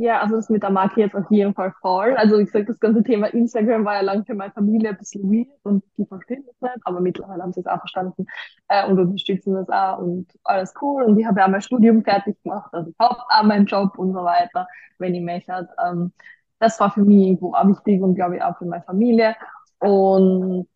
Ja, 0.00 0.20
also 0.20 0.36
das 0.36 0.48
mit 0.48 0.62
der 0.62 0.70
Marke 0.70 1.00
jetzt 1.00 1.16
auf 1.16 1.28
jeden 1.28 1.54
Fall 1.54 1.72
voll. 1.80 2.14
Also 2.16 2.38
wie 2.38 2.44
gesagt, 2.44 2.68
das 2.68 2.78
ganze 2.78 3.02
Thema 3.02 3.26
Instagram 3.28 3.84
war 3.84 3.94
ja 3.96 4.02
lange 4.02 4.24
für 4.24 4.34
meine 4.34 4.52
Familie 4.52 4.90
ein 4.90 4.96
bisschen 4.96 5.28
weird 5.28 5.48
und 5.64 5.84
die 5.96 6.06
verstehen 6.06 6.44
das 6.46 6.54
nicht, 6.60 6.86
aber 6.86 7.00
mittlerweile 7.00 7.42
haben 7.42 7.52
sie 7.52 7.60
es 7.60 7.66
auch 7.66 7.80
verstanden 7.80 8.26
äh, 8.68 8.86
und 8.88 8.96
unterstützen 9.00 9.54
das 9.54 9.68
auch 9.68 9.98
und 9.98 10.28
alles 10.44 10.72
cool. 10.80 11.02
Und 11.02 11.18
ich 11.18 11.26
habe 11.26 11.40
ja 11.40 11.48
mein 11.48 11.62
Studium 11.62 12.04
fertig 12.04 12.40
gemacht, 12.44 12.72
also 12.72 12.90
ich 12.90 12.96
habe 13.00 13.16
auch 13.28 13.42
meinen 13.42 13.66
Job 13.66 13.98
und 13.98 14.12
so 14.12 14.22
weiter, 14.22 14.68
wenn 14.98 15.14
ich 15.16 15.22
möchte. 15.22 15.68
Ähm, 15.84 16.12
das 16.60 16.78
war 16.78 16.92
für 16.92 17.00
mich 17.02 17.26
irgendwo 17.26 17.54
auch 17.54 17.66
wichtig 17.66 18.00
und 18.00 18.14
glaube 18.14 18.36
ich 18.36 18.42
auch 18.42 18.56
für 18.58 18.66
meine 18.66 18.84
Familie. 18.84 19.34
Und 19.80 20.68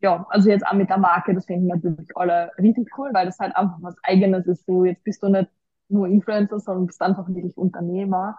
ja, 0.00 0.26
also 0.30 0.50
jetzt 0.50 0.66
auch 0.66 0.72
mit 0.74 0.88
der 0.90 0.98
Marke, 0.98 1.34
das 1.34 1.46
finden 1.46 1.66
natürlich 1.66 2.16
alle 2.16 2.50
richtig 2.58 2.88
cool, 2.98 3.10
weil 3.12 3.26
das 3.26 3.38
halt 3.38 3.54
einfach 3.56 3.76
was 3.82 3.96
Eigenes 4.02 4.46
ist. 4.46 4.64
So, 4.66 4.84
jetzt 4.86 5.04
bist 5.04 5.22
du 5.22 5.28
nicht 5.28 5.50
nur 5.88 6.06
Influencer, 6.08 6.60
sondern 6.60 6.86
bist 6.86 7.02
einfach 7.02 7.28
wirklich 7.28 7.56
Unternehmer. 7.56 8.38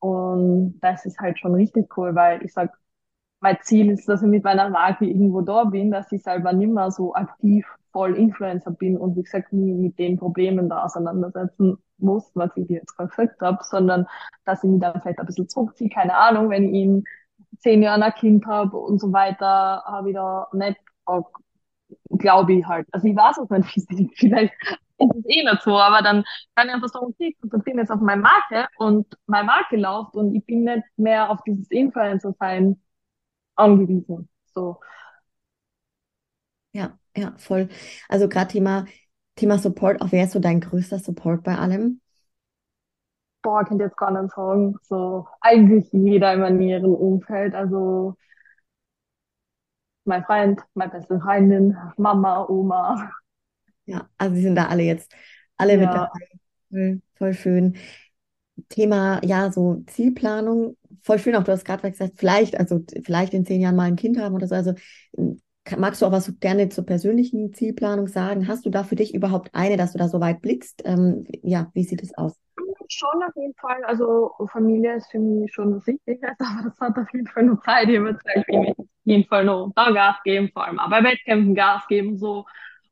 Und 0.00 0.78
das 0.80 1.06
ist 1.06 1.18
halt 1.20 1.38
schon 1.38 1.54
richtig 1.54 1.96
cool, 1.96 2.14
weil 2.14 2.44
ich 2.44 2.52
sag, 2.52 2.72
mein 3.40 3.58
Ziel 3.62 3.90
ist, 3.90 4.08
dass 4.08 4.22
ich 4.22 4.28
mit 4.28 4.44
meiner 4.44 4.70
Marke 4.70 5.04
irgendwo 5.06 5.40
da 5.42 5.64
bin, 5.64 5.90
dass 5.90 6.12
ich 6.12 6.22
selber 6.22 6.52
nicht 6.52 6.72
mehr 6.72 6.90
so 6.90 7.14
aktiv 7.14 7.66
voll 7.92 8.16
Influencer 8.16 8.70
bin 8.70 8.96
und 8.96 9.16
wie 9.16 9.22
gesagt 9.22 9.52
nie 9.52 9.74
mit 9.74 9.98
den 9.98 10.16
Problemen 10.18 10.68
da 10.68 10.84
auseinandersetzen 10.84 11.76
muss, 11.98 12.30
was 12.34 12.50
ich 12.56 12.68
jetzt 12.68 12.96
gerade 12.96 13.10
gesagt 13.10 13.40
habe, 13.40 13.58
sondern 13.62 14.06
dass 14.44 14.64
ich 14.64 14.70
mich 14.70 14.80
dann 14.80 15.00
vielleicht 15.00 15.18
ein 15.20 15.26
bisschen 15.26 15.48
zurückziehe, 15.48 15.90
keine 15.90 16.16
Ahnung, 16.16 16.50
wenn 16.50 16.64
ich 16.74 16.82
in 16.82 17.04
zehn 17.58 17.82
Jahren 17.82 18.02
ein 18.02 18.14
Kind 18.14 18.46
habe 18.46 18.76
und 18.78 19.00
so 19.00 19.12
weiter, 19.12 19.82
habe 19.86 20.10
ich 20.10 20.14
da 20.14 20.48
nicht 20.52 20.78
glaube 22.18 22.54
ich 22.54 22.66
halt. 22.66 22.86
Also 22.92 23.06
ich 23.08 23.16
weiß 23.16 23.38
es 23.38 23.88
nicht, 23.90 24.12
vielleicht 24.18 24.54
ist 25.10 25.16
es 25.16 25.24
eh 25.26 25.44
nicht 25.44 25.62
so, 25.62 25.78
aber 25.78 26.02
dann 26.02 26.24
kann 26.54 26.68
ich 26.68 26.74
einfach 26.74 26.88
sagen, 26.88 27.06
okay, 27.06 27.28
ich 27.30 27.40
konzentriere 27.40 27.78
jetzt 27.78 27.90
auf 27.90 28.00
meine 28.00 28.22
Marke 28.22 28.68
und 28.78 29.06
meine 29.26 29.46
Marke 29.46 29.76
läuft 29.76 30.14
und 30.14 30.34
ich 30.34 30.44
bin 30.44 30.64
nicht 30.64 30.84
mehr 30.96 31.30
auf 31.30 31.40
dieses 31.46 31.70
Influencer-Sein 31.70 32.80
angewiesen. 33.56 34.28
So. 34.46 34.80
Ja, 36.72 36.98
ja, 37.16 37.34
voll. 37.38 37.68
Also 38.08 38.28
gerade 38.28 38.48
Thema, 38.52 38.86
Thema 39.36 39.58
Support, 39.58 40.00
auch 40.02 40.12
wer 40.12 40.24
ist 40.24 40.32
so 40.32 40.40
dein 40.40 40.60
größter 40.60 40.98
Support 40.98 41.42
bei 41.42 41.56
allem? 41.56 42.00
Boah, 43.42 43.64
ihr 43.70 43.76
jetzt 43.78 43.96
gar 43.96 44.10
nicht 44.12 44.34
sagen. 44.34 44.76
So, 44.82 45.26
eigentlich 45.40 45.92
jeder 45.92 46.32
in 46.32 46.40
meinem 46.40 46.58
näheren 46.58 46.94
Umfeld. 46.94 47.54
Also, 47.54 48.14
mein 50.04 50.24
Freund, 50.24 50.60
meine 50.74 50.92
beste 50.92 51.18
Freundin, 51.20 51.76
Mama, 51.96 52.46
Oma, 52.48 53.10
ja, 53.86 54.08
also 54.18 54.34
sie 54.34 54.42
sind 54.42 54.56
da 54.56 54.66
alle 54.66 54.82
jetzt 54.82 55.12
alle 55.56 55.76
mit 55.78 55.88
dabei. 55.88 56.08
Voll, 56.70 57.00
voll 57.14 57.34
schön. 57.34 57.76
Thema, 58.68 59.20
ja, 59.24 59.50
so 59.50 59.82
Zielplanung, 59.86 60.76
voll 61.02 61.18
schön 61.18 61.34
auch, 61.36 61.44
du 61.44 61.52
hast 61.52 61.64
gerade 61.64 61.90
gesagt, 61.90 62.14
vielleicht, 62.16 62.58
also 62.58 62.80
vielleicht 63.04 63.34
in 63.34 63.44
zehn 63.44 63.60
Jahren 63.60 63.76
mal 63.76 63.84
ein 63.84 63.96
Kind 63.96 64.18
haben 64.18 64.34
oder 64.34 64.46
so. 64.46 64.54
Also 64.54 64.74
magst 65.76 66.02
du 66.02 66.06
auch 66.06 66.12
was 66.12 66.26
so 66.26 66.32
gerne 66.38 66.68
zur 66.68 66.84
persönlichen 66.84 67.54
Zielplanung 67.54 68.08
sagen? 68.08 68.48
Hast 68.48 68.66
du 68.66 68.70
da 68.70 68.84
für 68.84 68.96
dich 68.96 69.14
überhaupt 69.14 69.50
eine, 69.54 69.76
dass 69.76 69.92
du 69.92 69.98
da 69.98 70.08
so 70.08 70.20
weit 70.20 70.42
blickst? 70.42 70.82
Ähm, 70.84 71.24
ja, 71.42 71.70
wie 71.74 71.84
sieht 71.84 72.02
es 72.02 72.16
aus? 72.16 72.38
schon 72.88 73.22
auf 73.22 73.34
jeden 73.36 73.54
Fall. 73.54 73.82
Also 73.84 74.32
Familie 74.50 74.96
ist 74.96 75.10
für 75.10 75.18
mich 75.18 75.52
schon 75.52 75.72
das 75.72 75.86
Wichtigste, 75.86 76.28
aber 76.38 76.68
das 76.68 76.80
hat 76.80 76.96
auf 76.98 77.12
jeden 77.12 77.26
Fall 77.26 77.44
noch 77.44 77.60
Zeit. 77.62 77.88
Ich 77.88 78.00
würde 78.00 78.18
sagen, 78.22 78.74
auf 78.76 78.86
jeden 79.04 79.28
Fall 79.28 79.44
noch 79.44 79.72
da 79.74 79.90
Gas 79.90 80.16
geben, 80.24 80.50
vor 80.52 80.64
allem 80.66 80.78
auch 80.78 80.90
bei 80.90 81.02
Wettkämpfen 81.02 81.54
Gas 81.54 81.86
geben 81.88 82.16
so. 82.18 82.44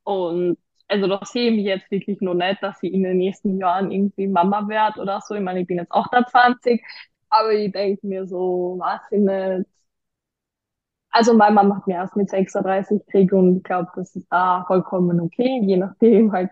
Und 0.05 0.59
also 0.91 1.07
da 1.09 1.21
sehe 1.25 1.51
ich 1.53 1.65
jetzt 1.65 1.91
wirklich 1.91 2.21
noch 2.21 2.35
nicht, 2.35 2.63
dass 2.63 2.83
ich 2.83 2.93
in 2.93 3.03
den 3.03 3.19
nächsten 3.19 3.59
Jahren 3.59 3.91
irgendwie 3.91 4.27
Mama 4.29 4.69
werde 4.69 5.01
oder 5.01 5.21
so. 5.21 5.35
Ich 5.35 5.41
meine, 5.43 5.61
ich 5.61 5.67
bin 5.67 5.79
jetzt 5.79 5.93
28, 5.93 6.83
aber 7.31 7.53
ich 7.53 7.73
denke 7.73 8.07
mir 8.07 8.27
so, 8.27 8.77
weiß 8.81 9.01
ich 9.13 9.21
nicht. 9.21 9.67
Also 11.11 11.35
meine 11.35 11.55
Mama 11.55 11.77
hat 11.77 11.87
mir 11.87 11.95
erst 11.97 12.17
mit 12.17 12.31
36 12.31 13.05
gekriegt 13.07 13.33
und 13.33 13.57
ich 13.59 13.63
glaube, 13.65 13.91
das 13.97 14.15
ist 14.15 14.29
da 14.31 14.65
vollkommen 14.67 15.21
okay, 15.21 15.61
je 15.65 15.77
nachdem 15.77 16.33
halt, 16.33 16.51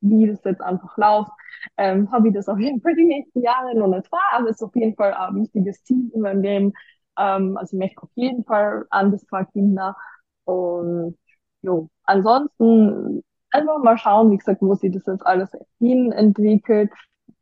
wie 0.00 0.26
das 0.28 0.44
jetzt 0.44 0.60
einfach 0.62 0.96
läuft. 0.96 1.30
Ähm, 1.76 2.10
habe 2.12 2.28
ich 2.28 2.34
das 2.34 2.48
auf 2.48 2.58
jeden 2.58 2.80
Fall 2.80 2.94
die 2.94 3.04
nächsten 3.04 3.40
Jahre 3.42 3.74
noch 3.76 3.88
nicht 3.88 4.06
vor, 4.08 4.20
aber 4.32 4.48
es 4.50 4.56
ist 4.56 4.62
auf 4.62 4.76
jeden 4.76 4.94
Fall 4.94 5.12
ein 5.14 5.34
wichtiges 5.36 5.82
Ziel 5.84 6.10
in 6.14 6.20
meinem 6.20 6.42
Leben. 6.42 6.72
Ähm, 7.18 7.56
also 7.56 7.76
ich 7.76 7.80
möchte 7.80 8.02
auf 8.02 8.10
jeden 8.14 8.44
Fall 8.44 8.86
ein 8.90 9.10
bis 9.10 9.24
zwei 9.26 9.44
Kinder 9.46 9.96
und 10.44 11.18
jo, 11.62 11.88
ansonsten 12.04 13.22
einfach 13.50 13.82
mal 13.82 13.98
schauen, 13.98 14.30
wie 14.30 14.38
gesagt, 14.38 14.62
wo 14.62 14.74
sich 14.74 14.92
das 14.92 15.06
jetzt 15.06 15.26
alles 15.26 15.50
hin 15.78 16.12
entwickelt 16.12 16.92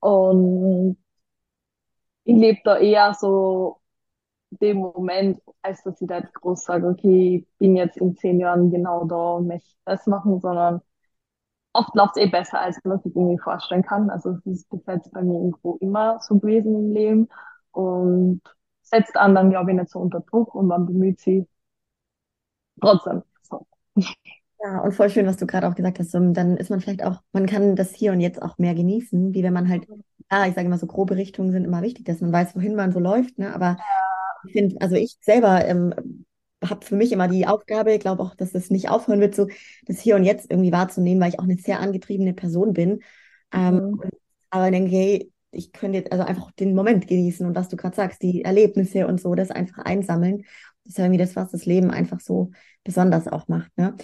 und 0.01 0.97
ich 2.25 2.37
lebe 2.37 2.61
da 2.65 2.79
eher 2.79 3.15
so 3.15 3.81
dem 4.51 4.79
Moment, 4.79 5.41
als 5.63 5.83
dass 5.85 6.01
ich 6.03 6.09
da 6.09 6.19
jetzt 6.21 6.35
groß 6.35 6.65
sage, 6.65 6.89
okay, 6.89 7.39
ich 7.49 7.59
bin 7.59 7.77
jetzt 7.77 7.97
in 7.99 8.17
zehn 8.17 8.41
Jahren 8.41 8.71
genau 8.71 9.05
da 9.07 9.35
und 9.37 9.49
möchte 9.49 9.77
das 9.85 10.07
machen, 10.07 10.41
sondern 10.41 10.83
oft 11.73 11.95
läuft 11.97 12.17
es 12.17 12.25
eh 12.25 12.29
besser, 12.31 12.61
als 12.61 12.81
man 12.85 13.01
sich 13.01 13.15
irgendwie 13.17 13.39
vorstellen 13.39 13.85
kann. 13.85 14.11
Also 14.11 14.31
es 14.33 14.47
ist 14.47 14.71
bis 14.71 14.87
jetzt 14.87 15.13
bei 15.13 15.23
mir 15.23 15.37
irgendwo 15.41 15.77
immer 15.79 16.21
so 16.21 16.39
gewesen 16.41 16.75
im 16.77 16.93
Leben 16.95 17.29
und 17.73 18.43
setzt 18.83 19.17
anderen, 19.17 19.51
glaube 19.51 19.73
ich, 19.73 19.79
nicht 19.79 19.91
so 19.91 20.01
unter 20.01 20.21
Druck 20.21 20.55
und 20.55 20.67
man 20.69 20.87
bemüht 20.87 21.21
sie 21.21 21.47
trotzdem. 22.81 23.23
So. 23.43 23.67
Ja, 24.65 24.79
und 24.79 24.93
voll 24.93 25.11
schön, 25.11 25.27
was 25.27 25.37
du 25.37 25.47
gerade 25.47 25.69
auch 25.69 25.75
gesagt 25.75 25.99
hast. 25.99 26.15
Dann 26.15 26.57
ist 26.57 26.71
man 26.71 26.81
vielleicht 26.81 27.05
auch, 27.05 27.21
man 27.33 27.45
kann 27.45 27.77
das 27.77 27.95
hier 27.95 28.13
und 28.13 28.21
jetzt 28.21 28.41
auch 28.41 28.57
mehr 28.57 28.75
genießen, 28.75 29.35
wie 29.35 29.43
wenn 29.43 29.53
man 29.53 29.69
halt, 29.69 29.87
ja, 30.31 30.47
ich 30.47 30.55
sage 30.55 30.67
immer 30.67 30.79
so, 30.79 30.87
grobe 30.87 31.17
Richtungen 31.17 31.53
sind 31.53 31.67
immer 31.67 31.83
wichtig, 31.83 32.07
dass 32.07 32.23
man 32.23 32.33
weiß, 32.33 32.57
wohin 32.57 32.75
man 32.75 32.91
so 32.91 32.99
läuft, 32.99 33.39
ne? 33.39 33.55
Aber 33.55 33.77
ich 34.47 34.53
finde, 34.53 34.81
also 34.81 34.97
ich 34.97 35.19
selber 35.21 35.67
ähm, 35.67 36.25
habe 36.65 36.85
für 36.85 36.97
mich 36.97 37.13
immer 37.13 37.29
die 37.29 37.47
Aufgabe, 37.47 37.93
ich 37.93 38.01
glaube 38.01 38.23
auch, 38.23 38.35
dass 38.35 38.53
das 38.53 38.71
nicht 38.71 38.89
aufhören 38.89 39.21
wird, 39.21 39.35
so 39.35 39.49
das 39.85 40.01
Hier 40.01 40.17
und 40.17 40.25
Jetzt 40.25 40.51
irgendwie 40.51 40.73
wahrzunehmen, 40.73 41.21
weil 41.21 41.29
ich 41.29 41.39
auch 41.39 41.45
eine 41.45 41.59
sehr 41.59 41.81
angetriebene 41.81 42.33
Person 42.33 42.73
bin. 42.73 43.01
Ähm, 43.53 43.75
mhm. 43.75 44.01
aber 44.49 44.71
denke, 44.71 44.91
hey, 44.93 45.31
ich 45.51 45.73
könnte 45.73 45.99
jetzt 45.99 46.11
also 46.11 46.25
einfach 46.25 46.51
den 46.53 46.75
Moment 46.75 47.07
genießen 47.07 47.47
und 47.47 47.55
was 47.55 47.69
du 47.69 47.77
gerade 47.77 47.95
sagst, 47.95 48.23
die 48.23 48.45
Erlebnisse 48.45 49.07
und 49.07 49.21
so, 49.21 49.35
das 49.35 49.51
einfach 49.51 49.85
einsammeln. 49.85 50.39
Das 50.85 50.93
ist 50.93 50.99
ja 50.99 51.05
irgendwie 51.05 51.23
das, 51.23 51.37
was 51.37 51.51
das 51.51 51.67
Leben 51.67 51.91
einfach 51.91 52.21
so 52.21 52.51
besonders 52.83 53.29
auch 53.29 53.47
macht. 53.47 53.77
Ne? 53.77 53.95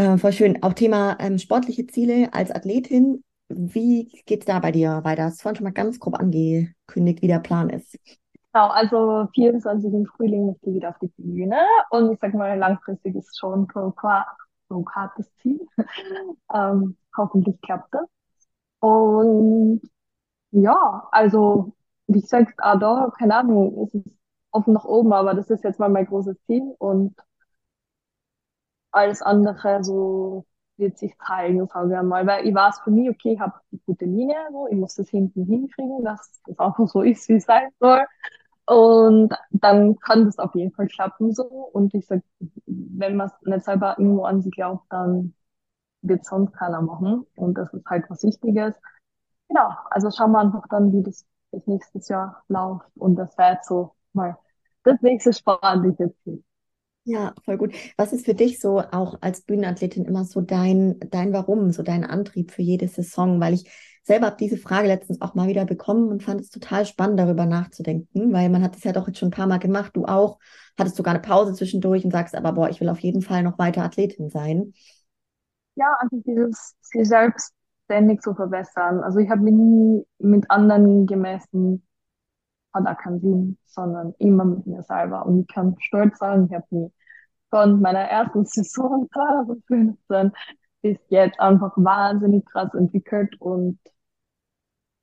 Äh, 0.00 0.16
voll 0.16 0.32
schön. 0.32 0.62
Auch 0.62 0.72
Thema 0.72 1.18
ähm, 1.20 1.36
sportliche 1.36 1.86
Ziele 1.86 2.32
als 2.32 2.50
Athletin. 2.50 3.22
Wie 3.50 4.06
geht 4.24 4.40
es 4.40 4.46
da 4.46 4.58
bei 4.58 4.72
dir 4.72 5.04
weiter? 5.04 5.28
Du 5.28 5.36
vorhin 5.36 5.56
schon 5.56 5.64
mal 5.64 5.74
ganz 5.74 6.00
grob 6.00 6.18
angekündigt, 6.18 7.20
wie 7.20 7.26
der 7.26 7.40
Plan 7.40 7.68
ist. 7.68 7.98
Genau, 8.50 8.68
also 8.68 9.28
24 9.34 9.92
im 9.92 10.06
Frühling 10.06 10.46
möchte 10.46 10.70
ich 10.70 10.76
wieder 10.76 10.88
auf 10.88 10.98
die 11.02 11.12
Bühne 11.18 11.58
und 11.90 12.10
ich 12.12 12.18
sag 12.18 12.32
mal, 12.32 12.56
langfristig 12.56 13.14
ist 13.14 13.38
schon 13.38 13.68
ein 13.74 14.84
hartes 14.94 15.30
Ziel. 15.42 15.60
ähm, 16.54 16.96
hoffentlich 17.14 17.60
klappt 17.60 17.92
das. 17.92 18.08
Und 18.78 19.82
ja, 20.52 21.08
also 21.12 21.74
wie 22.06 22.22
gesagt, 22.22 22.54
auch 22.62 22.78
da, 22.78 23.12
keine 23.18 23.34
Ahnung, 23.34 23.86
es 23.86 23.94
ist 24.00 24.16
offen 24.50 24.72
nach 24.72 24.86
oben, 24.86 25.12
aber 25.12 25.34
das 25.34 25.50
ist 25.50 25.62
jetzt 25.62 25.78
mal 25.78 25.90
mein 25.90 26.06
großes 26.06 26.42
Ziel 26.46 26.74
und 26.78 27.14
alles 28.92 29.22
andere 29.22 29.82
so 29.84 30.46
wird 30.76 30.98
sich 30.98 31.16
zeigen, 31.18 31.66
sagen 31.68 31.90
wir 31.90 32.02
mal. 32.02 32.26
Weil 32.26 32.46
ich 32.46 32.54
weiß 32.54 32.80
für 32.80 32.90
mich, 32.90 33.10
okay, 33.10 33.34
ich 33.34 33.40
habe 33.40 33.54
eine 33.72 33.80
gute 33.86 34.04
Linie, 34.06 34.36
so, 34.52 34.66
ich 34.68 34.76
muss 34.76 34.94
das 34.94 35.08
hinten 35.10 35.44
hinkriegen, 35.46 36.04
dass 36.04 36.40
das 36.46 36.58
einfach 36.58 36.88
so 36.88 37.02
ist, 37.02 37.28
wie 37.28 37.34
es 37.36 37.44
sein 37.44 37.68
soll. 37.80 38.04
Und 38.66 39.34
dann 39.50 39.98
kann 40.00 40.26
das 40.26 40.38
auf 40.38 40.54
jeden 40.54 40.72
Fall 40.72 40.86
klappen 40.88 41.34
so. 41.34 41.44
Und 41.44 41.94
ich 41.94 42.06
sag, 42.06 42.22
wenn 42.66 43.16
man 43.16 43.28
es 43.28 43.32
nicht 43.42 43.64
selber 43.64 43.98
irgendwo 43.98 44.24
an 44.24 44.42
sich 44.42 44.52
glaubt, 44.52 44.84
dann 44.90 45.34
wird 46.02 46.24
sonst 46.24 46.52
keiner 46.54 46.82
machen. 46.82 47.26
Und 47.36 47.54
das 47.54 47.72
ist 47.74 47.86
halt 47.86 48.04
was 48.10 48.22
Wichtiges. 48.24 48.74
Genau, 49.48 49.70
also 49.90 50.10
schauen 50.10 50.32
wir 50.32 50.40
einfach 50.40 50.66
dann, 50.68 50.92
wie 50.92 51.02
das, 51.02 51.26
das 51.52 51.66
nächstes 51.66 52.08
Jahr 52.08 52.44
läuft. 52.48 52.88
Und 52.96 53.16
das 53.16 53.36
wäre 53.38 53.54
jetzt 53.54 53.68
so 53.68 53.94
mal 54.12 54.38
das 54.84 55.00
nächste 55.02 55.32
sportliche 55.32 56.14
Ziel. 56.24 56.44
Ja, 57.04 57.34
voll 57.44 57.56
gut. 57.56 57.74
Was 57.96 58.12
ist 58.12 58.26
für 58.26 58.34
dich 58.34 58.60
so 58.60 58.78
auch 58.80 59.16
als 59.22 59.40
Bühnenathletin 59.42 60.04
immer 60.04 60.24
so 60.24 60.40
dein, 60.42 60.98
dein 61.10 61.32
Warum, 61.32 61.72
so 61.72 61.82
dein 61.82 62.04
Antrieb 62.04 62.50
für 62.52 62.62
jede 62.62 62.88
Saison? 62.88 63.40
Weil 63.40 63.54
ich 63.54 63.70
selber 64.04 64.26
habe 64.26 64.36
diese 64.38 64.58
Frage 64.58 64.86
letztens 64.86 65.20
auch 65.20 65.34
mal 65.34 65.48
wieder 65.48 65.64
bekommen 65.64 66.08
und 66.08 66.22
fand 66.22 66.40
es 66.40 66.50
total 66.50 66.84
spannend, 66.86 67.18
darüber 67.18 67.46
nachzudenken, 67.46 68.32
weil 68.32 68.48
man 68.50 68.62
hat 68.62 68.76
es 68.76 68.84
ja 68.84 68.92
doch 68.92 69.06
jetzt 69.08 69.18
schon 69.18 69.28
ein 69.28 69.32
paar 69.32 69.46
Mal 69.46 69.58
gemacht. 69.58 69.92
Du 69.96 70.04
auch, 70.04 70.38
hattest 70.78 70.96
sogar 70.96 71.14
eine 71.14 71.22
Pause 71.22 71.54
zwischendurch 71.54 72.04
und 72.04 72.10
sagst 72.12 72.34
aber, 72.34 72.52
boah, 72.52 72.68
ich 72.68 72.80
will 72.80 72.88
auf 72.88 73.00
jeden 73.00 73.22
Fall 73.22 73.42
noch 73.42 73.58
weiter 73.58 73.82
Athletin 73.82 74.28
sein. 74.30 74.74
Ja, 75.76 75.86
also 76.00 76.20
dieses 76.26 76.74
sich 76.82 77.08
selbst 77.08 77.54
ständig 77.84 78.22
zu 78.22 78.34
verbessern. 78.34 79.02
Also 79.02 79.18
ich 79.18 79.30
habe 79.30 79.42
mich 79.42 79.54
nie 79.54 80.04
mit 80.18 80.50
anderen 80.50 81.06
gemessen, 81.06 81.86
hat 82.74 82.86
auch 82.86 82.98
keinen 83.02 83.20
Sinn, 83.20 83.58
sondern 83.66 84.14
immer 84.18 84.44
mit 84.44 84.66
mir 84.66 84.82
selber. 84.82 85.26
Und 85.26 85.40
ich 85.42 85.48
kann 85.48 85.76
stolz 85.80 86.18
sagen, 86.18 86.46
ich 86.50 86.54
habe 86.54 86.66
mich 86.70 86.92
von 87.50 87.80
meiner 87.80 88.00
ersten 88.00 88.44
Saison 88.46 89.08
2015 89.12 90.32
bis 90.82 90.98
jetzt 91.08 91.40
einfach 91.40 91.72
wahnsinnig 91.76 92.46
krass 92.46 92.72
entwickelt 92.74 93.40
und 93.40 93.78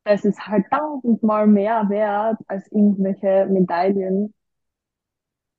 das 0.05 0.25
ist 0.25 0.39
halt 0.47 0.65
tausendmal 0.71 1.45
mehr 1.47 1.87
wert, 1.89 2.39
als 2.47 2.67
irgendwelche 2.71 3.45
Medaillen 3.47 4.33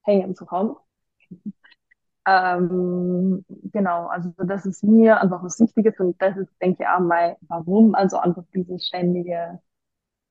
hängen 0.05 0.35
zu 0.35 0.51
haben. 0.51 0.77
Ähm, 2.31 3.45
genau, 3.73 4.07
also 4.09 4.31
das 4.37 4.67
ist 4.67 4.85
mir 4.85 5.21
einfach 5.21 5.43
was 5.43 5.59
Wichtiges 5.61 5.99
und 5.99 6.21
das 6.21 6.37
ist, 6.37 6.51
denke 6.61 6.83
ich, 6.83 6.89
auch 6.89 7.01
mein 7.01 7.37
Warum, 7.49 7.95
also 7.95 8.19
einfach 8.19 8.45
dieses 8.55 8.87
ständige, 8.87 9.61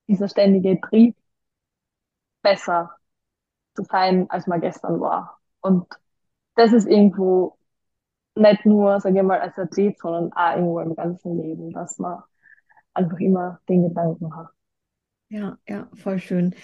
dieser 0.08 0.28
ständige 0.30 0.82
Trieb, 0.82 1.16
besser 2.42 2.92
zu 3.76 3.84
sein, 3.84 4.30
als 4.30 4.48
man 4.48 4.62
gestern 4.62 5.00
war. 5.00 5.40
Und 5.62 5.88
das 6.56 6.74
ist 6.74 6.88
irgendwo 6.88 7.58
nicht 8.36 8.66
nur, 8.66 9.00
sage 9.02 9.18
ich 9.18 9.24
mal, 9.24 9.40
als 9.40 9.58
Athlet, 9.58 10.00
sondern 10.00 10.34
auch 10.34 10.56
irgendwo 10.56 10.80
im 10.80 10.96
ganzen 10.96 11.38
Leben, 11.38 11.72
dass 11.72 11.98
man 12.00 12.24
einfach 12.94 13.20
immer 13.20 13.60
den 13.70 13.84
Gedanken 13.88 14.36
hat. 14.36 14.48
Ja, 15.30 15.58
ja, 15.68 15.90
voll 15.94 16.20
schön. 16.20 16.56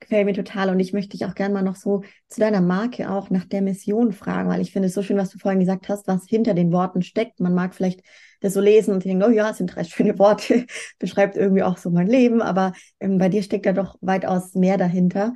Gefällt 0.00 0.26
mir 0.26 0.32
total. 0.34 0.70
Und 0.70 0.80
ich 0.80 0.92
möchte 0.92 1.16
dich 1.16 1.26
auch 1.26 1.34
gerne 1.34 1.54
mal 1.54 1.62
noch 1.62 1.76
so 1.76 2.02
zu 2.28 2.40
deiner 2.40 2.60
Marke 2.60 3.10
auch 3.10 3.30
nach 3.30 3.44
der 3.44 3.62
Mission 3.62 4.12
fragen, 4.12 4.48
weil 4.48 4.60
ich 4.60 4.72
finde 4.72 4.88
es 4.88 4.94
so 4.94 5.02
schön, 5.02 5.16
was 5.16 5.30
du 5.30 5.38
vorhin 5.38 5.60
gesagt 5.60 5.88
hast, 5.88 6.06
was 6.06 6.26
hinter 6.26 6.54
den 6.54 6.72
Worten 6.72 7.02
steckt. 7.02 7.40
Man 7.40 7.54
mag 7.54 7.74
vielleicht 7.74 8.02
das 8.40 8.54
so 8.54 8.60
lesen 8.60 8.94
und 8.94 9.04
denken, 9.04 9.22
oh 9.24 9.30
ja, 9.30 9.52
sind 9.52 9.74
drei 9.74 9.84
schöne 9.84 10.18
Worte, 10.18 10.66
beschreibt 10.98 11.36
irgendwie 11.36 11.62
auch 11.62 11.76
so 11.76 11.90
mein 11.90 12.06
Leben, 12.06 12.42
aber 12.42 12.72
ähm, 13.00 13.18
bei 13.18 13.28
dir 13.28 13.42
steckt 13.42 13.66
ja 13.66 13.72
doch 13.72 13.96
weitaus 14.00 14.54
mehr 14.54 14.76
dahinter. 14.78 15.34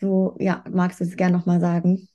So, 0.00 0.36
ja, 0.38 0.62
magst 0.70 1.00
du 1.00 1.04
es 1.04 1.16
gerne 1.16 1.36
nochmal 1.36 1.60
sagen? 1.60 2.08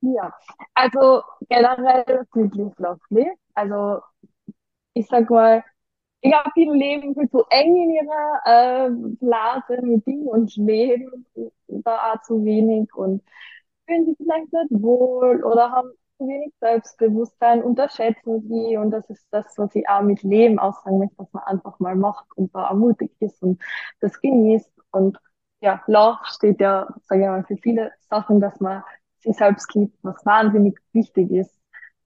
Ja, 0.00 0.32
also 0.74 1.22
generell 1.48 2.04
wirklich 2.06 2.76
lovely. 2.78 3.30
Also 3.54 4.00
ich 4.94 5.06
sag 5.08 5.30
mal, 5.30 5.64
ich 6.20 6.30
glaube, 6.30 6.50
viele 6.54 6.74
leben 6.74 7.14
viel 7.14 7.30
zu 7.30 7.44
eng 7.50 7.76
in 7.76 7.90
ihrer 7.90 8.40
äh, 8.46 8.90
Blase 9.20 9.82
mit 9.82 10.06
Dingen 10.06 10.26
und 10.28 10.54
leben 10.56 11.26
da 11.68 12.20
zu 12.24 12.44
wenig 12.44 12.94
und 12.94 13.22
fühlen 13.86 14.06
sich 14.06 14.16
vielleicht 14.18 14.52
nicht 14.52 14.82
wohl 14.82 15.44
oder 15.44 15.72
haben 15.72 15.92
wenig 16.18 16.52
Selbstbewusstsein, 16.60 17.62
unterschätzen 17.62 18.42
sie 18.48 18.76
und 18.76 18.90
das 18.90 19.08
ist 19.10 19.26
das, 19.30 19.46
was 19.58 19.74
ich 19.74 19.88
auch 19.88 20.02
mit 20.02 20.22
Leben 20.22 20.58
aussagen 20.58 20.98
möchte, 20.98 21.16
dass 21.16 21.32
man 21.32 21.44
einfach 21.44 21.78
mal 21.80 21.96
macht 21.96 22.26
und 22.36 22.54
da 22.54 22.68
ermutigt 22.68 23.16
ist 23.20 23.42
und 23.42 23.60
das 24.00 24.20
genießt 24.20 24.70
und 24.92 25.18
ja, 25.60 25.80
Love 25.86 26.18
steht 26.24 26.60
ja, 26.60 26.88
sage 27.04 27.22
ich 27.22 27.28
mal, 27.28 27.44
für 27.44 27.56
viele 27.56 27.92
Sachen, 28.10 28.40
dass 28.40 28.60
man 28.60 28.82
sich 29.20 29.36
selbst 29.36 29.72
liebt, 29.74 29.96
was 30.02 30.24
wahnsinnig 30.26 30.78
wichtig 30.92 31.30
ist, 31.30 31.54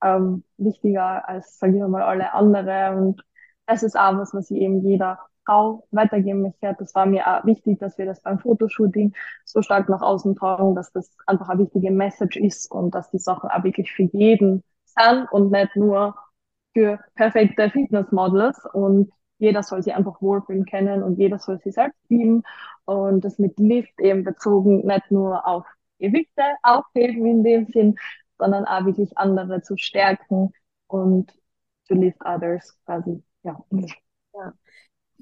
ähm, 0.03 0.43
wichtiger 0.57 1.27
als, 1.27 1.57
sage 1.59 1.77
ich 1.77 1.83
mal, 1.83 2.03
alle 2.03 2.33
andere. 2.33 2.95
Und 2.95 3.23
das 3.65 3.83
ist 3.83 3.97
auch 3.97 4.17
was, 4.17 4.33
was 4.33 4.51
ich 4.51 4.57
eben 4.61 4.81
jeder 4.81 5.19
Frau 5.47 5.87
weitergeben 5.91 6.41
möchte. 6.41 6.75
Das 6.77 6.93
war 6.93 7.05
mir 7.05 7.25
auch 7.25 7.45
wichtig, 7.45 7.79
dass 7.79 7.97
wir 7.97 8.05
das 8.05 8.21
beim 8.21 8.39
Fotoshooting 8.39 9.13
so 9.45 9.61
stark 9.61 9.87
nach 9.89 10.01
außen 10.01 10.35
tragen, 10.35 10.75
dass 10.75 10.91
das 10.91 11.09
einfach 11.25 11.49
eine 11.49 11.63
wichtige 11.63 11.91
Message 11.91 12.37
ist 12.37 12.69
und 12.69 12.93
dass 12.93 13.09
die 13.11 13.19
Sachen 13.19 13.49
auch 13.49 13.63
wirklich 13.63 13.91
für 13.91 14.03
jeden 14.03 14.63
sind 14.85 15.31
und 15.31 15.51
nicht 15.51 15.75
nur 15.75 16.15
für 16.73 16.99
perfekte 17.15 17.69
Fitnessmodels. 17.69 18.59
Und 18.73 19.11
jeder 19.39 19.63
soll 19.63 19.81
sie 19.83 19.93
einfach 19.93 20.21
wohlfühlen 20.21 20.65
können 20.65 21.01
und 21.01 21.17
jeder 21.17 21.39
soll 21.39 21.59
sie 21.59 21.71
selbst 21.71 21.99
lieben. 22.09 22.43
Und 22.85 23.23
das 23.23 23.39
mit 23.39 23.57
Lift 23.59 23.99
eben 24.01 24.23
bezogen 24.23 24.85
nicht 24.85 25.11
nur 25.11 25.47
auf 25.47 25.65
Gewichte 25.99 26.43
aufheben 26.63 27.25
in 27.25 27.43
dem 27.43 27.65
Sinn, 27.67 27.95
sondern 28.37 28.65
auch 28.65 28.85
wirklich 28.85 29.17
andere 29.17 29.61
zu 29.61 29.77
stärken 29.77 30.51
und 30.87 31.33
to 31.87 31.95
lift 31.95 32.23
others 32.25 32.77
quasi. 32.85 33.23
Ja. 33.43 33.57
ja. 34.33 34.53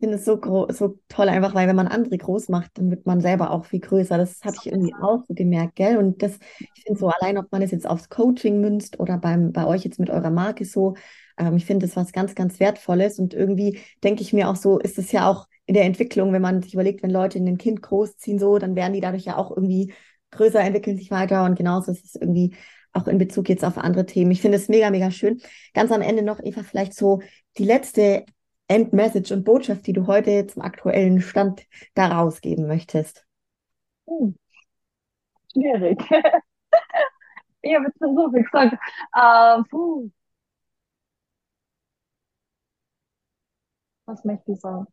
Finde 0.05 0.17
es 0.19 0.25
so, 0.25 0.39
so 0.69 0.99
toll, 1.09 1.29
einfach 1.29 1.55
weil 1.55 1.67
wenn 1.67 1.75
man 1.75 1.87
andere 1.87 2.15
groß 2.15 2.49
macht, 2.49 2.77
dann 2.77 2.91
wird 2.91 3.07
man 3.07 3.21
selber 3.21 3.49
auch 3.49 3.65
viel 3.65 3.79
größer. 3.79 4.19
Das 4.19 4.39
habe 4.43 4.55
ich 4.61 4.67
irgendwie 4.67 4.93
auch 5.01 5.23
so 5.27 5.33
gemerkt, 5.33 5.77
gell? 5.77 5.97
Und 5.97 6.21
das, 6.21 6.37
ich 6.59 6.83
finde 6.83 6.99
so 6.99 7.07
allein, 7.07 7.39
ob 7.39 7.51
man 7.51 7.63
es 7.63 7.71
jetzt 7.71 7.89
aufs 7.89 8.07
Coaching 8.07 8.61
münzt 8.61 8.99
oder 8.99 9.17
beim, 9.17 9.51
bei 9.51 9.65
euch 9.65 9.83
jetzt 9.83 9.99
mit 9.99 10.11
eurer 10.11 10.29
Marke 10.29 10.63
so, 10.63 10.93
ähm, 11.39 11.57
ich 11.57 11.65
finde 11.65 11.87
das 11.87 11.95
was 11.95 12.11
ganz, 12.11 12.35
ganz 12.35 12.59
Wertvolles. 12.59 13.17
Und 13.17 13.33
irgendwie 13.33 13.79
denke 14.03 14.21
ich 14.21 14.31
mir 14.31 14.47
auch 14.47 14.55
so, 14.55 14.77
ist 14.77 14.99
es 14.99 15.11
ja 15.11 15.27
auch 15.27 15.47
in 15.65 15.73
der 15.73 15.85
Entwicklung, 15.85 16.33
wenn 16.33 16.41
man 16.43 16.61
sich 16.61 16.75
überlegt, 16.75 17.01
wenn 17.01 17.09
Leute 17.09 17.39
in 17.39 17.47
ein 17.47 17.57
Kind 17.57 17.81
großziehen, 17.81 18.37
so, 18.37 18.59
dann 18.59 18.75
werden 18.75 18.93
die 18.93 19.01
dadurch 19.01 19.25
ja 19.25 19.37
auch 19.37 19.49
irgendwie 19.49 19.91
größer, 20.29 20.59
entwickeln 20.61 20.97
sich 20.97 21.09
weiter 21.09 21.45
und 21.45 21.57
genauso 21.57 21.91
ist 21.91 22.05
es 22.05 22.13
irgendwie 22.13 22.53
auch 22.93 23.07
in 23.07 23.17
Bezug 23.17 23.49
jetzt 23.49 23.65
auf 23.65 23.79
andere 23.79 24.05
Themen. 24.05 24.29
Ich 24.29 24.41
finde 24.41 24.57
es 24.57 24.69
mega, 24.69 24.91
mega 24.91 25.09
schön. 25.09 25.41
Ganz 25.73 25.91
am 25.91 26.01
Ende 26.01 26.21
noch, 26.21 26.39
Eva, 26.43 26.61
vielleicht 26.61 26.93
so 26.93 27.21
die 27.57 27.65
letzte 27.65 28.23
Endmessage 28.67 29.33
und 29.33 29.43
Botschaft, 29.43 29.85
die 29.87 29.93
du 29.93 30.07
heute 30.07 30.47
zum 30.47 30.61
aktuellen 30.61 31.21
Stand 31.21 31.65
da 31.93 32.07
rausgeben 32.07 32.67
möchtest? 32.67 33.25
Hm. 34.07 34.35
Schwierig. 35.51 35.99
ich 37.61 37.75
habe 37.75 37.85
jetzt 37.85 37.99
schon 37.99 38.15
so 38.15 38.31
viel 38.31 38.43
gesagt. 38.43 38.77
Puh. 39.69 40.09
Was 44.05 44.23
möchte 44.23 44.51
ich 44.51 44.59
sagen? 44.59 44.85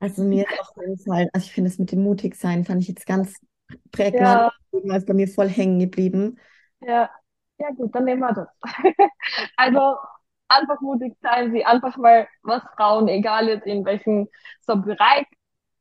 Also 0.00 0.22
mir 0.22 0.44
ist 0.44 0.60
auch 0.60 0.74
gefallen, 0.74 1.28
also 1.32 1.46
ich 1.46 1.52
finde 1.52 1.70
es 1.70 1.78
mit 1.78 1.92
dem 1.92 2.02
Mutigsein, 2.02 2.64
fand 2.64 2.82
ich 2.82 2.88
jetzt 2.88 3.06
ganz 3.06 3.40
prägnant, 3.90 4.52
ja. 4.72 4.96
ist 4.96 5.06
bei 5.06 5.14
mir 5.14 5.28
voll 5.28 5.48
hängen 5.48 5.78
geblieben. 5.78 6.38
Ja, 6.80 7.08
ja 7.58 7.70
gut, 7.70 7.94
dann 7.94 8.04
nehmen 8.04 8.20
wir 8.20 8.34
das. 8.34 8.48
also 9.56 9.96
einfach 10.54 10.80
mutig 10.80 11.16
sein, 11.22 11.52
sie 11.52 11.64
einfach 11.64 11.96
mal, 11.96 12.28
was 12.42 12.62
Frauen, 12.76 13.08
egal 13.08 13.48
jetzt 13.48 13.66
in 13.66 13.84
welchem 13.84 14.28
so 14.60 14.76
Bereich, 14.76 15.26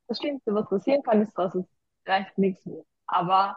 das 0.08 0.18
Schlimmste, 0.20 0.54
was 0.54 0.70
passieren 0.70 1.04
kann, 1.04 1.22
ist, 1.22 1.38
dass 1.38 1.56
es 1.56 1.66
reicht 2.06 2.38
nichts 2.38 2.66
mehr. 2.66 2.84
Aber 3.08 3.56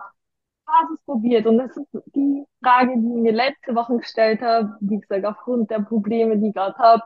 hast 0.66 0.90
es 0.92 1.00
probiert 1.04 1.46
und 1.46 1.58
das 1.58 1.76
ist 1.76 1.88
die 2.14 2.44
Frage, 2.62 2.94
die 2.96 3.08
ich 3.08 3.22
mir 3.22 3.32
letzte 3.32 3.74
Woche 3.74 3.98
gestellt 3.98 4.40
habe, 4.42 4.76
wie 4.80 4.98
gesagt, 5.00 5.24
aufgrund 5.24 5.70
der 5.70 5.80
Probleme, 5.80 6.36
die 6.38 6.48
ich 6.48 6.54
gerade 6.54 6.76
habe, 6.78 7.02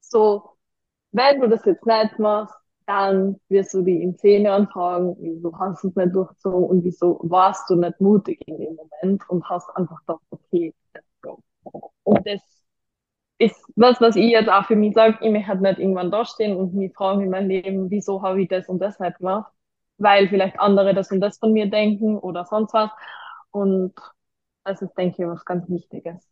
so, 0.00 0.50
wenn 1.12 1.40
du 1.40 1.48
das 1.48 1.64
jetzt 1.64 1.86
nicht 1.86 2.18
machst, 2.18 2.54
dann 2.86 3.40
wirst 3.48 3.72
du 3.74 3.82
die 3.82 4.02
in 4.02 4.16
zehn 4.16 4.44
Jahren 4.44 4.68
wieso 5.20 5.56
hast 5.58 5.84
du 5.84 5.88
es 5.88 5.96
nicht 5.96 6.14
durchgezogen 6.14 6.64
und 6.64 6.84
wieso 6.84 7.20
warst 7.22 7.70
du 7.70 7.76
nicht 7.76 8.00
mutig 8.00 8.40
in 8.48 8.58
dem 8.58 8.76
Moment 8.76 9.28
und 9.30 9.48
hast 9.48 9.70
einfach 9.76 10.00
gedacht, 10.00 10.22
okay, 10.30 10.74
let's 10.94 11.06
go. 11.22 11.40
Und 12.04 12.26
das 12.26 12.40
ist 13.40 13.56
was, 13.76 14.00
was 14.02 14.16
ich 14.16 14.30
jetzt 14.30 14.50
auch 14.50 14.66
für 14.66 14.76
mich 14.76 14.94
sage, 14.94 15.18
ich 15.22 15.32
möchte 15.32 15.48
halt 15.48 15.62
nicht 15.62 15.80
irgendwann 15.80 16.12
dastehen 16.12 16.56
und 16.56 16.74
mich 16.74 16.94
fragen 16.94 17.22
in 17.22 17.30
meinem 17.30 17.48
Leben, 17.50 17.90
wieso 17.90 18.22
habe 18.22 18.42
ich 18.42 18.48
das 18.48 18.68
und 18.68 18.80
das 18.80 19.00
nicht 19.00 19.18
gemacht, 19.18 19.52
weil 19.98 20.28
vielleicht 20.28 20.60
andere 20.60 20.94
das 20.94 21.12
und 21.12 21.20
das 21.20 21.38
von 21.38 21.52
mir 21.54 21.70
denken 21.70 22.18
oder 22.18 22.46
sonst 22.46 22.74
was. 22.74 22.90
Und 23.52 23.94
das 24.64 24.82
ist, 24.82 24.94
denke 24.98 25.22
ich, 25.24 25.28
was 25.28 25.44
ganz 25.46 25.68
Wichtiges. 25.70 26.30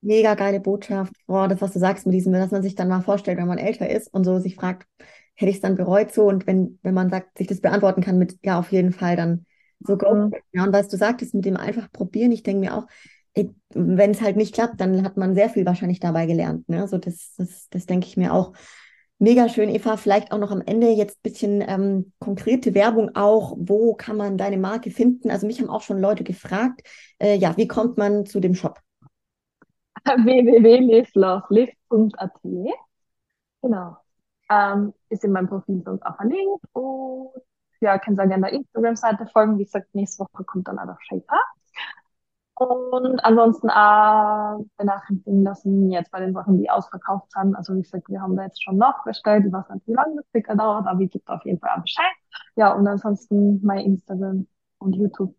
Mega 0.00 0.34
geile 0.34 0.60
Botschaft. 0.60 1.12
Boah, 1.26 1.46
das, 1.48 1.60
was 1.60 1.72
du 1.72 1.78
sagst 1.78 2.06
mit 2.06 2.14
diesem, 2.14 2.32
dass 2.32 2.50
man 2.50 2.62
sich 2.62 2.74
dann 2.74 2.88
mal 2.88 3.02
vorstellt, 3.02 3.38
wenn 3.38 3.46
man 3.46 3.58
älter 3.58 3.88
ist 3.88 4.12
und 4.12 4.24
so 4.24 4.38
sich 4.40 4.56
fragt, 4.56 4.88
hätte 5.34 5.50
ich 5.50 5.56
es 5.56 5.62
dann 5.62 5.76
bereut 5.76 6.12
so? 6.12 6.24
Und 6.26 6.46
wenn, 6.46 6.78
wenn 6.82 6.94
man 6.94 7.08
sagt, 7.10 7.38
sich 7.38 7.46
das 7.46 7.60
beantworten 7.60 8.02
kann 8.02 8.18
mit, 8.18 8.36
ja, 8.44 8.58
auf 8.58 8.72
jeden 8.72 8.92
Fall, 8.92 9.16
dann 9.16 9.46
so 9.80 9.96
go. 9.96 10.12
Mhm. 10.14 10.34
Ja, 10.52 10.64
und 10.64 10.72
was 10.72 10.88
du 10.88 10.96
sagtest 10.96 11.34
mit 11.34 11.44
dem 11.44 11.56
einfach 11.56 11.90
probieren, 11.92 12.32
ich 12.32 12.42
denke 12.42 12.60
mir 12.60 12.76
auch, 12.76 12.86
wenn 13.74 14.10
es 14.10 14.20
halt 14.20 14.36
nicht 14.36 14.54
klappt, 14.54 14.80
dann 14.80 15.04
hat 15.04 15.16
man 15.16 15.34
sehr 15.34 15.48
viel 15.48 15.64
wahrscheinlich 15.64 16.00
dabei 16.00 16.26
gelernt. 16.26 16.68
Ne? 16.68 16.80
Also 16.80 16.98
das, 16.98 17.34
das, 17.36 17.68
das 17.70 17.86
denke 17.86 18.06
ich 18.06 18.16
mir 18.16 18.34
auch. 18.34 18.52
Mega 19.18 19.48
schön, 19.48 19.68
Eva. 19.68 19.96
Vielleicht 19.96 20.32
auch 20.32 20.38
noch 20.38 20.50
am 20.50 20.62
Ende 20.62 20.90
jetzt 20.90 21.18
ein 21.18 21.22
bisschen 21.22 21.64
ähm, 21.66 22.12
konkrete 22.18 22.74
Werbung 22.74 23.14
auch. 23.14 23.54
Wo 23.56 23.94
kann 23.94 24.16
man 24.16 24.36
deine 24.36 24.58
Marke 24.58 24.90
finden? 24.90 25.30
Also 25.30 25.46
mich 25.46 25.60
haben 25.60 25.70
auch 25.70 25.82
schon 25.82 26.00
Leute 26.00 26.24
gefragt, 26.24 26.82
äh, 27.20 27.36
ja, 27.36 27.56
wie 27.56 27.68
kommt 27.68 27.98
man 27.98 28.26
zu 28.26 28.40
dem 28.40 28.56
Shop? 28.56 28.80
www.livelovelive.at 30.04 32.32
Genau. 33.62 33.96
Ähm, 34.50 34.92
ist 35.08 35.24
in 35.24 35.32
meinem 35.32 35.48
Profil 35.48 35.82
sonst 35.84 36.02
auch 36.02 36.16
verlinkt. 36.16 36.64
Und 36.72 37.30
ja, 37.80 37.98
könnt 37.98 38.18
ihr 38.18 38.26
gerne 38.26 38.46
der 38.46 38.54
Instagram-Seite 38.54 39.28
folgen. 39.28 39.56
Wie 39.58 39.64
gesagt, 39.64 39.94
nächste 39.94 40.24
Woche 40.24 40.42
kommt 40.44 40.66
dann 40.66 40.80
auch 40.80 40.86
der 40.86 40.98
Shaper. 41.00 41.38
Und 42.54 43.18
ansonsten 43.24 43.68
äh, 43.68 44.64
benachrichtigen 44.76 45.42
lassen 45.42 45.90
jetzt 45.90 46.10
bei 46.10 46.20
den 46.20 46.34
Sachen, 46.34 46.58
die 46.58 46.70
ausverkauft 46.70 47.32
sind. 47.32 47.56
Also 47.56 47.74
wie 47.74 47.82
gesagt, 47.82 48.08
wir 48.08 48.20
haben 48.20 48.36
da 48.36 48.44
jetzt 48.44 48.62
schon 48.62 48.76
noch 48.76 49.02
bestellt. 49.04 49.46
Ich 49.46 49.52
weiß 49.52 49.68
nicht, 49.70 49.86
wie 49.88 49.94
lange 49.94 50.16
das 50.16 50.26
circa 50.30 50.54
dauert, 50.54 50.86
aber 50.86 51.00
ich 51.00 51.10
gebe 51.10 51.32
auf 51.32 51.44
jeden 51.44 51.58
Fall 51.58 51.70
auch 51.76 51.82
Bescheid. 51.82 52.12
Ja, 52.56 52.72
und 52.74 52.86
ansonsten 52.86 53.60
mein 53.64 53.80
Instagram 53.80 54.46
und 54.78 54.94
YouTube, 54.96 55.34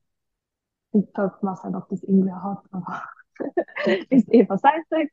TikTok, 0.91 1.39
was 1.41 1.63
halt, 1.63 1.75
ob 1.75 1.89
das 1.89 2.03
irgendwer 2.03 2.41
hat, 2.43 2.63
aber 2.71 3.03
ist 4.09 4.31
Eva 4.33 4.57
Salzig. 4.57 5.11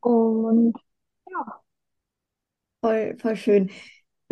Und 0.00 0.74
ja. 1.30 1.62
Voll, 2.80 3.16
voll 3.18 3.36
schön. 3.36 3.70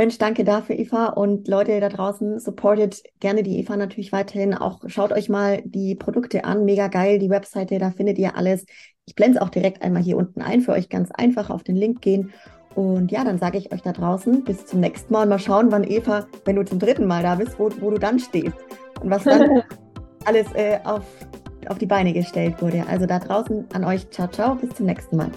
Mensch, 0.01 0.17
danke 0.17 0.45
dafür, 0.45 0.79
Eva. 0.79 1.09
Und 1.09 1.47
Leute 1.47 1.79
da 1.79 1.91
draußen, 1.91 2.39
supportet 2.39 3.03
gerne 3.21 3.43
die 3.43 3.59
Eva 3.59 3.77
natürlich 3.77 4.13
weiterhin. 4.13 4.55
Auch 4.55 4.81
schaut 4.87 5.13
euch 5.13 5.29
mal 5.29 5.61
die 5.67 5.95
Produkte 5.95 6.47
an. 6.47 6.65
Mega 6.65 6.89
geil, 6.89 7.19
die 7.19 7.29
Webseite, 7.29 7.79
da 7.79 7.91
findet 7.91 8.17
ihr 8.17 8.35
alles. 8.35 8.65
Ich 9.05 9.15
blende 9.15 9.37
es 9.37 9.43
auch 9.43 9.51
direkt 9.51 9.83
einmal 9.83 10.03
hier 10.03 10.17
unten 10.17 10.41
ein 10.41 10.63
für 10.63 10.73
euch 10.73 10.89
ganz 10.89 11.11
einfach 11.11 11.51
auf 11.51 11.65
den 11.65 11.77
Link 11.77 12.01
gehen. 12.01 12.33
Und 12.75 13.13
ja, 13.13 13.25
dann 13.25 13.39
sage 13.39 13.59
ich 13.59 13.75
euch 13.75 13.83
da 13.83 13.93
draußen 13.93 14.43
bis 14.43 14.65
zum 14.65 14.81
nächsten 14.81 15.13
Mal 15.13 15.25
und 15.25 15.29
mal 15.29 15.39
schauen, 15.39 15.71
wann 15.71 15.85
Eva, 15.85 16.27
wenn 16.47 16.57
du 16.57 16.65
zum 16.65 16.79
dritten 16.79 17.05
Mal 17.05 17.23
da 17.23 17.35
bist, 17.35 17.59
wo, 17.59 17.69
wo 17.81 17.91
du 17.91 17.99
dann 17.99 18.19
stehst 18.19 18.57
und 19.03 19.11
was 19.11 19.25
dann 19.25 19.63
alles 20.25 20.47
äh, 20.55 20.79
auf, 20.83 21.05
auf 21.69 21.77
die 21.77 21.85
Beine 21.85 22.15
gestellt 22.15 22.63
wurde. 22.63 22.87
Also 22.89 23.05
da 23.05 23.19
draußen 23.19 23.67
an 23.75 23.85
euch, 23.85 24.09
ciao, 24.09 24.29
ciao, 24.29 24.55
bis 24.55 24.71
zum 24.71 24.87
nächsten 24.87 25.19
Mal. 25.19 25.31